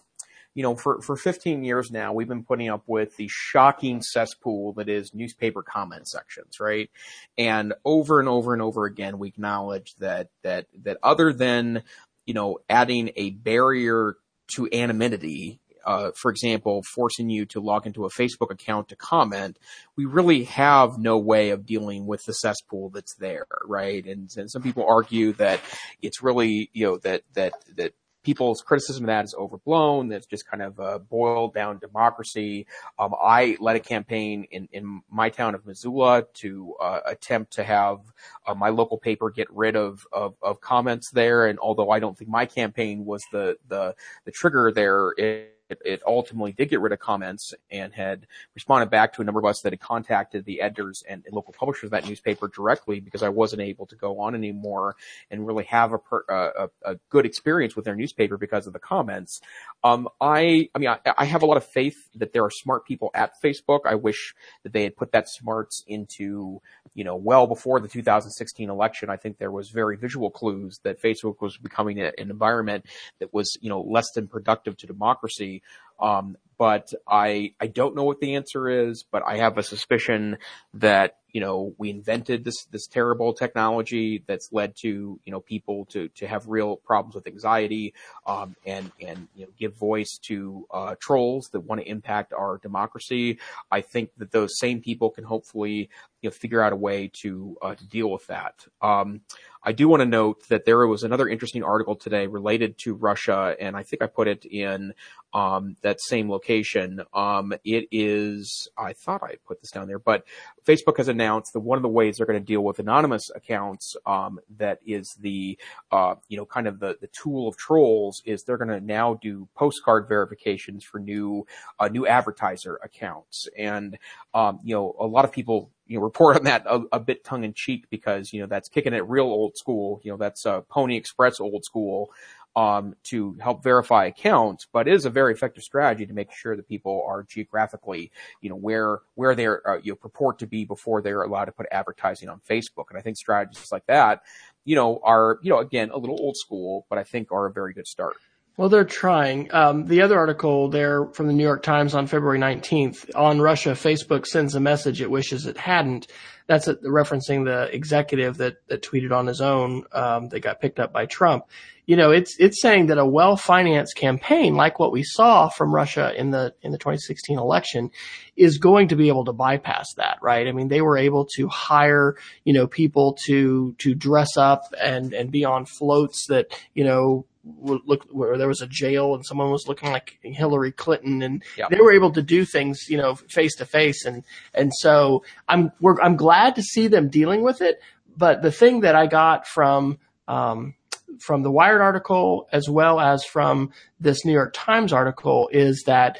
you 0.55 0.63
know, 0.63 0.75
for, 0.75 1.01
for 1.01 1.15
15 1.15 1.63
years 1.63 1.89
now, 1.91 2.13
we've 2.13 2.27
been 2.27 2.43
putting 2.43 2.69
up 2.69 2.83
with 2.85 3.15
the 3.17 3.27
shocking 3.29 4.01
cesspool 4.01 4.73
that 4.73 4.87
is 4.87 5.13
newspaper 5.13 5.63
comment 5.63 6.07
sections, 6.07 6.59
right? 6.59 6.89
And 7.37 7.73
over 7.83 8.19
and 8.19 8.29
over 8.29 8.53
and 8.53 8.61
over 8.61 8.85
again, 8.85 9.17
we 9.17 9.29
acknowledge 9.29 9.95
that, 9.95 10.29
that, 10.43 10.67
that 10.83 10.97
other 11.01 11.33
than, 11.33 11.83
you 12.25 12.33
know, 12.33 12.59
adding 12.69 13.11
a 13.15 13.31
barrier 13.31 14.15
to 14.55 14.69
anonymity, 14.71 15.59
uh, 15.85 16.11
for 16.15 16.29
example, 16.29 16.83
forcing 16.83 17.29
you 17.29 17.45
to 17.45 17.59
log 17.59 17.85
into 17.87 18.05
a 18.05 18.09
Facebook 18.09 18.51
account 18.51 18.89
to 18.89 18.95
comment, 18.95 19.57
we 19.97 20.05
really 20.05 20.43
have 20.45 20.97
no 20.97 21.17
way 21.17 21.49
of 21.49 21.65
dealing 21.65 22.05
with 22.05 22.23
the 22.25 22.33
cesspool 22.33 22.89
that's 22.89 23.15
there, 23.15 23.47
right? 23.65 24.05
And, 24.05 24.29
and 24.37 24.49
some 24.49 24.61
people 24.61 24.85
argue 24.87 25.33
that 25.33 25.59
it's 26.01 26.21
really, 26.21 26.69
you 26.73 26.85
know, 26.85 26.97
that, 26.97 27.23
that, 27.33 27.53
that 27.75 27.93
people's 28.23 28.61
criticism 28.61 29.03
of 29.03 29.07
that 29.07 29.25
is 29.25 29.35
overblown. 29.35 30.07
That's 30.07 30.25
just 30.25 30.47
kind 30.47 30.63
of 30.63 30.79
a 30.79 30.99
boiled 30.99 31.53
down 31.53 31.79
democracy. 31.79 32.65
Um, 32.97 33.13
I 33.21 33.57
led 33.59 33.75
a 33.75 33.79
campaign 33.79 34.47
in, 34.51 34.67
in 34.71 35.01
my 35.09 35.29
town 35.29 35.55
of 35.55 35.65
Missoula 35.65 36.25
to 36.35 36.75
uh, 36.81 37.01
attempt 37.05 37.53
to 37.53 37.63
have 37.63 37.99
uh, 38.47 38.53
my 38.53 38.69
local 38.69 38.97
paper 38.97 39.29
get 39.29 39.47
rid 39.51 39.75
of, 39.75 40.05
of, 40.11 40.35
of 40.41 40.61
comments 40.61 41.11
there. 41.11 41.47
And 41.47 41.59
although 41.59 41.89
I 41.89 41.99
don't 41.99 42.17
think 42.17 42.29
my 42.29 42.45
campaign 42.45 43.05
was 43.05 43.23
the 43.31 43.57
the 43.67 43.95
the 44.25 44.31
trigger 44.31 44.71
there. 44.71 45.11
It, 45.17 45.49
it 45.69 46.01
ultimately 46.05 46.51
did 46.51 46.69
get 46.69 46.81
rid 46.81 46.91
of 46.91 46.99
comments 46.99 47.53
and 47.71 47.93
had 47.93 48.27
responded 48.53 48.89
back 48.89 49.13
to 49.13 49.21
a 49.21 49.25
number 49.25 49.39
of 49.39 49.45
us 49.45 49.61
that 49.61 49.73
had 49.73 49.79
contacted 49.79 50.45
the 50.45 50.61
editors 50.61 51.03
and 51.07 51.25
local 51.31 51.53
publishers 51.53 51.85
of 51.85 51.91
that 51.91 52.07
newspaper 52.07 52.47
directly 52.47 52.99
because 52.99 53.23
I 53.23 53.29
wasn't 53.29 53.61
able 53.61 53.85
to 53.87 53.95
go 53.95 54.19
on 54.19 54.35
anymore 54.35 54.95
and 55.31 55.47
really 55.47 55.63
have 55.65 55.93
a, 55.93 55.97
per, 55.97 56.23
a, 56.29 56.69
a 56.83 56.95
good 57.09 57.25
experience 57.25 57.75
with 57.75 57.85
their 57.85 57.95
newspaper 57.95 58.37
because 58.37 58.67
of 58.67 58.73
the 58.73 58.79
comments. 58.79 59.41
Um, 59.83 60.07
I, 60.21 60.69
I 60.75 60.79
mean, 60.79 60.89
I, 60.89 60.99
I, 61.17 61.25
have 61.25 61.41
a 61.41 61.45
lot 61.45 61.57
of 61.57 61.65
faith 61.65 61.95
that 62.15 62.33
there 62.33 62.43
are 62.43 62.51
smart 62.51 62.85
people 62.85 63.09
at 63.13 63.33
Facebook. 63.43 63.81
I 63.85 63.95
wish 63.95 64.35
that 64.63 64.73
they 64.73 64.83
had 64.83 64.95
put 64.95 65.11
that 65.11 65.29
smarts 65.29 65.83
into, 65.87 66.61
you 66.93 67.03
know, 67.03 67.15
well 67.15 67.47
before 67.47 67.79
the 67.79 67.87
2016 67.87 68.69
election. 68.69 69.09
I 69.09 69.17
think 69.17 69.37
there 69.37 69.51
was 69.51 69.69
very 69.69 69.97
visual 69.97 70.29
clues 70.29 70.79
that 70.83 71.01
Facebook 71.01 71.41
was 71.41 71.57
becoming 71.57 71.99
a, 71.99 72.11
an 72.17 72.29
environment 72.29 72.85
that 73.19 73.33
was, 73.33 73.57
you 73.61 73.69
know, 73.69 73.81
less 73.81 74.11
than 74.11 74.27
productive 74.27 74.77
to 74.77 74.87
democracy. 74.87 75.62
Um, 75.99 76.37
but 76.57 76.93
I, 77.07 77.53
I 77.59 77.67
don't 77.67 77.95
know 77.95 78.03
what 78.03 78.19
the 78.19 78.35
answer 78.35 78.69
is, 78.69 79.03
but 79.11 79.23
I 79.25 79.37
have 79.37 79.57
a 79.57 79.63
suspicion 79.63 80.37
that, 80.75 81.17
you 81.31 81.41
know, 81.41 81.73
we 81.77 81.89
invented 81.89 82.45
this, 82.45 82.65
this 82.65 82.85
terrible 82.87 83.33
technology 83.33 84.23
that's 84.27 84.49
led 84.51 84.75
to, 84.81 85.19
you 85.25 85.31
know, 85.31 85.39
people 85.39 85.85
to, 85.85 86.09
to 86.09 86.27
have 86.27 86.47
real 86.47 86.75
problems 86.75 87.15
with 87.15 87.25
anxiety, 87.25 87.93
um, 88.27 88.55
and, 88.65 88.91
and, 89.01 89.27
you 89.35 89.45
know, 89.45 89.51
give 89.57 89.75
voice 89.75 90.19
to, 90.23 90.67
uh, 90.71 90.95
trolls 90.99 91.49
that 91.53 91.61
want 91.61 91.81
to 91.81 91.89
impact 91.89 92.33
our 92.33 92.59
democracy. 92.59 93.39
I 93.71 93.81
think 93.81 94.11
that 94.17 94.31
those 94.31 94.59
same 94.59 94.79
people 94.79 95.09
can 95.09 95.23
hopefully, 95.23 95.89
you 96.23 96.29
know, 96.29 96.31
figure 96.31 96.61
out 96.61 96.73
a 96.73 96.77
way 96.77 97.11
to, 97.21 97.57
uh, 97.61 97.75
to 97.75 97.85
deal 97.85 98.09
with 98.09 98.25
that. 98.27 98.65
Um, 98.81 99.21
I 99.65 99.71
do 99.71 99.87
want 99.87 100.01
to 100.01 100.05
note 100.05 100.47
that 100.49 100.65
there 100.65 100.85
was 100.87 101.03
another 101.03 101.27
interesting 101.27 101.63
article 101.63 101.95
today 101.95 102.27
related 102.27 102.77
to 102.79 102.95
Russia, 102.95 103.55
and 103.59 103.77
I 103.77 103.83
think 103.83 104.01
I 104.01 104.07
put 104.07 104.27
it 104.27 104.43
in 104.43 104.93
um, 105.33 105.77
that 105.81 106.01
same 106.01 106.29
location. 106.29 107.01
Um, 107.13 107.53
it 107.63 107.87
is, 107.91 108.67
I 108.77 108.93
thought 108.93 109.23
I 109.23 109.35
put 109.45 109.61
this 109.61 109.71
down 109.71 109.87
there, 109.87 109.99
but 109.99 110.25
Facebook 110.65 110.97
has 110.97 111.07
announced 111.07 111.53
that 111.53 111.61
one 111.61 111.77
of 111.77 111.81
the 111.81 111.89
ways 111.89 112.17
they're 112.17 112.25
going 112.25 112.39
to 112.39 112.45
deal 112.45 112.61
with 112.61 112.79
anonymous 112.79 113.29
accounts 113.33 113.95
um, 114.05 114.39
that 114.57 114.79
is 114.85 115.15
the, 115.19 115.57
uh, 115.91 116.15
you 116.27 116.37
know, 116.37 116.45
kind 116.45 116.67
of 116.67 116.79
the, 116.79 116.97
the 116.99 117.07
tool 117.07 117.47
of 117.47 117.55
trolls 117.55 118.21
is 118.25 118.43
they're 118.43 118.57
going 118.57 118.67
to 118.67 118.85
now 118.85 119.15
do 119.21 119.47
postcard 119.55 120.07
verifications 120.07 120.83
for 120.83 120.99
new, 120.99 121.47
uh, 121.79 121.87
new 121.87 122.05
advertiser 122.05 122.79
accounts. 122.83 123.47
And, 123.57 123.97
um, 124.33 124.59
you 124.63 124.75
know, 124.75 124.95
a 124.99 125.07
lot 125.07 125.25
of 125.25 125.31
people 125.31 125.71
you 125.87 125.97
know, 125.97 126.03
report 126.03 126.37
on 126.37 126.43
that 126.45 126.65
a, 126.65 126.81
a 126.91 126.99
bit 126.99 127.23
tongue 127.23 127.43
in 127.43 127.53
cheek 127.53 127.85
because, 127.89 128.33
you 128.33 128.41
know, 128.41 128.47
that's 128.47 128.69
kicking 128.69 128.93
it 128.93 129.07
real 129.07 129.25
old 129.25 129.57
school. 129.57 129.99
You 130.03 130.11
know, 130.11 130.17
that's 130.17 130.45
uh, 130.45 130.61
Pony 130.61 130.95
Express 130.95 131.39
old 131.39 131.65
school, 131.65 132.11
um, 132.55 132.95
to 133.03 133.35
help 133.41 133.63
verify 133.63 134.05
accounts, 134.05 134.67
but 134.71 134.87
it 134.87 134.93
is 134.93 135.05
a 135.05 135.09
very 135.09 135.33
effective 135.33 135.63
strategy 135.63 136.05
to 136.05 136.13
make 136.13 136.31
sure 136.31 136.55
that 136.55 136.67
people 136.67 137.03
are 137.07 137.23
geographically, 137.23 138.11
you 138.41 138.49
know, 138.49 138.55
where, 138.55 138.99
where 139.15 139.33
they're, 139.33 139.67
uh, 139.67 139.79
you 139.81 139.91
know, 139.91 139.95
purport 139.95 140.39
to 140.39 140.47
be 140.47 140.63
before 140.63 141.01
they're 141.01 141.23
allowed 141.23 141.45
to 141.45 141.51
put 141.51 141.65
advertising 141.71 142.29
on 142.29 142.39
Facebook. 142.47 142.85
And 142.89 142.97
I 142.97 143.01
think 143.01 143.17
strategies 143.17 143.71
like 143.71 143.85
that, 143.87 144.21
you 144.65 144.75
know, 144.75 144.99
are, 145.03 145.39
you 145.41 145.49
know, 145.49 145.59
again, 145.59 145.89
a 145.89 145.97
little 145.97 146.19
old 146.19 146.37
school, 146.37 146.85
but 146.89 146.99
I 146.99 147.03
think 147.03 147.31
are 147.31 147.47
a 147.47 147.51
very 147.51 147.73
good 147.73 147.87
start. 147.87 148.17
Well, 148.55 148.69
they're 148.69 148.85
trying. 148.85 149.51
Um, 149.51 149.87
the 149.87 150.03
other 150.03 150.17
article 150.17 150.69
there 150.69 151.07
from 151.07 151.25
the 151.25 151.33
New 151.33 151.43
York 151.43 151.63
Times 151.63 151.95
on 151.95 152.05
February 152.05 152.37
19th 152.37 153.09
on 153.15 153.41
Russia, 153.41 153.71
Facebook 153.71 154.27
sends 154.27 154.53
a 154.53 154.59
message 154.59 155.01
it 155.01 155.09
wishes 155.09 155.47
it 155.47 155.57
hadn't. 155.57 156.05
That's 156.45 156.67
referencing 156.67 157.45
the 157.45 157.73
executive 157.73 158.37
that, 158.37 158.57
that 158.67 158.83
tweeted 158.83 159.11
on 159.11 159.25
his 159.25 159.41
own 159.41 159.85
um, 159.91 160.29
that 160.29 160.41
got 160.41 160.61
picked 160.61 160.79
up 160.79 160.93
by 160.93 161.07
Trump. 161.07 161.45
You 161.87 161.95
know, 161.95 162.11
it's 162.11 162.35
it's 162.37 162.61
saying 162.61 162.87
that 162.87 162.99
a 162.99 163.05
well-financed 163.05 163.95
campaign 163.95 164.53
like 164.53 164.77
what 164.77 164.91
we 164.91 165.03
saw 165.03 165.49
from 165.49 165.73
Russia 165.73 166.13
in 166.15 166.29
the 166.29 166.53
in 166.61 166.71
the 166.71 166.77
2016 166.77 167.39
election 167.39 167.89
is 168.35 168.59
going 168.59 168.89
to 168.89 168.95
be 168.95 169.07
able 169.07 169.25
to 169.25 169.33
bypass 169.33 169.93
that, 169.95 170.19
right? 170.21 170.47
I 170.47 170.51
mean, 170.51 170.67
they 170.67 170.81
were 170.81 170.97
able 170.97 171.25
to 171.37 171.47
hire, 171.47 172.17
you 172.43 172.53
know, 172.53 172.67
people 172.67 173.17
to 173.25 173.73
to 173.79 173.95
dress 173.95 174.37
up 174.37 174.61
and 174.79 175.11
and 175.11 175.31
be 175.31 175.43
on 175.43 175.65
floats 175.65 176.27
that, 176.27 176.47
you 176.73 176.83
know, 176.83 177.25
look 177.45 178.05
where 178.09 178.37
there 178.37 178.47
was 178.47 178.61
a 178.61 178.67
jail 178.67 179.15
and 179.15 179.25
someone 179.25 179.51
was 179.51 179.67
looking 179.67 179.91
like 179.91 180.17
Hillary 180.21 180.71
Clinton 180.71 181.21
and 181.21 181.43
yep. 181.57 181.69
they 181.69 181.81
were 181.81 181.91
able 181.91 182.11
to 182.11 182.21
do 182.21 182.45
things, 182.45 182.89
you 182.89 182.97
know, 182.97 183.15
face 183.15 183.55
to 183.55 183.65
face. 183.65 184.05
And, 184.05 184.23
and 184.53 184.71
so 184.73 185.23
I'm, 185.49 185.71
we're, 185.81 185.99
I'm 186.01 186.15
glad 186.15 186.55
to 186.55 186.63
see 186.63 186.87
them 186.87 187.09
dealing 187.09 187.43
with 187.43 187.61
it. 187.61 187.81
But 188.15 188.41
the 188.41 188.51
thing 188.51 188.81
that 188.81 188.95
I 188.95 189.07
got 189.07 189.47
from, 189.47 189.97
um, 190.27 190.75
from 191.19 191.43
the 191.43 191.51
Wired 191.51 191.81
article 191.81 192.47
as 192.51 192.69
well 192.69 192.99
as 192.99 193.25
from 193.25 193.71
this 193.99 194.25
New 194.25 194.33
York 194.33 194.53
Times 194.55 194.93
article 194.93 195.49
is 195.51 195.83
that 195.85 196.19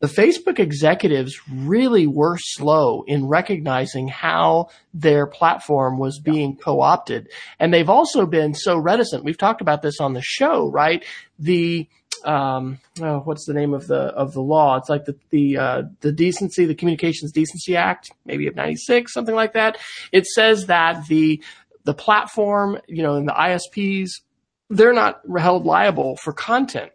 the 0.00 0.06
Facebook 0.06 0.58
executives 0.58 1.38
really 1.52 2.06
were 2.06 2.38
slow 2.38 3.04
in 3.06 3.28
recognizing 3.28 4.08
how 4.08 4.70
their 4.94 5.26
platform 5.26 5.98
was 5.98 6.18
being 6.18 6.56
co-opted. 6.56 7.28
And 7.58 7.72
they've 7.72 7.90
also 7.90 8.24
been 8.24 8.54
so 8.54 8.78
reticent. 8.78 9.24
We've 9.24 9.38
talked 9.38 9.60
about 9.60 9.82
this 9.82 10.00
on 10.00 10.14
the 10.14 10.22
show, 10.22 10.70
right? 10.70 11.04
The, 11.38 11.86
um, 12.24 12.78
oh, 13.02 13.20
what's 13.20 13.44
the 13.44 13.52
name 13.52 13.74
of 13.74 13.86
the, 13.86 14.00
of 14.00 14.32
the 14.32 14.40
law? 14.40 14.76
It's 14.76 14.88
like 14.88 15.04
the, 15.04 15.16
the, 15.28 15.58
uh, 15.58 15.82
the 16.00 16.12
decency, 16.12 16.64
the 16.64 16.74
Communications 16.74 17.32
Decency 17.32 17.76
Act, 17.76 18.10
maybe 18.24 18.46
of 18.46 18.56
96, 18.56 19.12
something 19.12 19.34
like 19.34 19.52
that. 19.52 19.76
It 20.12 20.26
says 20.26 20.66
that 20.66 21.06
the, 21.08 21.42
the 21.84 21.94
platform, 21.94 22.78
you 22.88 23.02
know, 23.02 23.16
and 23.16 23.28
the 23.28 23.32
ISPs, 23.32 24.22
they're 24.70 24.94
not 24.94 25.20
held 25.38 25.66
liable 25.66 26.16
for 26.16 26.32
content 26.32 26.90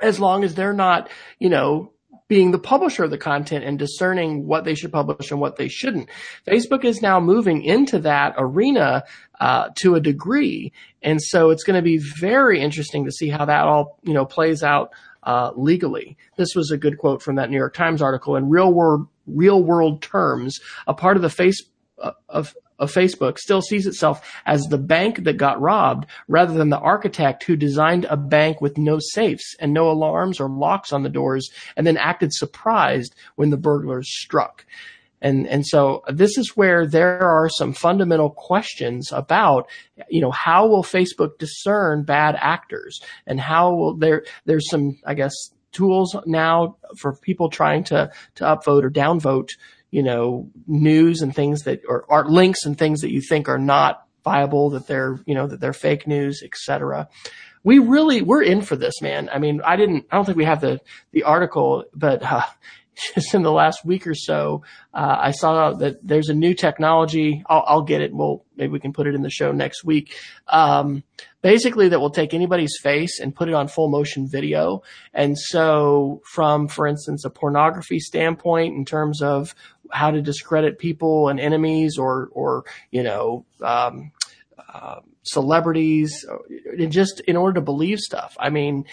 as 0.00 0.20
long 0.20 0.44
as 0.44 0.54
they're 0.54 0.72
not, 0.72 1.10
you 1.38 1.48
know, 1.48 1.92
being 2.28 2.50
the 2.50 2.58
publisher 2.58 3.04
of 3.04 3.10
the 3.10 3.18
content 3.18 3.64
and 3.64 3.78
discerning 3.78 4.46
what 4.46 4.64
they 4.64 4.74
should 4.74 4.92
publish 4.92 5.30
and 5.30 5.40
what 5.40 5.56
they 5.56 5.68
shouldn't. 5.68 6.08
Facebook 6.46 6.84
is 6.84 7.00
now 7.00 7.20
moving 7.20 7.62
into 7.62 7.98
that 8.00 8.34
arena 8.36 9.04
uh, 9.40 9.68
to 9.76 9.94
a 9.94 10.00
degree, 10.00 10.72
and 11.02 11.22
so 11.22 11.50
it's 11.50 11.64
going 11.64 11.76
to 11.76 11.82
be 11.82 11.98
very 11.98 12.60
interesting 12.60 13.04
to 13.04 13.12
see 13.12 13.28
how 13.28 13.44
that 13.44 13.64
all 13.64 13.98
you 14.02 14.14
know 14.14 14.24
plays 14.24 14.62
out 14.62 14.92
uh, 15.22 15.52
legally. 15.56 16.16
This 16.36 16.54
was 16.54 16.70
a 16.70 16.78
good 16.78 16.98
quote 16.98 17.22
from 17.22 17.36
that 17.36 17.50
New 17.50 17.56
York 17.56 17.74
Times 17.74 18.02
article. 18.02 18.36
In 18.36 18.48
real 18.48 18.72
world 18.72 19.06
real 19.26 19.62
world 19.62 20.02
terms, 20.02 20.60
a 20.86 20.94
part 20.94 21.16
of 21.16 21.22
the 21.22 21.30
face 21.30 21.62
uh, 22.02 22.12
of 22.28 22.56
of 22.78 22.92
Facebook 22.92 23.38
still 23.38 23.62
sees 23.62 23.86
itself 23.86 24.34
as 24.46 24.62
the 24.64 24.78
bank 24.78 25.24
that 25.24 25.36
got 25.36 25.60
robbed 25.60 26.06
rather 26.28 26.54
than 26.54 26.70
the 26.70 26.78
architect 26.78 27.44
who 27.44 27.56
designed 27.56 28.04
a 28.06 28.16
bank 28.16 28.60
with 28.60 28.78
no 28.78 28.98
safes 28.98 29.56
and 29.60 29.72
no 29.72 29.90
alarms 29.90 30.40
or 30.40 30.48
locks 30.48 30.92
on 30.92 31.02
the 31.02 31.08
doors 31.08 31.50
and 31.76 31.86
then 31.86 31.96
acted 31.96 32.32
surprised 32.32 33.14
when 33.36 33.50
the 33.50 33.56
burglars 33.56 34.08
struck. 34.08 34.64
And, 35.22 35.48
and 35.48 35.66
so 35.66 36.02
this 36.08 36.36
is 36.36 36.56
where 36.56 36.86
there 36.86 37.20
are 37.20 37.48
some 37.48 37.72
fundamental 37.72 38.30
questions 38.30 39.10
about, 39.12 39.68
you 40.10 40.20
know, 40.20 40.30
how 40.30 40.66
will 40.66 40.82
Facebook 40.82 41.38
discern 41.38 42.04
bad 42.04 42.36
actors 42.38 43.00
and 43.26 43.40
how 43.40 43.74
will 43.74 43.96
there, 43.96 44.24
there's 44.44 44.68
some, 44.68 44.98
I 45.06 45.14
guess, 45.14 45.32
tools 45.72 46.14
now 46.26 46.76
for 46.98 47.16
people 47.16 47.50
trying 47.50 47.84
to, 47.84 48.10
to 48.36 48.44
upvote 48.44 48.84
or 48.84 48.90
downvote 48.90 49.50
you 49.96 50.02
know, 50.02 50.50
news 50.66 51.22
and 51.22 51.34
things 51.34 51.62
that 51.62 51.80
or, 51.88 52.04
are 52.10 52.28
links 52.28 52.66
and 52.66 52.76
things 52.76 53.00
that 53.00 53.10
you 53.10 53.22
think 53.22 53.48
are 53.48 53.58
not 53.58 54.06
viable, 54.24 54.68
that 54.68 54.86
they're, 54.86 55.18
you 55.24 55.34
know, 55.34 55.46
that 55.46 55.58
they're 55.58 55.72
fake 55.72 56.06
news, 56.06 56.42
etc. 56.44 57.08
We 57.64 57.78
really, 57.78 58.20
we're 58.20 58.42
in 58.42 58.60
for 58.60 58.76
this, 58.76 59.00
man. 59.00 59.30
I 59.32 59.38
mean, 59.38 59.62
I 59.64 59.76
didn't, 59.76 60.04
I 60.10 60.16
don't 60.16 60.26
think 60.26 60.36
we 60.36 60.44
have 60.44 60.60
the, 60.60 60.80
the 61.12 61.22
article, 61.22 61.84
but, 61.94 62.22
uh, 62.22 62.42
just 63.14 63.34
in 63.34 63.42
the 63.42 63.52
last 63.52 63.84
week 63.84 64.06
or 64.06 64.14
so, 64.14 64.62
uh, 64.94 65.16
I 65.20 65.30
saw 65.30 65.72
that 65.74 66.06
there's 66.06 66.28
a 66.28 66.34
new 66.34 66.54
technology. 66.54 67.42
I'll, 67.46 67.64
I'll, 67.66 67.82
get 67.82 68.00
it. 68.00 68.12
We'll 68.12 68.44
maybe 68.56 68.72
we 68.72 68.80
can 68.80 68.92
put 68.92 69.06
it 69.06 69.14
in 69.14 69.22
the 69.22 69.30
show 69.30 69.52
next 69.52 69.84
week. 69.84 70.14
Um, 70.48 71.04
basically, 71.42 71.88
that 71.88 72.00
will 72.00 72.10
take 72.10 72.34
anybody's 72.34 72.78
face 72.82 73.20
and 73.20 73.34
put 73.34 73.48
it 73.48 73.54
on 73.54 73.68
full 73.68 73.88
motion 73.88 74.28
video. 74.28 74.82
And 75.12 75.38
so, 75.38 76.22
from 76.24 76.68
for 76.68 76.86
instance, 76.86 77.24
a 77.24 77.30
pornography 77.30 78.00
standpoint, 78.00 78.74
in 78.74 78.84
terms 78.84 79.22
of 79.22 79.54
how 79.90 80.10
to 80.10 80.22
discredit 80.22 80.78
people 80.78 81.28
and 81.28 81.38
enemies, 81.38 81.98
or 81.98 82.28
or 82.32 82.64
you 82.90 83.02
know. 83.02 83.44
Um, 83.62 84.12
uh, 84.72 85.00
celebrities, 85.22 86.24
and 86.78 86.92
just 86.92 87.20
in 87.20 87.36
order 87.36 87.54
to 87.54 87.60
believe 87.60 87.98
stuff. 87.98 88.36
I 88.38 88.50
mean, 88.50 88.84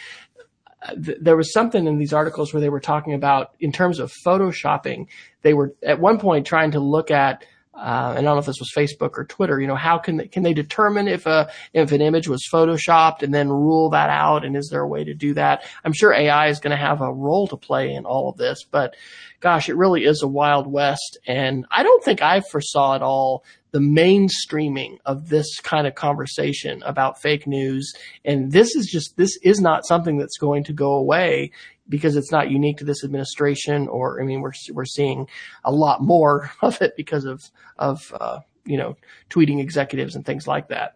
there 0.95 1.37
was 1.37 1.53
something 1.53 1.87
in 1.87 1.97
these 1.97 2.13
articles 2.13 2.53
where 2.53 2.61
they 2.61 2.69
were 2.69 2.79
talking 2.79 3.13
about 3.13 3.51
in 3.59 3.71
terms 3.71 3.99
of 3.99 4.11
photoshopping. 4.11 5.07
They 5.41 5.53
were 5.53 5.73
at 5.83 5.99
one 5.99 6.19
point 6.19 6.45
trying 6.45 6.71
to 6.71 6.79
look 6.79 7.11
at, 7.11 7.45
uh, 7.75 8.13
and 8.15 8.19
I 8.19 8.21
don't 8.21 8.35
know 8.35 8.39
if 8.39 8.45
this 8.45 8.59
was 8.59 8.71
Facebook 8.75 9.17
or 9.17 9.25
Twitter. 9.25 9.59
You 9.59 9.67
know, 9.67 9.75
how 9.75 9.97
can 9.97 10.17
they, 10.17 10.27
can 10.27 10.43
they 10.43 10.53
determine 10.53 11.07
if 11.07 11.25
a 11.25 11.51
if 11.73 11.91
an 11.91 12.01
image 12.01 12.27
was 12.27 12.47
photoshopped 12.51 13.23
and 13.23 13.33
then 13.33 13.49
rule 13.49 13.89
that 13.89 14.09
out? 14.09 14.45
And 14.45 14.55
is 14.55 14.69
there 14.69 14.81
a 14.81 14.87
way 14.87 15.03
to 15.03 15.13
do 15.13 15.33
that? 15.33 15.63
I'm 15.83 15.93
sure 15.93 16.13
AI 16.13 16.47
is 16.47 16.59
going 16.59 16.71
to 16.71 16.77
have 16.77 17.01
a 17.01 17.11
role 17.11 17.47
to 17.47 17.57
play 17.57 17.93
in 17.93 18.05
all 18.05 18.29
of 18.29 18.37
this, 18.37 18.63
but 18.63 18.95
gosh, 19.39 19.69
it 19.69 19.75
really 19.75 20.05
is 20.05 20.21
a 20.21 20.27
wild 20.27 20.67
west. 20.67 21.17
And 21.27 21.65
I 21.69 21.83
don't 21.83 22.03
think 22.03 22.21
I 22.21 22.41
foresaw 22.41 22.95
at 22.95 23.01
all 23.01 23.43
the 23.71 23.79
mainstreaming 23.79 24.99
of 25.05 25.29
this 25.29 25.59
kind 25.59 25.87
of 25.87 25.95
conversation 25.95 26.81
about 26.83 27.19
fake 27.21 27.47
news. 27.47 27.91
And 28.23 28.51
this 28.51 28.75
is 28.75 28.85
just, 28.85 29.17
this 29.17 29.35
is 29.43 29.59
not 29.59 29.85
something 29.85 30.17
that's 30.17 30.37
going 30.37 30.63
to 30.65 30.73
go 30.73 30.93
away 30.93 31.51
because 31.89 32.15
it's 32.15 32.31
not 32.31 32.49
unique 32.49 32.77
to 32.77 32.85
this 32.85 33.03
administration 33.03 33.87
or, 33.87 34.21
I 34.21 34.25
mean, 34.25 34.41
we're, 34.41 34.53
we're 34.71 34.85
seeing 34.85 35.27
a 35.63 35.71
lot 35.71 36.01
more 36.01 36.51
of 36.61 36.81
it 36.81 36.95
because 36.95 37.25
of, 37.25 37.43
of, 37.77 38.13
uh, 38.19 38.39
you 38.65 38.77
know, 38.77 38.95
tweeting 39.29 39.59
executives 39.59 40.15
and 40.15 40.25
things 40.25 40.47
like 40.47 40.69
that. 40.69 40.95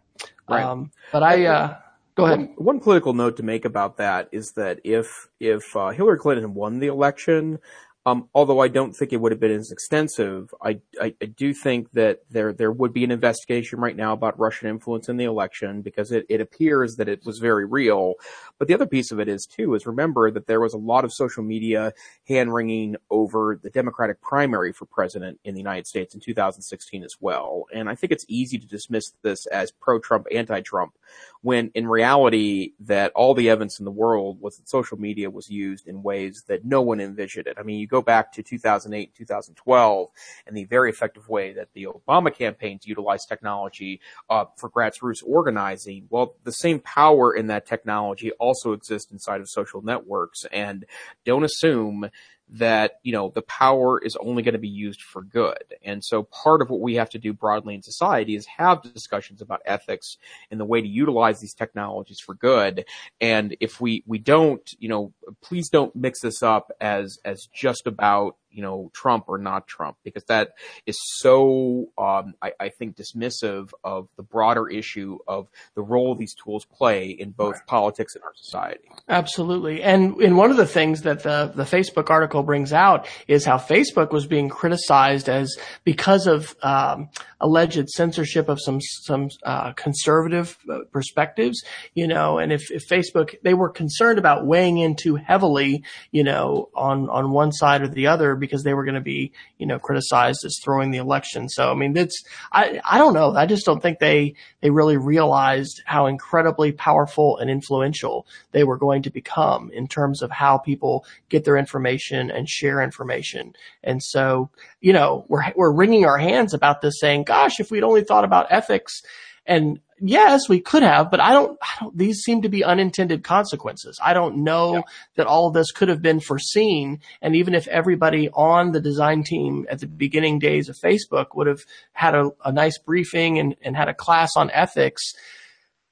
Right. 0.50 0.64
Um, 0.64 0.92
but 1.12 1.24
I, 1.24 1.46
uh, 1.46 1.78
go 2.16 2.26
ahead. 2.26 2.40
One, 2.40 2.48
one, 2.58 2.80
political 2.80 3.14
note 3.14 3.38
to 3.38 3.44
make 3.44 3.66
about 3.66 3.98
that 3.98 4.30
is 4.32 4.52
that 4.54 4.80
if, 4.84 5.28
if, 5.40 5.76
uh, 5.76 5.90
Hillary 5.90 6.18
Clinton 6.18 6.54
won 6.54 6.80
the 6.80 6.88
election, 6.88 7.60
um, 8.08 8.30
although 8.34 8.62
I 8.62 8.70
don't 8.70 8.94
think 8.94 9.12
it 9.12 9.18
would 9.18 9.34
have 9.34 9.42
been 9.42 9.52
as 9.52 9.70
extensive, 9.70 10.54
I, 10.64 10.80
I, 11.02 11.14
I, 11.22 11.26
do 11.26 11.54
think 11.54 11.92
that 11.92 12.22
there 12.30 12.54
there 12.54 12.72
would 12.72 12.94
be 12.94 13.04
an 13.04 13.12
investigation 13.12 13.82
right 13.82 13.98
now 13.98 14.14
about 14.14 14.40
Russian 14.40 14.70
influence 14.70 15.10
in 15.10 15.18
the 15.18 15.26
election 15.26 15.82
because 15.82 16.14
it, 16.14 16.26
it 16.30 16.40
appears 16.40 16.96
that 16.96 17.10
it 17.10 17.26
was 17.26 17.40
very 17.40 17.66
real. 17.66 18.14
But 18.60 18.70
the 18.70 18.74
other 18.76 18.86
piece 18.86 19.12
of 19.12 19.20
it 19.20 19.28
is 19.28 19.46
too 19.46 19.74
is 19.76 19.86
remember 19.86 20.32
that 20.32 20.48
there 20.48 20.62
was 20.62 20.74
a 20.74 20.78
lot 20.78 21.04
of 21.04 21.12
social 21.12 21.44
media 21.44 21.92
hand 22.26 22.54
wringing 22.54 22.96
over 23.10 23.60
the 23.62 23.70
Democratic 23.70 24.22
primary 24.22 24.72
for 24.72 24.86
president 24.86 25.42
in 25.44 25.54
the 25.54 25.60
United 25.60 25.86
States 25.86 26.16
in 26.16 26.22
2016 26.22 27.04
as 27.04 27.18
well. 27.20 27.66
And 27.74 27.90
I 27.90 27.96
think 27.96 28.14
it's 28.14 28.26
easy 28.30 28.58
to 28.58 28.68
dismiss 28.68 29.12
this 29.22 29.46
as 29.48 29.72
pro-Trump, 29.72 30.28
anti-Trump, 30.34 30.94
when 31.42 31.72
in 31.76 31.88
reality 31.88 32.74
that 32.80 33.12
all 33.14 33.34
the 33.34 33.50
evidence 33.50 33.80
in 33.80 33.86
the 33.86 33.92
world 33.92 34.42
was 34.42 34.58
that 34.58 34.70
social 34.70 34.98
media 35.00 35.30
was 35.30 35.50
used 35.50 35.88
in 35.88 36.04
ways 36.04 36.44
that 36.48 36.66
no 36.66 36.82
one 36.82 37.00
envisioned 37.00 37.48
it. 37.48 37.58
I 37.60 37.64
mean, 37.64 37.80
you 37.80 37.88
go 37.88 38.02
back 38.02 38.32
to 38.34 38.44
2008, 38.44 39.14
2012, 39.16 40.10
and 40.46 40.58
the 40.58 40.66
very 40.66 40.90
effective 40.90 41.30
way 41.30 41.54
that 41.54 41.70
the 41.74 41.88
Obama 41.88 42.34
campaigns 42.34 42.88
utilized 42.88 43.30
technology 43.30 44.02
uh, 44.30 44.46
for 44.58 44.70
grassroots 44.70 45.24
organizing. 45.26 46.08
Well, 46.10 46.36
the 46.44 46.52
same 46.52 46.80
power 46.80 47.34
in 47.34 47.48
that 47.48 47.66
technology 47.66 48.32
also 48.34 48.74
exists 48.74 49.12
inside 49.12 49.42
of 49.42 49.50
social 49.50 49.82
networks, 49.82 50.46
and 50.52 50.86
don't 51.26 51.44
assume 51.44 52.10
that, 52.50 53.00
you 53.04 53.12
know, 53.12 53.32
the 53.36 53.42
power 53.42 54.00
is 54.02 54.16
only 54.16 54.42
going 54.42 54.54
to 54.54 54.60
be 54.60 54.68
used 54.68 55.02
for 55.02 55.22
good. 55.22 55.76
And 55.84 56.04
so 56.04 56.24
part 56.24 56.62
of 56.62 56.70
what 56.70 56.80
we 56.80 56.96
have 56.96 57.10
to 57.12 57.20
do 57.20 57.34
broadly 57.34 57.76
in 57.76 57.82
society 57.82 58.36
is 58.36 58.46
have 58.46 58.82
discussions 58.82 59.42
about 59.42 59.62
ethics 59.66 60.18
and 60.50 60.60
the 60.60 60.66
way 60.66 60.82
to 60.82 60.88
utilize 60.88 61.40
these 61.40 61.54
technologies 61.54 62.20
for 62.20 62.36
good. 62.36 62.86
And 63.20 63.58
if 63.60 63.82
we, 63.82 64.04
we 64.06 64.18
don't, 64.18 64.70
you 64.80 64.88
know, 64.88 65.14
please 65.42 65.70
don't 65.70 65.96
mix 65.96 66.22
this 66.22 66.42
up 66.42 66.72
as, 66.80 67.20
as 67.26 67.48
just 67.54 67.86
about 67.86 68.38
you 68.58 68.64
know, 68.64 68.90
Trump 68.92 69.26
or 69.28 69.38
not 69.38 69.68
Trump, 69.68 69.98
because 70.04 70.24
that 70.24 70.54
is 70.88 70.98
so, 71.20 71.90
um, 71.96 72.34
I, 72.42 72.54
I, 72.60 72.70
think, 72.70 72.98
dismissive 72.98 73.70
of 73.84 74.08
the 74.18 74.24
broader 74.24 74.68
issue 74.68 75.20
of 75.28 75.48
the 75.76 75.84
role 75.84 76.16
these 76.16 76.34
tools 76.34 76.66
play 76.66 77.10
in 77.10 77.30
both 77.30 77.54
right. 77.54 77.68
politics 77.68 78.16
and 78.16 78.24
our 78.24 78.34
society. 78.36 78.90
Absolutely. 79.08 79.84
And, 79.84 80.16
and 80.16 80.36
one 80.38 80.50
of 80.50 80.58
the 80.58 80.66
things 80.66 81.04
that 81.04 81.22
the, 81.22 81.52
the 81.54 81.66
Facebook 81.66 82.10
article 82.10 82.42
brings 82.42 82.74
out 82.74 83.08
is 83.28 83.46
how 83.46 83.58
Facebook 83.58 84.12
was 84.12 84.26
being 84.26 84.50
criticized 84.50 85.30
as 85.30 85.56
because 85.84 86.26
of, 86.26 86.56
um, 86.64 87.10
alleged 87.40 87.88
censorship 87.90 88.50
of 88.50 88.60
some, 88.60 88.82
some, 88.82 89.30
uh, 89.44 89.72
conservative 89.74 90.58
uh, 90.68 90.80
perspectives, 90.92 91.64
you 91.94 92.08
know, 92.08 92.40
and 92.40 92.52
if, 92.52 92.72
if 92.72 92.82
Facebook, 92.90 93.36
they 93.44 93.54
were 93.54 93.70
concerned 93.70 94.18
about 94.18 94.48
weighing 94.48 94.80
in 94.80 94.96
too 94.96 95.14
heavily, 95.16 95.84
you 96.12 96.24
know, 96.24 96.70
on, 96.74 97.08
on 97.12 97.30
one 97.30 97.52
side 97.52 97.84
or 97.84 97.88
the 97.88 98.08
other 98.08 98.36
because 98.48 98.64
they 98.64 98.74
were 98.74 98.86
going 98.86 98.96
to 98.96 99.02
be, 99.02 99.32
you 99.58 99.66
know, 99.66 99.78
criticized 99.78 100.44
as 100.46 100.60
throwing 100.64 100.92
the 100.92 100.98
election. 100.98 101.50
So, 101.50 101.72
I 101.72 101.76
mean, 101.76 101.94
that's, 101.94 102.24
I, 102.52 102.82
I 102.84 102.98
don't 102.98 103.14
know. 103.14 103.36
I 103.36 103.46
just 103.46 103.66
don't 103.66 103.82
think 103.82 104.00
they, 104.00 104.36
they 104.62 104.70
really 104.70 104.98
realized 104.98 105.82
how 105.86 106.08
incredibly 106.08 106.72
powerful 106.72 107.38
and 107.38 107.50
influential 107.50 108.26
they 108.52 108.64
were 108.64 108.78
going 108.78 109.04
to 109.04 109.10
become 109.10 109.70
in 109.72 109.88
terms 109.88 110.22
of 110.22 110.32
how 110.32 110.58
people 110.58 111.06
get 111.30 111.46
their 111.46 111.58
information 111.58 112.32
and 112.32 112.50
share 112.50 112.82
information. 112.82 113.54
And 113.84 114.02
so, 114.02 114.50
you 114.82 114.94
know, 114.94 115.26
we're, 115.28 115.44
we're 115.56 115.72
wringing 115.72 116.06
our 116.06 116.18
hands 116.18 116.54
about 116.54 116.82
this 116.82 117.00
saying, 117.00 117.26
gosh, 117.26 117.60
if 117.60 117.70
we'd 117.70 117.84
only 117.84 118.04
thought 118.04 118.26
about 118.26 118.48
ethics 118.50 119.02
and 119.46 119.80
yes, 120.00 120.48
we 120.48 120.60
could 120.60 120.84
have, 120.84 121.10
but 121.10 121.20
I 121.20 121.32
don't, 121.32 121.58
I 121.62 121.68
don't, 121.80 121.98
these 121.98 122.20
seem 122.20 122.42
to 122.44 122.50
be 122.50 122.64
unintended 122.64 123.24
consequences. 123.24 124.00
I 124.04 124.14
don't 124.14 124.44
know 124.44 124.76
yeah. 124.76 124.82
that 125.16 125.28
all 125.28 125.48
of 125.48 125.54
this 125.54 125.72
could 125.72 125.90
have 125.90 126.02
been 126.02 126.20
foreseen. 126.20 127.00
And 127.22 127.36
even 127.36 127.56
if 127.56 127.68
everybody 127.68 128.30
on 128.30 128.72
the 128.72 128.82
design 128.82 129.24
team 129.24 129.66
at 129.70 129.80
the 129.80 129.88
beginning 129.88 130.40
days 130.40 130.70
of 130.70 130.78
Facebook 130.78 131.36
would 131.36 131.48
have 131.48 131.62
had 131.94 132.16
a, 132.16 132.32
a 132.46 132.52
nice 132.52 132.78
briefing 132.78 133.40
and, 133.40 133.56
and 133.62 133.76
had 133.76 133.90
a 133.90 133.94
class 133.94 134.32
on 134.36 134.52
ethics, 134.52 135.14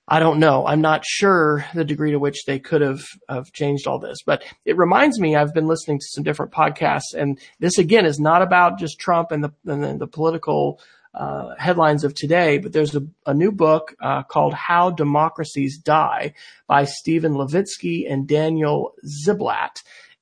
I 0.08 0.20
don't 0.20 0.40
know. 0.40 0.68
I'm 0.68 0.82
not 0.82 1.04
sure 1.04 1.66
the 1.74 1.84
degree 1.84 2.12
to 2.12 2.20
which 2.20 2.46
they 2.46 2.60
could 2.60 2.82
have, 2.82 3.02
have 3.28 3.52
changed 3.52 3.88
all 3.88 3.98
this, 3.98 4.20
but 4.24 4.44
it 4.64 4.78
reminds 4.78 5.20
me, 5.20 5.36
I've 5.36 5.54
been 5.54 5.68
listening 5.68 5.98
to 5.98 6.06
some 6.10 6.24
different 6.24 6.52
podcasts 6.52 7.16
and 7.18 7.40
this 7.60 7.80
again 7.80 8.06
is 8.06 8.20
not 8.20 8.44
about 8.44 8.78
just 8.78 9.00
Trump 9.00 9.32
and 9.32 9.44
the, 9.44 9.52
and 9.66 9.84
the, 9.84 9.98
the 9.98 10.08
political 10.08 10.80
uh, 11.16 11.56
headlines 11.58 12.04
of 12.04 12.14
today, 12.14 12.58
but 12.58 12.74
there's 12.74 12.96
a, 12.96 13.04
a 13.26 13.34
new 13.34 13.52
book 13.52 13.96
uh, 14.02 14.24
called 14.24 14.54
How 14.54 14.92
Democracies 14.92 15.78
Die 15.78 16.34
by 16.68 16.84
Steven 16.86 17.34
Levitsky 17.34 18.12
and 18.12 18.28
Daniel 18.28 18.94
Ziblatt. 19.26 19.82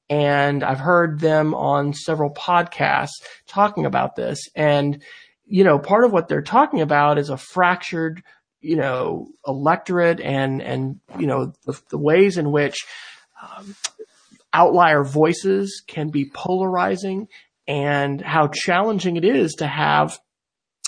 And 0.10 0.64
I've 0.64 0.80
heard 0.80 1.20
them 1.20 1.56
on 1.56 1.94
several 1.94 2.32
podcasts 2.32 3.24
talking 3.48 3.86
about 3.86 4.16
this. 4.16 4.48
And, 4.56 5.02
you 5.46 5.64
know, 5.64 5.80
part 5.80 6.06
of 6.06 6.12
what 6.12 6.28
they're 6.28 6.44
talking 6.44 6.82
about 6.82 7.18
is 7.18 7.30
a 7.30 7.38
fractured, 7.38 8.22
you 8.62 8.76
know, 8.76 9.30
electorate 9.48 10.20
and, 10.20 10.62
and, 10.62 11.00
you 11.18 11.26
know, 11.26 11.54
the, 11.66 11.82
the 11.90 11.98
ways 11.98 12.38
in 12.38 12.52
which 12.52 12.86
um, 13.42 13.76
outlier 14.54 15.04
voices 15.04 15.82
can 15.88 16.10
be 16.10 16.30
polarizing 16.32 17.28
and 17.68 18.22
how 18.22 18.50
challenging 18.54 19.16
it 19.16 19.26
is 19.26 19.54
to 19.54 19.66
have 19.66 20.20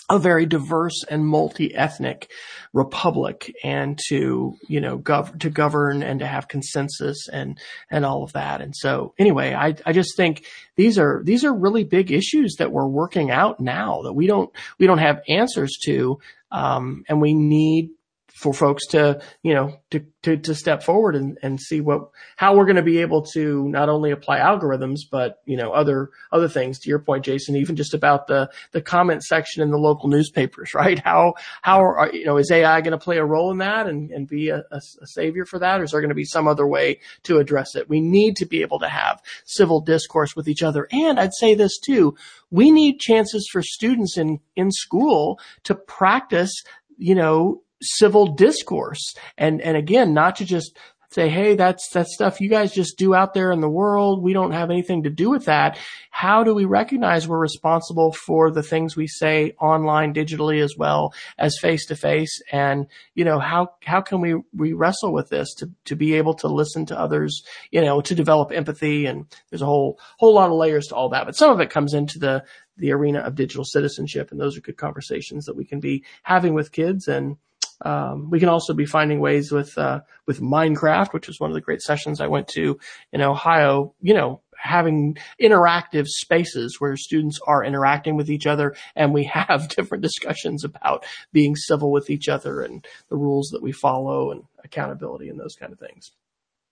a 0.09 0.19
very 0.19 0.45
diverse 0.45 1.03
and 1.09 1.25
multi-ethnic 1.25 2.29
republic 2.73 3.51
and 3.63 3.99
to, 4.07 4.55
you 4.67 4.79
know, 4.79 4.99
gov- 4.99 5.39
to 5.39 5.49
govern 5.49 6.03
and 6.03 6.19
to 6.19 6.27
have 6.27 6.47
consensus 6.47 7.27
and, 7.27 7.57
and 7.89 8.05
all 8.05 8.23
of 8.23 8.33
that. 8.33 8.61
And 8.61 8.75
so 8.75 9.13
anyway, 9.17 9.53
I, 9.53 9.75
I 9.85 9.93
just 9.93 10.15
think 10.15 10.45
these 10.75 10.99
are, 10.99 11.21
these 11.23 11.43
are 11.43 11.53
really 11.53 11.83
big 11.83 12.11
issues 12.11 12.55
that 12.59 12.71
we're 12.71 12.87
working 12.87 13.31
out 13.31 13.59
now 13.59 14.03
that 14.03 14.13
we 14.13 14.27
don't, 14.27 14.51
we 14.77 14.85
don't 14.85 14.99
have 14.99 15.21
answers 15.27 15.77
to. 15.85 16.19
Um, 16.51 17.03
and 17.09 17.19
we 17.19 17.33
need 17.33 17.89
for 18.35 18.53
folks 18.53 18.85
to, 18.87 19.21
you 19.43 19.53
know, 19.53 19.79
to, 19.89 20.05
to, 20.21 20.35
to 20.35 20.53
step 20.53 20.83
forward 20.83 21.15
and, 21.15 21.37
and 21.41 21.59
see 21.59 21.79
what, 21.79 22.09
how 22.35 22.53
we're 22.53 22.65
going 22.65 22.75
to 22.75 22.81
be 22.81 22.97
able 22.97 23.21
to 23.21 23.65
not 23.69 23.87
only 23.87 24.11
apply 24.11 24.39
algorithms, 24.39 24.99
but, 25.09 25.37
you 25.45 25.55
know, 25.55 25.71
other, 25.71 26.09
other 26.33 26.49
things 26.49 26.77
to 26.77 26.89
your 26.89 26.99
point, 26.99 27.23
Jason, 27.23 27.55
even 27.55 27.77
just 27.77 27.93
about 27.93 28.27
the, 28.27 28.49
the 28.73 28.81
comment 28.81 29.23
section 29.23 29.63
in 29.63 29.71
the 29.71 29.77
local 29.77 30.09
newspapers, 30.09 30.73
right? 30.75 30.99
How, 30.99 31.35
how 31.61 31.79
are, 31.79 32.11
you 32.11 32.25
know, 32.25 32.35
is 32.35 32.51
AI 32.51 32.81
going 32.81 32.91
to 32.91 32.97
play 32.97 33.17
a 33.17 33.25
role 33.25 33.51
in 33.51 33.59
that 33.59 33.87
and, 33.87 34.11
and 34.11 34.27
be 34.27 34.49
a, 34.49 34.65
a, 34.69 34.81
a 35.01 35.07
savior 35.07 35.45
for 35.45 35.57
that? 35.59 35.79
Or 35.79 35.85
is 35.85 35.91
there 35.91 36.01
going 36.01 36.09
to 36.09 36.15
be 36.15 36.25
some 36.25 36.45
other 36.45 36.67
way 36.67 36.99
to 37.23 37.37
address 37.37 37.73
it? 37.73 37.87
We 37.87 38.01
need 38.01 38.35
to 38.35 38.45
be 38.45 38.61
able 38.61 38.79
to 38.79 38.89
have 38.89 39.21
civil 39.45 39.79
discourse 39.79 40.35
with 40.35 40.49
each 40.49 40.61
other. 40.61 40.89
And 40.91 41.21
I'd 41.21 41.33
say 41.33 41.55
this 41.55 41.79
too. 41.79 42.17
We 42.51 42.69
need 42.69 42.99
chances 42.99 43.47
for 43.49 43.61
students 43.61 44.17
in, 44.17 44.39
in 44.57 44.71
school 44.71 45.39
to 45.63 45.73
practice 45.73 46.53
you 46.97 47.15
know, 47.15 47.61
civil 47.81 48.35
discourse. 48.35 49.15
And, 49.37 49.61
and 49.61 49.77
again, 49.77 50.13
not 50.13 50.37
to 50.37 50.45
just 50.45 50.77
say, 51.15 51.29
Hey, 51.29 51.55
that's, 51.55 51.89
that 51.93 52.07
stuff 52.07 52.41
you 52.41 52.49
guys 52.49 52.73
just 52.73 52.97
do 52.97 53.15
out 53.15 53.33
there 53.33 53.51
in 53.51 53.61
the 53.61 53.69
world. 53.69 54.21
We 54.21 54.33
don't 54.33 54.51
have 54.51 54.69
anything 54.69 55.03
to 55.03 55.09
do 55.09 55.29
with 55.29 55.45
that. 55.45 55.79
How 56.11 56.43
do 56.43 56.53
we 56.53 56.65
recognize 56.65 57.27
we're 57.27 57.39
responsible 57.39 58.11
for 58.11 58.51
the 58.51 58.61
things 58.61 58.95
we 58.95 59.07
say 59.07 59.53
online 59.59 60.13
digitally 60.13 60.61
as 60.61 60.75
well 60.77 61.13
as 61.37 61.57
face 61.61 61.85
to 61.87 61.95
face? 61.95 62.41
And, 62.51 62.87
you 63.15 63.23
know, 63.23 63.39
how, 63.39 63.73
how 63.83 64.01
can 64.01 64.19
we, 64.19 64.35
we 64.53 64.73
wrestle 64.73 65.13
with 65.13 65.29
this 65.29 65.53
to, 65.55 65.71
to 65.85 65.95
be 65.95 66.15
able 66.15 66.33
to 66.35 66.47
listen 66.47 66.85
to 66.87 66.99
others, 66.99 67.43
you 67.71 67.81
know, 67.81 68.01
to 68.01 68.13
develop 68.13 68.51
empathy? 68.51 69.05
And 69.05 69.25
there's 69.49 69.61
a 69.61 69.67
whole, 69.67 69.99
whole 70.17 70.33
lot 70.33 70.49
of 70.49 70.57
layers 70.57 70.87
to 70.87 70.95
all 70.95 71.09
that, 71.09 71.25
but 71.25 71.35
some 71.35 71.51
of 71.51 71.61
it 71.61 71.69
comes 71.69 71.93
into 71.93 72.19
the, 72.19 72.43
the 72.77 72.91
arena 72.91 73.19
of 73.19 73.35
digital 73.35 73.63
citizenship. 73.63 74.31
And 74.31 74.39
those 74.39 74.57
are 74.57 74.61
good 74.61 74.77
conversations 74.77 75.45
that 75.45 75.55
we 75.55 75.63
can 75.63 75.79
be 75.79 76.03
having 76.23 76.53
with 76.53 76.73
kids 76.73 77.07
and, 77.07 77.37
um, 77.81 78.29
we 78.29 78.39
can 78.39 78.49
also 78.49 78.73
be 78.73 78.85
finding 78.85 79.19
ways 79.19 79.51
with 79.51 79.77
uh, 79.77 80.01
with 80.25 80.41
Minecraft, 80.41 81.13
which 81.13 81.29
is 81.29 81.39
one 81.39 81.49
of 81.49 81.55
the 81.55 81.61
great 81.61 81.81
sessions 81.81 82.21
I 82.21 82.27
went 82.27 82.47
to 82.49 82.79
in 83.11 83.21
Ohio. 83.21 83.93
You 84.01 84.13
know, 84.13 84.41
having 84.57 85.17
interactive 85.41 86.07
spaces 86.07 86.79
where 86.79 86.95
students 86.95 87.39
are 87.45 87.63
interacting 87.63 88.15
with 88.15 88.29
each 88.29 88.47
other, 88.47 88.75
and 88.95 89.13
we 89.13 89.23
have 89.33 89.67
different 89.69 90.03
discussions 90.03 90.63
about 90.63 91.05
being 91.33 91.55
civil 91.55 91.91
with 91.91 92.09
each 92.09 92.29
other 92.29 92.61
and 92.61 92.85
the 93.09 93.17
rules 93.17 93.49
that 93.49 93.61
we 93.61 93.71
follow 93.71 94.31
and 94.31 94.43
accountability 94.63 95.29
and 95.29 95.39
those 95.39 95.55
kind 95.55 95.73
of 95.73 95.79
things. 95.79 96.11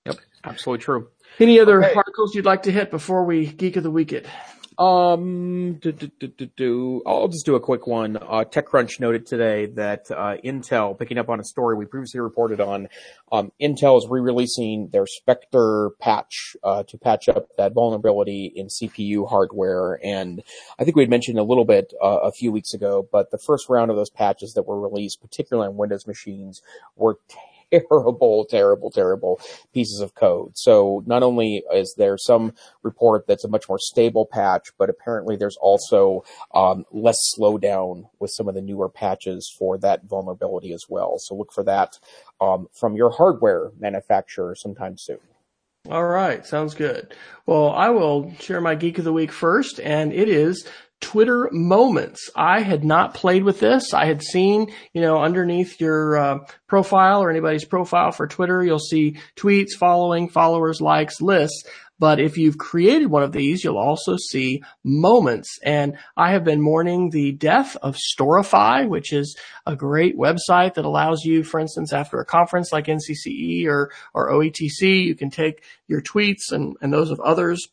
Yep, 0.06 0.18
absolutely 0.43 0.84
true. 0.84 1.08
Any 1.39 1.60
other 1.60 1.84
okay. 1.84 1.93
articles 1.93 2.36
you'd 2.36 2.45
like 2.45 2.64
to 2.64 2.72
hit 2.72 2.91
before 2.91 3.24
we 3.24 3.45
geek 3.45 3.78
of 3.78 3.84
the 3.84 3.91
week 3.91 4.12
it? 4.12 4.26
Um, 4.78 5.76
do, 5.76 5.91
do, 5.91 6.09
do, 6.28 6.45
do. 6.45 7.01
I'll 7.05 7.28
just 7.28 7.45
do 7.45 7.55
a 7.55 7.59
quick 7.59 7.88
one. 7.88 8.17
Uh, 8.17 8.43
TechCrunch 8.43 8.99
noted 8.99 9.26
today 9.26 9.67
that 9.67 10.09
uh, 10.09 10.38
Intel, 10.43 10.97
picking 10.97 11.17
up 11.17 11.30
on 11.30 11.39
a 11.39 11.43
story 11.43 11.76
we 11.76 11.86
previously 11.86 12.19
reported 12.19 12.59
on, 12.59 12.88
um, 13.32 13.51
Intel 13.61 13.97
is 13.97 14.07
re-releasing 14.09 14.89
their 14.91 15.05
Spectre 15.05 15.91
patch 15.99 16.55
uh, 16.63 16.84
to 16.84 16.97
patch 16.97 17.30
up 17.30 17.47
that 17.57 17.74
vulnerability 17.74 18.51
in 18.55 18.67
CPU 18.67 19.30
hardware. 19.30 19.99
And 20.03 20.43
I 20.80 20.84
think 20.84 20.95
we 20.95 21.03
had 21.03 21.09
mentioned 21.09 21.39
a 21.39 21.43
little 21.43 21.65
bit 21.65 21.93
uh, 22.01 22.19
a 22.24 22.32
few 22.32 22.51
weeks 22.51 22.74
ago, 22.74 23.07
but 23.11 23.32
the 23.32 23.39
first 23.39 23.69
round 23.69 23.91
of 23.91 23.97
those 23.97 24.09
patches 24.09 24.53
that 24.53 24.63
were 24.63 24.80
released, 24.80 25.21
particularly 25.21 25.69
on 25.69 25.78
Windows 25.78 26.07
machines, 26.07 26.61
were 26.95 27.17
terrible, 27.74 28.45
terrible, 28.45 28.91
terrible 28.91 29.39
pieces 29.74 29.99
of 29.99 30.15
code. 30.15 30.51
So 30.55 31.03
not 31.05 31.24
only 31.24 31.63
is 31.74 31.93
there 31.97 32.17
some 32.17 32.53
report 32.84 33.26
that's 33.28 33.43
a 33.43 33.49
much 33.49 33.67
more 33.67 33.80
stable 33.80 34.26
patch, 34.26 34.69
but 34.78 34.89
apparently 34.89 35.36
there's 35.36 35.57
also 35.57 36.24
um, 36.53 36.86
less 36.91 37.17
slowdown 37.38 38.09
with 38.19 38.32
some 38.32 38.47
of 38.47 38.55
the 38.55 38.61
newer 38.61 38.89
patches 38.89 39.53
for 39.57 39.78
that 39.80 40.05
vulnerability 40.05 40.74
as 40.74 40.86
well. 40.89 41.15
So 41.17 41.36
look 41.36 41.51
for 41.53 41.63
that 41.63 41.99
um, 42.41 42.67
from 42.80 42.95
your 42.95 43.09
hardware 43.09 43.71
manufacturer 43.80 44.55
sometime 44.55 44.97
soon. 44.97 45.19
All 45.89 46.05
right, 46.05 46.45
sounds 46.45 46.76
good. 46.76 47.13
Well, 47.45 47.71
I 47.71 47.89
will 47.89 48.34
share 48.39 48.61
my 48.61 48.76
geek 48.76 48.99
of 48.99 49.03
the 49.03 49.11
week 49.11 49.34
first, 49.34 49.82
and 49.82 50.13
it 50.13 50.30
is 50.30 50.65
Twitter 51.04 51.49
moments. 51.51 52.30
I 52.34 52.62
had 52.62 52.86
not 52.86 53.14
played 53.14 53.43
with 53.43 53.60
this. 53.60 53.93
I 53.93 54.06
had 54.06 54.24
seen, 54.24 54.72
you 54.93 55.01
know, 55.01 55.22
underneath 55.22 55.80
your 55.82 56.18
uh, 56.18 56.38
profile 56.68 57.22
or 57.22 57.30
anybody's 57.30 57.66
profile 57.66 58.12
for 58.12 58.26
Twitter, 58.26 58.64
you'll 58.64 58.80
see 58.80 59.18
tweets, 59.36 59.74
following, 59.78 60.30
followers, 60.30 60.80
likes, 60.80 61.22
lists. 61.22 61.66
But 61.99 62.22
if 62.22 62.38
you've 62.38 62.58
created 62.58 63.08
one 63.08 63.22
of 63.22 63.34
these, 63.34 63.64
you'll 63.64 63.78
also 63.78 64.16
see 64.18 64.64
moments. 64.84 65.60
And 65.62 65.97
I 66.16 66.32
have 66.32 66.45
been 66.45 66.62
mourning 66.62 67.10
the 67.10 67.34
death 67.34 67.76
of 67.82 67.97
Storify, 67.97 68.88
which 68.88 69.12
is 69.12 69.38
a 69.66 69.76
great 69.76 70.18
website 70.18 70.76
that 70.76 70.86
allows 70.86 71.24
you, 71.26 71.43
for 71.43 71.60
instance, 71.60 71.91
after 71.91 72.20
a 72.20 72.26
conference 72.26 72.72
like 72.72 72.88
NCCE 72.88 73.68
or, 73.68 73.91
or 74.14 74.32
OETC, 74.32 75.04
you 75.04 75.16
can 75.16 75.30
take 75.30 75.66
your 75.88 76.01
tweets 76.01 76.51
and, 76.51 76.78
and 76.82 76.93
those 76.93 77.12
of 77.12 77.20
others 77.20 77.68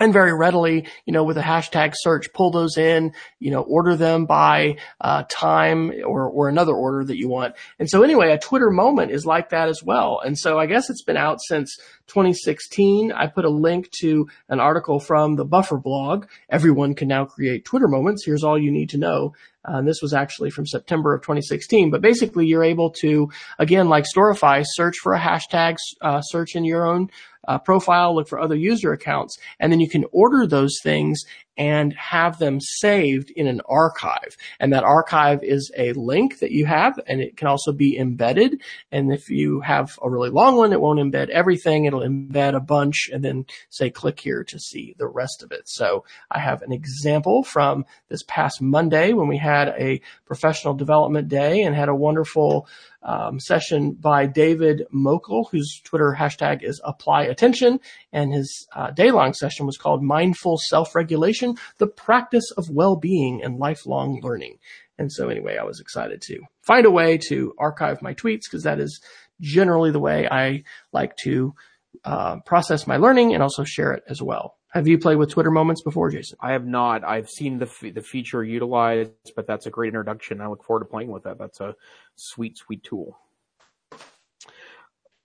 and 0.00 0.12
very 0.12 0.34
readily, 0.34 0.86
you 1.04 1.12
know, 1.12 1.24
with 1.24 1.38
a 1.38 1.42
hashtag 1.42 1.92
search, 1.94 2.32
pull 2.32 2.50
those 2.50 2.76
in, 2.76 3.12
you 3.38 3.50
know, 3.50 3.62
order 3.62 3.96
them 3.96 4.26
by 4.26 4.76
uh, 5.00 5.24
time 5.28 5.92
or 6.04 6.28
or 6.28 6.48
another 6.48 6.74
order 6.74 7.04
that 7.04 7.16
you 7.16 7.28
want. 7.28 7.54
And 7.78 7.88
so 7.88 8.02
anyway, 8.02 8.32
a 8.32 8.38
Twitter 8.38 8.70
moment 8.70 9.10
is 9.10 9.24
like 9.24 9.50
that 9.50 9.68
as 9.68 9.82
well. 9.82 10.20
And 10.24 10.36
so 10.38 10.58
I 10.58 10.66
guess 10.66 10.90
it's 10.90 11.04
been 11.04 11.16
out 11.16 11.38
since 11.48 11.76
2016. 12.08 13.12
I 13.12 13.26
put 13.26 13.44
a 13.44 13.50
link 13.50 13.90
to 14.00 14.28
an 14.48 14.60
article 14.60 15.00
from 15.00 15.36
the 15.36 15.44
Buffer 15.44 15.78
blog. 15.78 16.26
Everyone 16.48 16.94
can 16.94 17.08
now 17.08 17.24
create 17.24 17.64
Twitter 17.64 17.88
moments. 17.88 18.24
Here's 18.24 18.44
all 18.44 18.58
you 18.58 18.70
need 18.70 18.90
to 18.90 18.98
know. 18.98 19.34
Uh, 19.66 19.78
and 19.78 19.88
this 19.88 20.00
was 20.00 20.12
actually 20.12 20.50
from 20.50 20.66
September 20.66 21.12
of 21.12 21.22
2016. 21.22 21.90
But 21.90 22.00
basically, 22.00 22.46
you're 22.46 22.62
able 22.62 22.90
to, 23.00 23.30
again, 23.58 23.88
like 23.88 24.04
Storify, 24.04 24.64
search 24.64 24.94
for 25.02 25.12
a 25.12 25.18
hashtag, 25.18 25.76
uh, 26.00 26.20
search 26.20 26.54
in 26.54 26.64
your 26.64 26.86
own 26.86 27.10
uh, 27.48 27.58
profile, 27.58 28.14
look 28.14 28.28
for 28.28 28.40
other 28.40 28.54
user 28.56 28.92
accounts, 28.92 29.38
and 29.60 29.72
then 29.72 29.80
you 29.80 29.88
can 29.88 30.04
order 30.12 30.46
those 30.46 30.78
things 30.82 31.24
and 31.56 31.94
have 31.94 32.38
them 32.38 32.60
saved 32.60 33.30
in 33.30 33.46
an 33.46 33.60
archive. 33.68 34.36
And 34.60 34.72
that 34.72 34.84
archive 34.84 35.42
is 35.42 35.70
a 35.76 35.92
link 35.92 36.38
that 36.40 36.50
you 36.50 36.66
have 36.66 36.98
and 37.06 37.20
it 37.20 37.36
can 37.36 37.48
also 37.48 37.72
be 37.72 37.98
embedded. 37.98 38.60
And 38.92 39.12
if 39.12 39.30
you 39.30 39.60
have 39.60 39.98
a 40.02 40.10
really 40.10 40.30
long 40.30 40.56
one, 40.56 40.72
it 40.72 40.80
won't 40.80 41.00
embed 41.00 41.28
everything. 41.30 41.84
It'll 41.84 42.00
embed 42.00 42.54
a 42.54 42.60
bunch 42.60 43.08
and 43.12 43.24
then 43.24 43.46
say 43.70 43.90
click 43.90 44.20
here 44.20 44.44
to 44.44 44.58
see 44.58 44.94
the 44.98 45.08
rest 45.08 45.42
of 45.42 45.52
it. 45.52 45.68
So 45.68 46.04
I 46.30 46.38
have 46.38 46.62
an 46.62 46.72
example 46.72 47.42
from 47.42 47.84
this 48.08 48.22
past 48.26 48.60
Monday 48.60 49.12
when 49.12 49.28
we 49.28 49.38
had 49.38 49.68
a 49.68 50.00
professional 50.26 50.74
development 50.74 51.28
day 51.28 51.62
and 51.62 51.74
had 51.74 51.88
a 51.88 51.94
wonderful 51.94 52.68
um, 53.06 53.38
session 53.38 53.92
by 53.92 54.26
David 54.26 54.82
Mochel, 54.92 55.48
whose 55.50 55.80
Twitter 55.84 56.14
hashtag 56.18 56.62
is 56.62 56.80
apply 56.84 57.22
attention. 57.22 57.78
And 58.12 58.32
his 58.32 58.66
uh, 58.74 58.90
day 58.90 59.10
long 59.10 59.32
session 59.32 59.64
was 59.64 59.78
called 59.78 60.02
mindful 60.02 60.58
self-regulation, 61.54 61.76
the 61.78 61.86
practice 61.86 62.50
of 62.56 62.70
well-being 62.70 63.42
and 63.42 63.58
lifelong 63.58 64.20
learning. 64.22 64.58
And 64.98 65.12
so 65.12 65.28
anyway, 65.28 65.58
I 65.58 65.64
was 65.64 65.80
excited 65.80 66.22
to 66.22 66.40
find 66.62 66.86
a 66.86 66.90
way 66.90 67.18
to 67.28 67.54
archive 67.58 68.02
my 68.02 68.14
tweets 68.14 68.42
because 68.44 68.62
that 68.64 68.80
is 68.80 69.00
generally 69.40 69.90
the 69.90 70.00
way 70.00 70.26
I 70.28 70.64
like 70.92 71.16
to 71.24 71.54
uh, 72.04 72.36
process 72.46 72.86
my 72.86 72.96
learning 72.96 73.34
and 73.34 73.42
also 73.42 73.64
share 73.64 73.92
it 73.92 74.04
as 74.08 74.22
well. 74.22 74.54
Have 74.70 74.86
you 74.86 74.98
played 74.98 75.16
with 75.16 75.30
Twitter 75.30 75.50
Moments 75.50 75.82
before, 75.82 76.10
Jason? 76.10 76.36
I 76.40 76.52
have 76.52 76.66
not. 76.66 77.04
I've 77.04 77.30
seen 77.30 77.58
the 77.58 77.66
f- 77.66 77.94
the 77.94 78.02
feature 78.02 78.44
utilized, 78.44 79.32
but 79.34 79.46
that's 79.46 79.66
a 79.66 79.70
great 79.70 79.88
introduction. 79.88 80.40
I 80.40 80.48
look 80.48 80.64
forward 80.64 80.80
to 80.80 80.90
playing 80.90 81.10
with 81.10 81.22
that. 81.22 81.38
That's 81.38 81.60
a 81.60 81.74
sweet, 82.14 82.58
sweet 82.58 82.82
tool. 82.82 83.18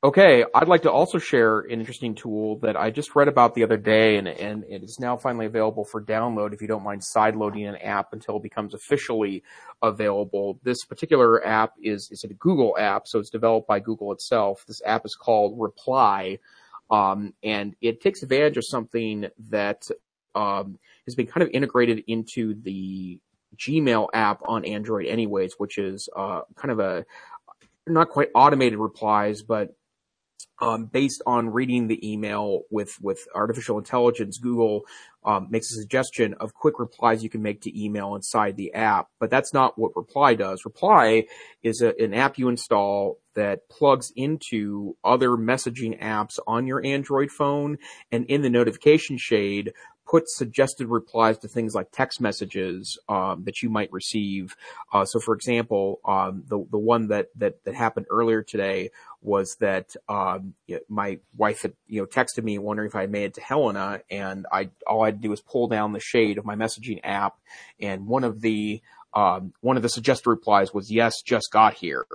Okay, 0.04 0.44
I'd 0.56 0.68
like 0.68 0.82
to 0.82 0.92
also 0.92 1.20
share 1.20 1.60
an 1.60 1.80
interesting 1.80 2.16
tool 2.16 2.58
that 2.60 2.76
I 2.76 2.90
just 2.90 3.16
read 3.16 3.28
about 3.28 3.54
the 3.54 3.62
other 3.62 3.78
day, 3.78 4.18
and, 4.18 4.28
and 4.28 4.64
it 4.64 4.82
is 4.82 5.00
now 5.00 5.16
finally 5.16 5.46
available 5.46 5.86
for 5.86 6.02
download 6.02 6.54
if 6.54 6.62
you 6.62 6.68
don't 6.68 6.82
mind 6.84 7.02
sideloading 7.02 7.70
an 7.70 7.76
app 7.76 8.12
until 8.12 8.38
it 8.38 8.42
becomes 8.42 8.74
officially 8.74 9.44
available. 9.84 10.60
This 10.64 10.86
particular 10.86 11.46
app 11.46 11.74
is, 11.80 12.10
is 12.10 12.24
a 12.24 12.30
Google 12.30 12.76
app, 12.80 13.08
so 13.08 13.20
it's 13.20 13.30
developed 13.30 13.68
by 13.68 13.80
Google 13.80 14.12
itself. 14.12 14.66
This 14.68 14.82
app 14.88 15.06
is 15.06 15.16
called 15.16 15.62
Reply, 15.62 16.40
um, 16.90 17.36
and 17.44 17.76
it 17.80 18.02
takes 18.02 18.24
advantage 18.24 18.58
of 18.58 18.66
something 18.66 19.28
that 19.52 19.88
um, 20.34 20.80
has 21.06 21.14
been 21.14 21.28
kind 21.28 21.44
of 21.44 21.50
integrated 21.54 22.04
into 22.08 22.56
the 22.64 23.20
Gmail 23.56 24.08
app 24.16 24.42
on 24.46 24.66
Android 24.66 25.06
anyways, 25.06 25.54
which 25.60 25.78
is 25.78 26.10
uh, 26.16 26.42
kind 26.56 26.72
of 26.72 26.80
a 26.80 27.06
not 27.86 28.10
quite 28.10 28.30
automated 28.34 28.80
replies, 28.80 29.44
but 29.44 29.76
um, 30.62 30.86
based 30.86 31.22
on 31.26 31.50
reading 31.50 31.88
the 31.88 32.00
email 32.10 32.62
with 32.70 32.98
with 33.02 33.28
artificial 33.36 33.78
intelligence, 33.78 34.38
Google 34.38 34.84
um, 35.24 35.48
makes 35.50 35.72
a 35.72 35.76
suggestion 35.76 36.34
of 36.36 36.54
quick 36.54 36.80
replies 36.80 37.24
you 37.24 37.30
can 37.30 37.42
make 37.42 37.62
to 37.62 37.84
email 37.84 38.16
inside 38.16 38.58
the 38.58 38.74
app. 38.74 39.08
But 39.20 39.30
that's 39.30 39.54
not 39.54 39.78
what 39.78 39.96
Reply 39.96 40.34
does. 40.34 40.66
Reply 40.66 41.26
is 41.64 41.82
a, 41.82 41.94
an 42.02 42.14
app 42.14 42.38
you 42.38 42.50
install 42.50 43.20
that 43.34 43.70
plugs 43.70 44.12
into 44.16 44.98
other 45.04 45.30
messaging 45.30 46.00
apps 46.02 46.38
on 46.48 46.68
your 46.68 46.86
Android 46.86 47.32
phone, 47.32 47.78
and 48.12 48.26
in 48.26 48.42
the 48.42 48.50
notification 48.50 49.18
shade 49.18 49.72
put 50.12 50.28
suggested 50.28 50.88
replies 50.88 51.38
to 51.38 51.48
things 51.48 51.74
like 51.74 51.88
text 51.92 52.20
messages 52.20 52.98
um, 53.08 53.44
that 53.46 53.62
you 53.62 53.70
might 53.70 53.92
receive. 53.94 54.56
Uh, 54.92 55.06
so, 55.06 55.20
for 55.20 55.34
example, 55.34 56.00
um, 56.06 56.44
the 56.48 56.66
the 56.70 56.78
one 56.78 57.08
that 57.08 57.28
that 57.38 57.64
that 57.64 57.76
happened 57.76 58.06
earlier 58.10 58.44
today 58.44 58.90
was 59.22 59.56
that 59.60 59.96
um, 60.10 60.54
my 60.90 61.20
wife 61.38 61.62
had 61.62 61.74
you 61.88 62.02
know 62.02 62.06
texted 62.06 62.44
me 62.44 62.58
wondering 62.58 62.90
if 62.90 62.96
I 62.96 63.06
made 63.06 63.26
it 63.26 63.34
to 63.36 63.42
Helena, 63.42 64.02
and 64.10 64.46
I 64.52 64.70
all 64.86 65.04
I 65.04 65.11
had 65.12 65.22
to 65.22 65.28
do 65.28 65.34
is 65.34 65.42
pull 65.42 65.68
down 65.68 65.94
the 65.94 66.00
shade 66.00 66.38
of 66.38 66.46
my 66.46 66.56
messaging 66.56 67.00
app, 67.04 67.36
and 67.80 68.08
one 68.08 68.24
of 68.24 68.42
the 68.42 68.82
um, 69.14 69.54
one 69.62 69.78
of 69.78 69.84
the 69.84 69.90
suggested 69.90 70.30
replies 70.30 70.74
was 70.74 70.92
yes, 70.92 71.22
just 71.22 71.52
got 71.52 71.74
here. 71.74 72.06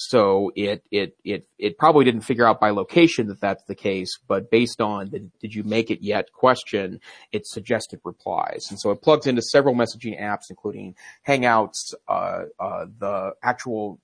So 0.00 0.52
it, 0.54 0.84
it, 0.92 1.16
it, 1.24 1.48
it 1.58 1.76
probably 1.76 2.04
didn't 2.04 2.20
figure 2.20 2.46
out 2.46 2.60
by 2.60 2.70
location 2.70 3.26
that 3.26 3.40
that's 3.40 3.64
the 3.64 3.74
case, 3.74 4.16
but 4.28 4.48
based 4.48 4.80
on 4.80 5.10
the 5.10 5.28
did 5.40 5.52
you 5.52 5.64
make 5.64 5.90
it 5.90 6.02
yet 6.02 6.32
question, 6.32 7.00
it 7.32 7.44
suggested 7.48 8.00
replies. 8.04 8.68
And 8.70 8.78
so 8.78 8.92
it 8.92 9.02
plugs 9.02 9.26
into 9.26 9.42
several 9.42 9.74
messaging 9.74 10.20
apps, 10.20 10.50
including 10.50 10.94
Hangouts, 11.26 11.94
uh, 12.06 12.44
uh, 12.60 12.86
the 12.96 13.32
actual 13.42 13.98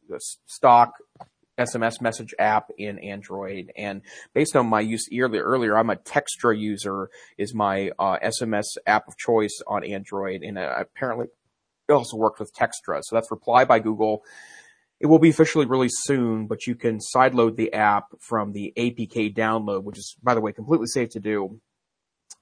stock 0.47 0.95
SMS 1.59 2.01
message 2.01 2.35
app 2.39 2.71
in 2.79 2.99
Android. 2.99 3.73
And 3.77 4.03
based 4.35 4.57
on 4.57 4.67
my 4.67 4.81
use 4.81 5.09
earlier, 5.13 5.43
earlier 5.43 5.77
I'm 5.79 5.91
a 5.91 5.97
Textra 5.97 6.59
user 6.59 7.11
is 7.39 7.55
my 7.55 7.91
uh, 7.99 8.19
SMS 8.23 8.67
app 8.87 9.09
of 9.09 9.17
choice 9.17 9.61
on 9.67 9.85
Android. 9.85 10.43
And 10.43 10.59
uh, 10.59 10.75
apparently 10.79 11.27
it 11.89 11.93
also 11.93 12.17
worked 12.17 12.41
with 12.41 12.55
Textra. 12.55 13.01
So 13.03 13.17
that's 13.17 13.31
Reply 13.31 13.65
by 13.65 13.79
Google. 13.79 14.23
It 15.01 15.07
will 15.07 15.19
be 15.19 15.29
officially 15.29 15.67
released 15.67 16.05
soon, 16.05 16.47
but 16.47 16.67
you 16.67 16.75
can 16.75 16.99
sideload 17.15 17.57
the 17.57 17.73
app 17.73 18.07
from 18.21 18.53
the 18.53 18.73
APK 18.77 19.35
download, 19.37 19.85
which 19.85 19.99
is, 19.99 20.17
by 20.23 20.35
the 20.35 20.41
way, 20.41 20.53
completely 20.53 20.87
safe 20.87 21.11
to 21.11 21.21
do. 21.21 21.61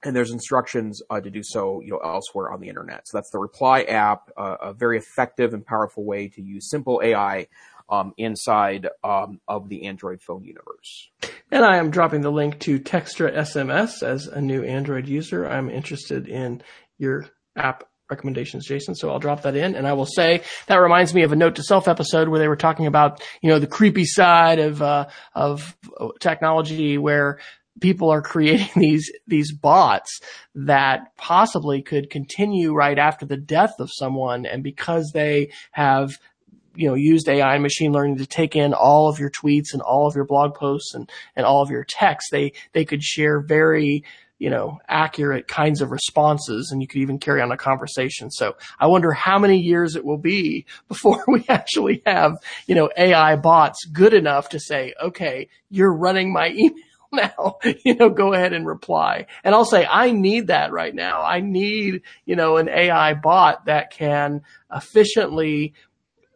And 0.05 0.15
there's 0.15 0.31
instructions 0.31 1.01
uh, 1.09 1.21
to 1.21 1.29
do 1.29 1.41
so, 1.43 1.81
you 1.81 1.91
know, 1.91 1.97
elsewhere 1.97 2.51
on 2.51 2.59
the 2.59 2.67
internet. 2.69 3.07
So 3.07 3.17
that's 3.17 3.31
the 3.31 3.39
Reply 3.39 3.83
app, 3.83 4.29
uh, 4.37 4.57
a 4.61 4.73
very 4.73 4.97
effective 4.97 5.53
and 5.53 5.65
powerful 5.65 6.03
way 6.05 6.27
to 6.29 6.41
use 6.41 6.69
simple 6.69 7.01
AI 7.03 7.47
um, 7.89 8.13
inside 8.17 8.87
um, 9.03 9.39
of 9.47 9.69
the 9.69 9.85
Android 9.87 10.21
phone 10.21 10.43
universe. 10.43 11.09
And 11.51 11.63
I 11.63 11.77
am 11.77 11.91
dropping 11.91 12.21
the 12.21 12.31
link 12.31 12.59
to 12.61 12.79
Textra 12.79 13.33
SMS 13.35 14.01
as 14.01 14.27
a 14.27 14.41
new 14.41 14.63
Android 14.63 15.07
user. 15.07 15.47
I'm 15.47 15.69
interested 15.69 16.27
in 16.27 16.63
your 16.97 17.25
app 17.55 17.87
recommendations, 18.09 18.65
Jason. 18.65 18.95
So 18.95 19.09
I'll 19.09 19.19
drop 19.19 19.43
that 19.43 19.55
in. 19.55 19.75
And 19.75 19.87
I 19.87 19.93
will 19.93 20.05
say 20.05 20.43
that 20.67 20.77
reminds 20.77 21.13
me 21.13 21.23
of 21.23 21.31
a 21.31 21.35
note 21.35 21.55
to 21.55 21.63
self 21.63 21.87
episode 21.87 22.27
where 22.27 22.39
they 22.39 22.47
were 22.47 22.55
talking 22.55 22.87
about, 22.87 23.21
you 23.41 23.49
know, 23.49 23.59
the 23.59 23.67
creepy 23.67 24.05
side 24.05 24.59
of, 24.59 24.81
uh, 24.81 25.07
of 25.33 25.75
technology 26.19 26.97
where 26.97 27.39
people 27.79 28.09
are 28.09 28.21
creating 28.33 28.69
these 28.75 29.11
these 29.27 29.51
bots 29.51 30.19
that 30.55 31.15
possibly 31.17 31.81
could 31.81 32.09
continue 32.09 32.73
right 32.73 32.99
after 32.99 33.25
the 33.25 33.37
death 33.37 33.75
of 33.79 33.89
someone 33.91 34.45
and 34.45 34.63
because 34.63 35.11
they 35.13 35.51
have 35.71 36.17
you 36.75 36.87
know 36.87 36.95
used 36.95 37.27
AI 37.27 37.53
and 37.53 37.63
machine 37.63 37.91
learning 37.91 38.17
to 38.17 38.25
take 38.25 38.55
in 38.55 38.73
all 38.73 39.09
of 39.09 39.19
your 39.19 39.29
tweets 39.29 39.73
and 39.73 39.81
all 39.81 40.07
of 40.07 40.15
your 40.15 40.25
blog 40.25 40.55
posts 40.55 40.93
and 40.93 41.09
and 41.35 41.45
all 41.45 41.61
of 41.61 41.69
your 41.69 41.83
texts 41.83 42.31
they 42.31 42.53
they 42.73 42.85
could 42.85 43.03
share 43.03 43.39
very 43.39 44.03
you 44.39 44.49
know, 44.49 44.77
accurate 44.89 45.47
kinds 45.47 45.79
of 45.79 45.91
responses 45.91 46.69
and 46.69 46.81
you 46.81 46.87
could 46.87 46.99
even 46.99 47.17
carry 47.17 47.41
on 47.41 47.53
a 47.53 47.55
conversation. 47.55 48.29
So 48.29 48.57
I 48.77 48.87
wonder 48.87 49.13
how 49.13 49.39
many 49.39 49.57
years 49.57 49.95
it 49.95 50.03
will 50.03 50.17
be 50.17 50.65
before 50.89 51.23
we 51.29 51.45
actually 51.47 52.01
have, 52.05 52.35
you 52.67 52.75
know, 52.75 52.89
AI 52.97 53.37
bots 53.37 53.85
good 53.85 54.13
enough 54.13 54.49
to 54.49 54.59
say, 54.59 54.93
okay, 55.01 55.47
you're 55.69 55.93
running 55.93 56.33
my 56.33 56.49
email 56.53 56.75
now, 57.13 57.57
you 57.85 57.95
know, 57.95 58.09
go 58.09 58.33
ahead 58.33 58.51
and 58.51 58.65
reply. 58.67 59.27
And 59.43 59.55
I'll 59.55 59.65
say, 59.65 59.85
I 59.85 60.11
need 60.11 60.47
that 60.47 60.73
right 60.73 60.93
now. 60.93 61.21
I 61.21 61.39
need, 61.39 62.01
you 62.25 62.35
know, 62.35 62.57
an 62.57 62.67
AI 62.67 63.13
bot 63.13 63.65
that 63.65 63.91
can 63.91 64.41
efficiently 64.73 65.73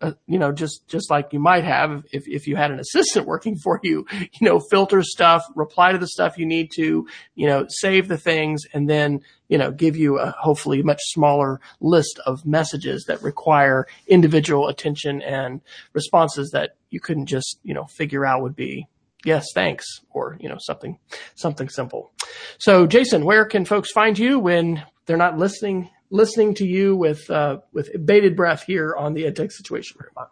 uh, 0.02 0.14
you 0.28 0.38
know, 0.38 0.52
just, 0.52 0.88
just 0.88 1.10
like 1.10 1.34
you 1.34 1.40
might 1.40 1.64
have 1.64 2.04
if, 2.12 2.28
if 2.28 2.48
you 2.48 2.56
had 2.56 2.72
an 2.72 2.80
assistant 2.80 3.26
working 3.26 3.56
for 3.64 3.80
you, 3.84 4.06
you 4.12 4.48
know, 4.48 4.60
filter 4.60 5.02
stuff, 5.04 5.44
reply 5.56 5.92
to 5.92 5.98
the 5.98 6.08
stuff 6.08 6.38
you 6.38 6.46
need 6.46 6.72
to, 6.76 7.08
you 7.36 7.48
know, 7.48 7.66
save 7.70 8.08
the 8.08 8.18
things 8.18 8.64
and 8.74 8.90
then, 8.90 9.22
you 9.48 9.58
know, 9.58 9.72
give 9.72 9.96
you 9.96 10.20
a 10.20 10.32
hopefully 10.32 10.84
much 10.84 11.00
smaller 11.04 11.60
list 11.80 12.20
of 12.26 12.46
messages 12.46 13.06
that 13.08 13.22
require 13.24 13.88
individual 14.08 14.68
attention 14.68 15.22
and 15.22 15.62
responses 15.94 16.52
that 16.52 16.76
you 16.90 17.00
couldn't 17.00 17.26
just, 17.26 17.60
you 17.64 17.74
know, 17.74 17.86
figure 17.86 18.26
out 18.26 18.42
would 18.42 18.56
be 18.56 18.88
yes, 19.26 19.48
thanks, 19.54 19.86
or, 20.12 20.38
you 20.40 20.48
know, 20.48 20.58
something, 20.60 20.98
something 21.36 21.70
simple. 21.70 22.12
So 22.60 22.88
Jason, 22.88 23.26
where 23.26 23.46
can 23.46 23.66
folks 23.66 23.92
find 23.92 24.18
you 24.18 24.40
when 24.40 24.84
they're 25.06 25.18
not 25.18 25.38
listening 25.38 25.90
listening 26.10 26.54
to 26.56 26.66
you 26.66 26.96
with 26.96 27.30
uh, 27.30 27.60
with 27.74 27.90
bated 28.06 28.36
breath 28.36 28.64
here 28.64 28.96
on 28.96 29.14
the 29.14 29.24
EdTech 29.24 29.52
Situation 29.52 29.98
Room. 30.00 30.28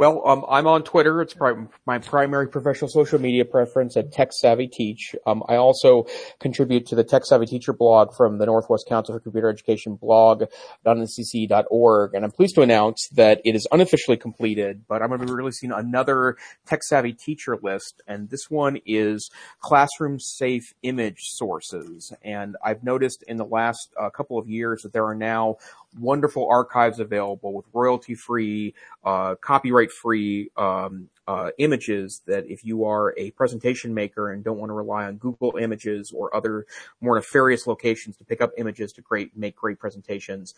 Well, 0.00 0.26
um, 0.26 0.44
I'm 0.48 0.66
on 0.66 0.82
Twitter. 0.82 1.20
It's 1.20 1.36
my 1.84 1.98
primary 1.98 2.48
professional 2.48 2.88
social 2.88 3.20
media 3.20 3.44
preference 3.44 3.98
at 3.98 4.12
Tech 4.12 4.30
Savvy 4.32 4.66
Teach. 4.66 5.14
Um, 5.26 5.42
I 5.46 5.56
also 5.56 6.06
contribute 6.38 6.86
to 6.86 6.94
the 6.94 7.04
Tech 7.04 7.26
Savvy 7.26 7.44
Teacher 7.44 7.74
blog 7.74 8.14
from 8.16 8.38
the 8.38 8.46
Northwest 8.46 8.86
Council 8.88 9.14
for 9.14 9.20
Computer 9.20 9.50
Education 9.50 9.96
blog.ncc.org. 9.96 12.14
And 12.14 12.24
I'm 12.24 12.30
pleased 12.30 12.54
to 12.54 12.62
announce 12.62 13.10
that 13.12 13.42
it 13.44 13.54
is 13.54 13.68
unofficially 13.70 14.16
completed, 14.16 14.84
but 14.88 15.02
I'm 15.02 15.08
going 15.08 15.20
to 15.20 15.26
be 15.26 15.34
releasing 15.34 15.70
another 15.70 16.38
Tech 16.66 16.82
Savvy 16.82 17.12
Teacher 17.12 17.58
list. 17.62 18.00
And 18.06 18.30
this 18.30 18.48
one 18.48 18.78
is 18.86 19.30
classroom 19.60 20.18
safe 20.18 20.72
image 20.82 21.18
sources. 21.24 22.10
And 22.22 22.56
I've 22.64 22.82
noticed 22.82 23.22
in 23.28 23.36
the 23.36 23.44
last 23.44 23.92
uh, 24.00 24.08
couple 24.08 24.38
of 24.38 24.48
years 24.48 24.80
that 24.80 24.94
there 24.94 25.04
are 25.04 25.14
now 25.14 25.56
wonderful 25.98 26.48
archives 26.48 27.00
available 27.00 27.52
with 27.52 27.66
royalty 27.72 28.14
free, 28.14 28.74
uh, 29.04 29.34
copyright 29.36 29.90
free, 29.90 30.50
um, 30.56 31.08
uh, 31.26 31.50
images 31.58 32.22
that 32.26 32.44
if 32.48 32.64
you 32.64 32.84
are 32.84 33.14
a 33.16 33.30
presentation 33.32 33.94
maker 33.94 34.32
and 34.32 34.42
don't 34.42 34.58
want 34.58 34.70
to 34.70 34.74
rely 34.74 35.04
on 35.04 35.16
Google 35.16 35.56
images 35.56 36.12
or 36.12 36.34
other 36.34 36.66
more 37.00 37.14
nefarious 37.16 37.66
locations 37.66 38.16
to 38.16 38.24
pick 38.24 38.40
up 38.40 38.50
images 38.58 38.92
to 38.92 39.02
create, 39.02 39.36
make 39.36 39.54
great 39.54 39.78
presentations, 39.78 40.54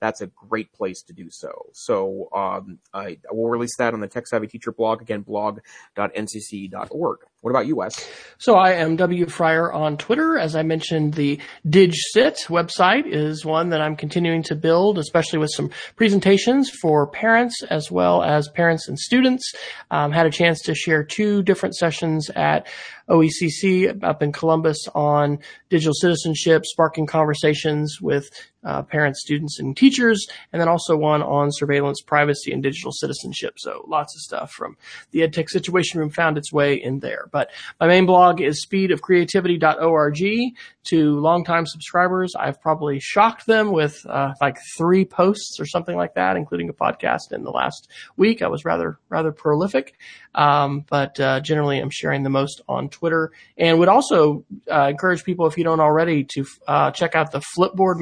that's 0.00 0.20
a 0.20 0.26
great 0.28 0.72
place 0.72 1.02
to 1.02 1.12
do 1.12 1.28
so. 1.30 1.66
So 1.72 2.28
um, 2.34 2.78
I, 2.92 3.18
I, 3.30 3.32
will 3.32 3.48
release 3.48 3.76
that 3.78 3.94
on 3.94 4.00
the 4.00 4.08
Tech 4.08 4.26
Savvy 4.26 4.46
Teacher 4.46 4.72
blog 4.72 5.02
again, 5.02 5.20
blog.ncc.org. 5.20 7.18
What 7.42 7.50
about 7.50 7.66
you, 7.66 7.76
Wes? 7.76 8.06
So 8.36 8.56
I 8.56 8.72
am 8.72 8.96
W 8.96 9.26
Fryer 9.26 9.72
on 9.72 9.96
Twitter. 9.96 10.38
As 10.38 10.54
I 10.54 10.62
mentioned, 10.62 11.14
the 11.14 11.38
DigCit 11.66 12.48
website 12.48 13.06
is 13.06 13.46
one 13.46 13.70
that 13.70 13.80
I'm 13.80 13.96
continuing 13.96 14.42
to 14.44 14.54
build, 14.54 14.98
especially 14.98 15.38
with 15.38 15.50
some 15.54 15.70
presentations 15.96 16.68
for 16.68 17.06
parents 17.06 17.62
as 17.62 17.90
well 17.90 18.22
as 18.22 18.48
parents 18.50 18.88
and 18.88 18.98
students. 18.98 19.54
Um, 19.90 20.12
had 20.12 20.26
a 20.26 20.30
chance 20.30 20.60
to 20.62 20.74
share 20.74 21.02
two 21.02 21.42
different 21.42 21.76
sessions 21.76 22.28
at 22.36 22.66
OETC 23.08 24.04
up 24.04 24.22
in 24.22 24.32
Columbus 24.32 24.86
on 24.94 25.38
digital 25.70 25.94
citizenship, 25.94 26.64
sparking 26.66 27.06
conversations 27.06 27.98
with 28.02 28.28
uh, 28.64 28.82
parents, 28.82 29.20
students, 29.20 29.58
and 29.58 29.76
teachers, 29.76 30.26
and 30.52 30.60
then 30.60 30.68
also 30.68 30.96
one 30.96 31.22
on 31.22 31.50
surveillance, 31.50 32.00
privacy, 32.00 32.52
and 32.52 32.62
digital 32.62 32.92
citizenship. 32.92 33.54
So 33.58 33.84
lots 33.88 34.14
of 34.14 34.20
stuff 34.20 34.52
from 34.52 34.76
the 35.12 35.20
EdTech 35.20 35.48
Situation 35.48 36.00
Room 36.00 36.10
found 36.10 36.36
its 36.36 36.52
way 36.52 36.74
in 36.74 37.00
there. 37.00 37.28
But 37.32 37.50
my 37.78 37.86
main 37.86 38.06
blog 38.06 38.40
is 38.40 38.64
speedofcreativity.org. 38.66 40.54
To 40.84 41.20
longtime 41.20 41.66
subscribers, 41.66 42.34
I've 42.34 42.60
probably 42.60 43.00
shocked 43.00 43.46
them 43.46 43.70
with 43.70 44.04
uh, 44.08 44.32
like 44.40 44.56
three 44.78 45.04
posts 45.04 45.60
or 45.60 45.66
something 45.66 45.94
like 45.94 46.14
that, 46.14 46.36
including 46.36 46.68
a 46.70 46.72
podcast 46.72 47.32
in 47.32 47.44
the 47.44 47.50
last 47.50 47.88
week. 48.16 48.40
I 48.40 48.48
was 48.48 48.64
rather 48.64 48.98
rather 49.08 49.30
prolific, 49.30 49.98
um, 50.34 50.84
but 50.88 51.20
uh, 51.20 51.40
generally 51.40 51.78
I'm 51.78 51.90
sharing 51.90 52.22
the 52.22 52.30
most 52.30 52.62
on 52.68 52.88
Twitter, 52.88 53.30
and 53.58 53.78
would 53.78 53.88
also 53.88 54.44
uh, 54.70 54.88
encourage 54.88 55.22
people 55.22 55.46
if 55.46 55.58
you 55.58 55.64
don't 55.64 55.80
already 55.80 56.24
to 56.24 56.46
uh, 56.66 56.90
check 56.90 57.14
out 57.14 57.30
the 57.30 57.42
Flipboard 57.56 57.98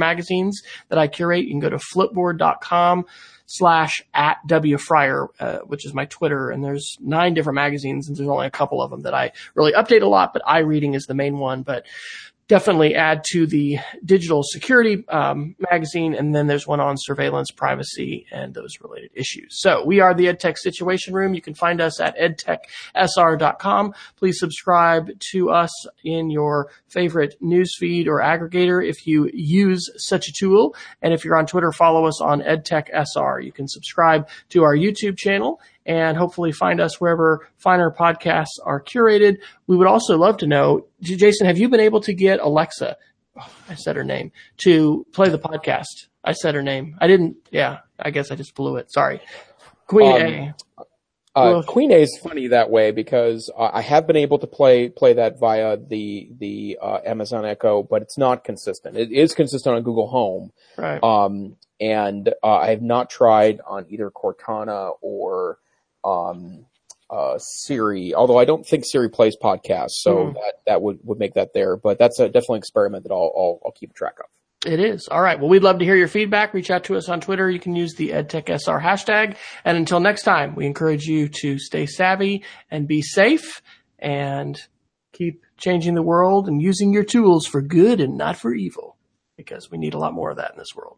magazines 0.49 0.63
that 0.89 0.99
I 0.99 1.07
curate. 1.07 1.45
You 1.45 1.51
can 1.51 1.61
go 1.61 1.71
to 1.71 1.77
flipboard.com 1.77 3.07
slash 3.47 4.03
at 4.13 4.39
W 4.47 4.77
Fryer, 4.77 5.29
uh, 5.41 5.59
which 5.61 5.87
is 5.87 5.95
my 5.95 6.05
Twitter. 6.07 6.51
And 6.51 6.63
there's 6.63 6.99
nine 7.01 7.35
different 7.35 7.55
magazines 7.55 8.09
and 8.09 8.17
there's 8.17 8.29
only 8.29 8.47
a 8.47 8.51
couple 8.51 8.83
of 8.83 8.91
them 8.91 9.03
that 9.03 9.15
I 9.15 9.33
really 9.55 9.73
update 9.73 10.03
a 10.03 10.07
lot, 10.07 10.33
but 10.33 10.43
iReading 10.43 10.95
is 10.95 11.07
the 11.07 11.15
main 11.15 11.39
one. 11.39 11.63
But 11.63 11.87
definitely 12.49 12.95
add 12.95 13.23
to 13.33 13.47
the 13.47 13.79
digital 14.05 14.43
security 14.43 15.07
um, 15.09 15.55
magazine, 15.71 16.15
and 16.15 16.35
then 16.35 16.47
there's 16.47 16.67
one 16.67 16.81
on 16.81 16.97
surveillance, 16.97 17.51
privacy, 17.51 18.27
and 18.33 18.55
those 18.55 18.81
related 18.81 19.11
issues. 19.15 19.61
So 19.61 19.85
we 19.85 20.01
are 20.01 20.15
the 20.15 20.27
EdTech 20.27 20.57
Situation 20.57 21.15
Room. 21.15 21.35
You 21.35 21.43
can 21.43 21.55
find 21.55 21.81
us 21.81 22.01
at 22.01 22.17
edtechsr.com. 22.19 23.95
Please 24.17 24.39
subscribe 24.39 25.11
to 25.33 25.51
us 25.51 25.71
in 26.05 26.31
your 26.31 26.71
favorite 26.89 27.37
newsfeed 27.43 28.07
or 28.07 28.21
aggregator 28.21 28.87
if 28.87 29.07
you 29.07 29.31
use 29.33 29.91
such 29.97 30.29
a 30.29 30.33
tool. 30.33 30.75
And 31.03 31.13
if 31.13 31.25
you're 31.25 31.37
on 31.37 31.47
Twitter, 31.47 31.71
follow 31.71 32.07
us 32.07 32.21
on 32.21 32.41
EdTechSR. 32.41 33.45
You 33.45 33.53
can 33.53 33.69
subscribe 33.69 34.29
to 34.51 34.63
our 34.63 34.75
YouTube 34.75 35.19
channel 35.19 35.61
and 35.89 36.19
hopefully 36.19 36.53
find 36.53 36.81
us 36.81 37.01
wherever 37.01 37.49
finer 37.57 37.91
podcasts 37.91 38.61
are 38.63 38.81
curated. 38.81 39.39
We 39.67 39.77
would 39.77 39.89
also 39.89 40.19
love 40.19 40.37
to 40.39 40.47
know, 40.47 40.87
Jason, 41.01 41.47
have 41.47 41.59
you 41.59 41.69
been 41.69 41.81
able 41.81 42.03
to 42.03 42.13
get 42.13 42.41
Alexa? 42.41 42.97
Oh, 43.41 43.51
I 43.69 43.75
said 43.75 43.97
her 43.97 44.05
name 44.05 44.31
to 44.59 45.07
play 45.13 45.31
the 45.31 45.39
podcast. 45.39 46.09
I 46.23 46.33
said 46.33 46.55
her 46.55 46.63
name. 46.63 46.97
I 47.01 47.07
didn't. 47.07 47.37
Yeah, 47.51 47.79
I 47.99 48.11
guess 48.11 48.31
I 48.31 48.37
just 48.37 48.55
blew 48.55 48.77
it. 48.77 48.93
Sorry. 48.93 49.21
Queen 49.87 50.13
um, 50.13 50.23
A. 50.23 50.55
Uh, 51.35 51.63
Queen 51.63 51.93
A 51.93 52.03
is 52.03 52.19
funny 52.23 52.49
that 52.49 52.69
way 52.69 52.91
because 52.91 53.51
uh, 53.57 53.71
I 53.73 53.81
have 53.81 54.07
been 54.07 54.17
able 54.17 54.39
to 54.41 54.47
play 54.47 54.89
play 54.89 55.15
that 55.15 55.39
via 55.39 55.77
the 55.77 56.29
the 56.37 56.79
uh, 56.83 56.99
Amazon 57.07 57.47
Echo, 57.47 57.83
but 57.83 58.03
it's 58.03 58.19
not 58.19 58.45
consistent. 58.45 58.97
It 58.97 59.13
is 59.13 59.35
consistent 59.35 59.77
on 59.77 59.83
Google 59.85 60.09
Home, 60.09 60.51
right? 60.77 61.03
Um, 61.03 61.57
and 61.81 62.29
uh, 62.43 62.57
I 62.57 62.71
have 62.71 62.83
not 62.83 63.09
tried 63.09 63.61
on 63.67 63.87
either 63.89 64.11
Cortana 64.11 64.95
or 65.01 65.59
um, 66.05 66.67
uh, 67.11 67.39
Siri, 67.39 68.15
although 68.15 68.39
I 68.39 68.45
don't 68.45 68.67
think 68.67 68.85
Siri 68.87 69.09
plays 69.09 69.37
podcasts, 69.43 70.01
so 70.01 70.17
mm. 70.17 70.35
that, 70.35 70.55
that 70.67 70.83
would, 70.83 70.99
would 71.05 71.19
make 71.19 71.35
that 71.35 71.55
there. 71.55 71.77
But 71.77 71.99
that's 71.99 72.21
a 72.21 72.27
definitely 72.27 72.59
experiment 72.59 73.05
that 73.05 73.13
I'll, 73.13 73.33
I'll, 73.37 73.61
I'll 73.65 73.73
keep 73.73 73.95
track 73.95 74.19
of. 74.21 74.27
It 74.67 74.81
is. 74.81 75.07
All 75.09 75.23
right. 75.23 75.39
Well, 75.39 75.49
we'd 75.49 75.63
love 75.63 75.79
to 75.79 75.85
hear 75.85 75.95
your 75.95 76.09
feedback. 76.09 76.53
Reach 76.53 76.71
out 76.71 76.85
to 76.85 76.97
us 76.97 77.09
on 77.09 77.21
Twitter. 77.21 77.49
You 77.49 77.61
can 77.61 77.77
use 77.77 77.95
the 77.95 78.11
EdTechSR 78.11 78.83
hashtag. 78.83 79.37
And 79.65 79.79
until 79.79 80.01
next 80.01 80.23
time, 80.25 80.57
we 80.57 80.67
encourage 80.67 81.05
you 81.05 81.29
to 81.43 81.59
stay 81.61 81.87
savvy 81.87 82.43
and 82.69 82.89
be 82.89 83.01
safe 83.01 83.63
and 84.01 84.61
keep 85.13 85.45
changing 85.59 85.95
the 85.95 86.03
world 86.03 86.49
and 86.49 86.61
using 86.61 86.93
your 86.93 87.05
tools 87.05 87.47
for 87.47 87.63
good 87.63 88.01
and 88.01 88.19
not 88.19 88.37
for 88.37 88.53
evil 88.53 88.97
because 89.37 89.71
we 89.71 89.79
need 89.79 89.95
a 89.95 89.99
lot 89.99 90.13
more 90.13 90.31
of 90.31 90.39
that 90.39 90.51
in 90.51 90.59
this 90.59 90.75
world. 90.75 90.97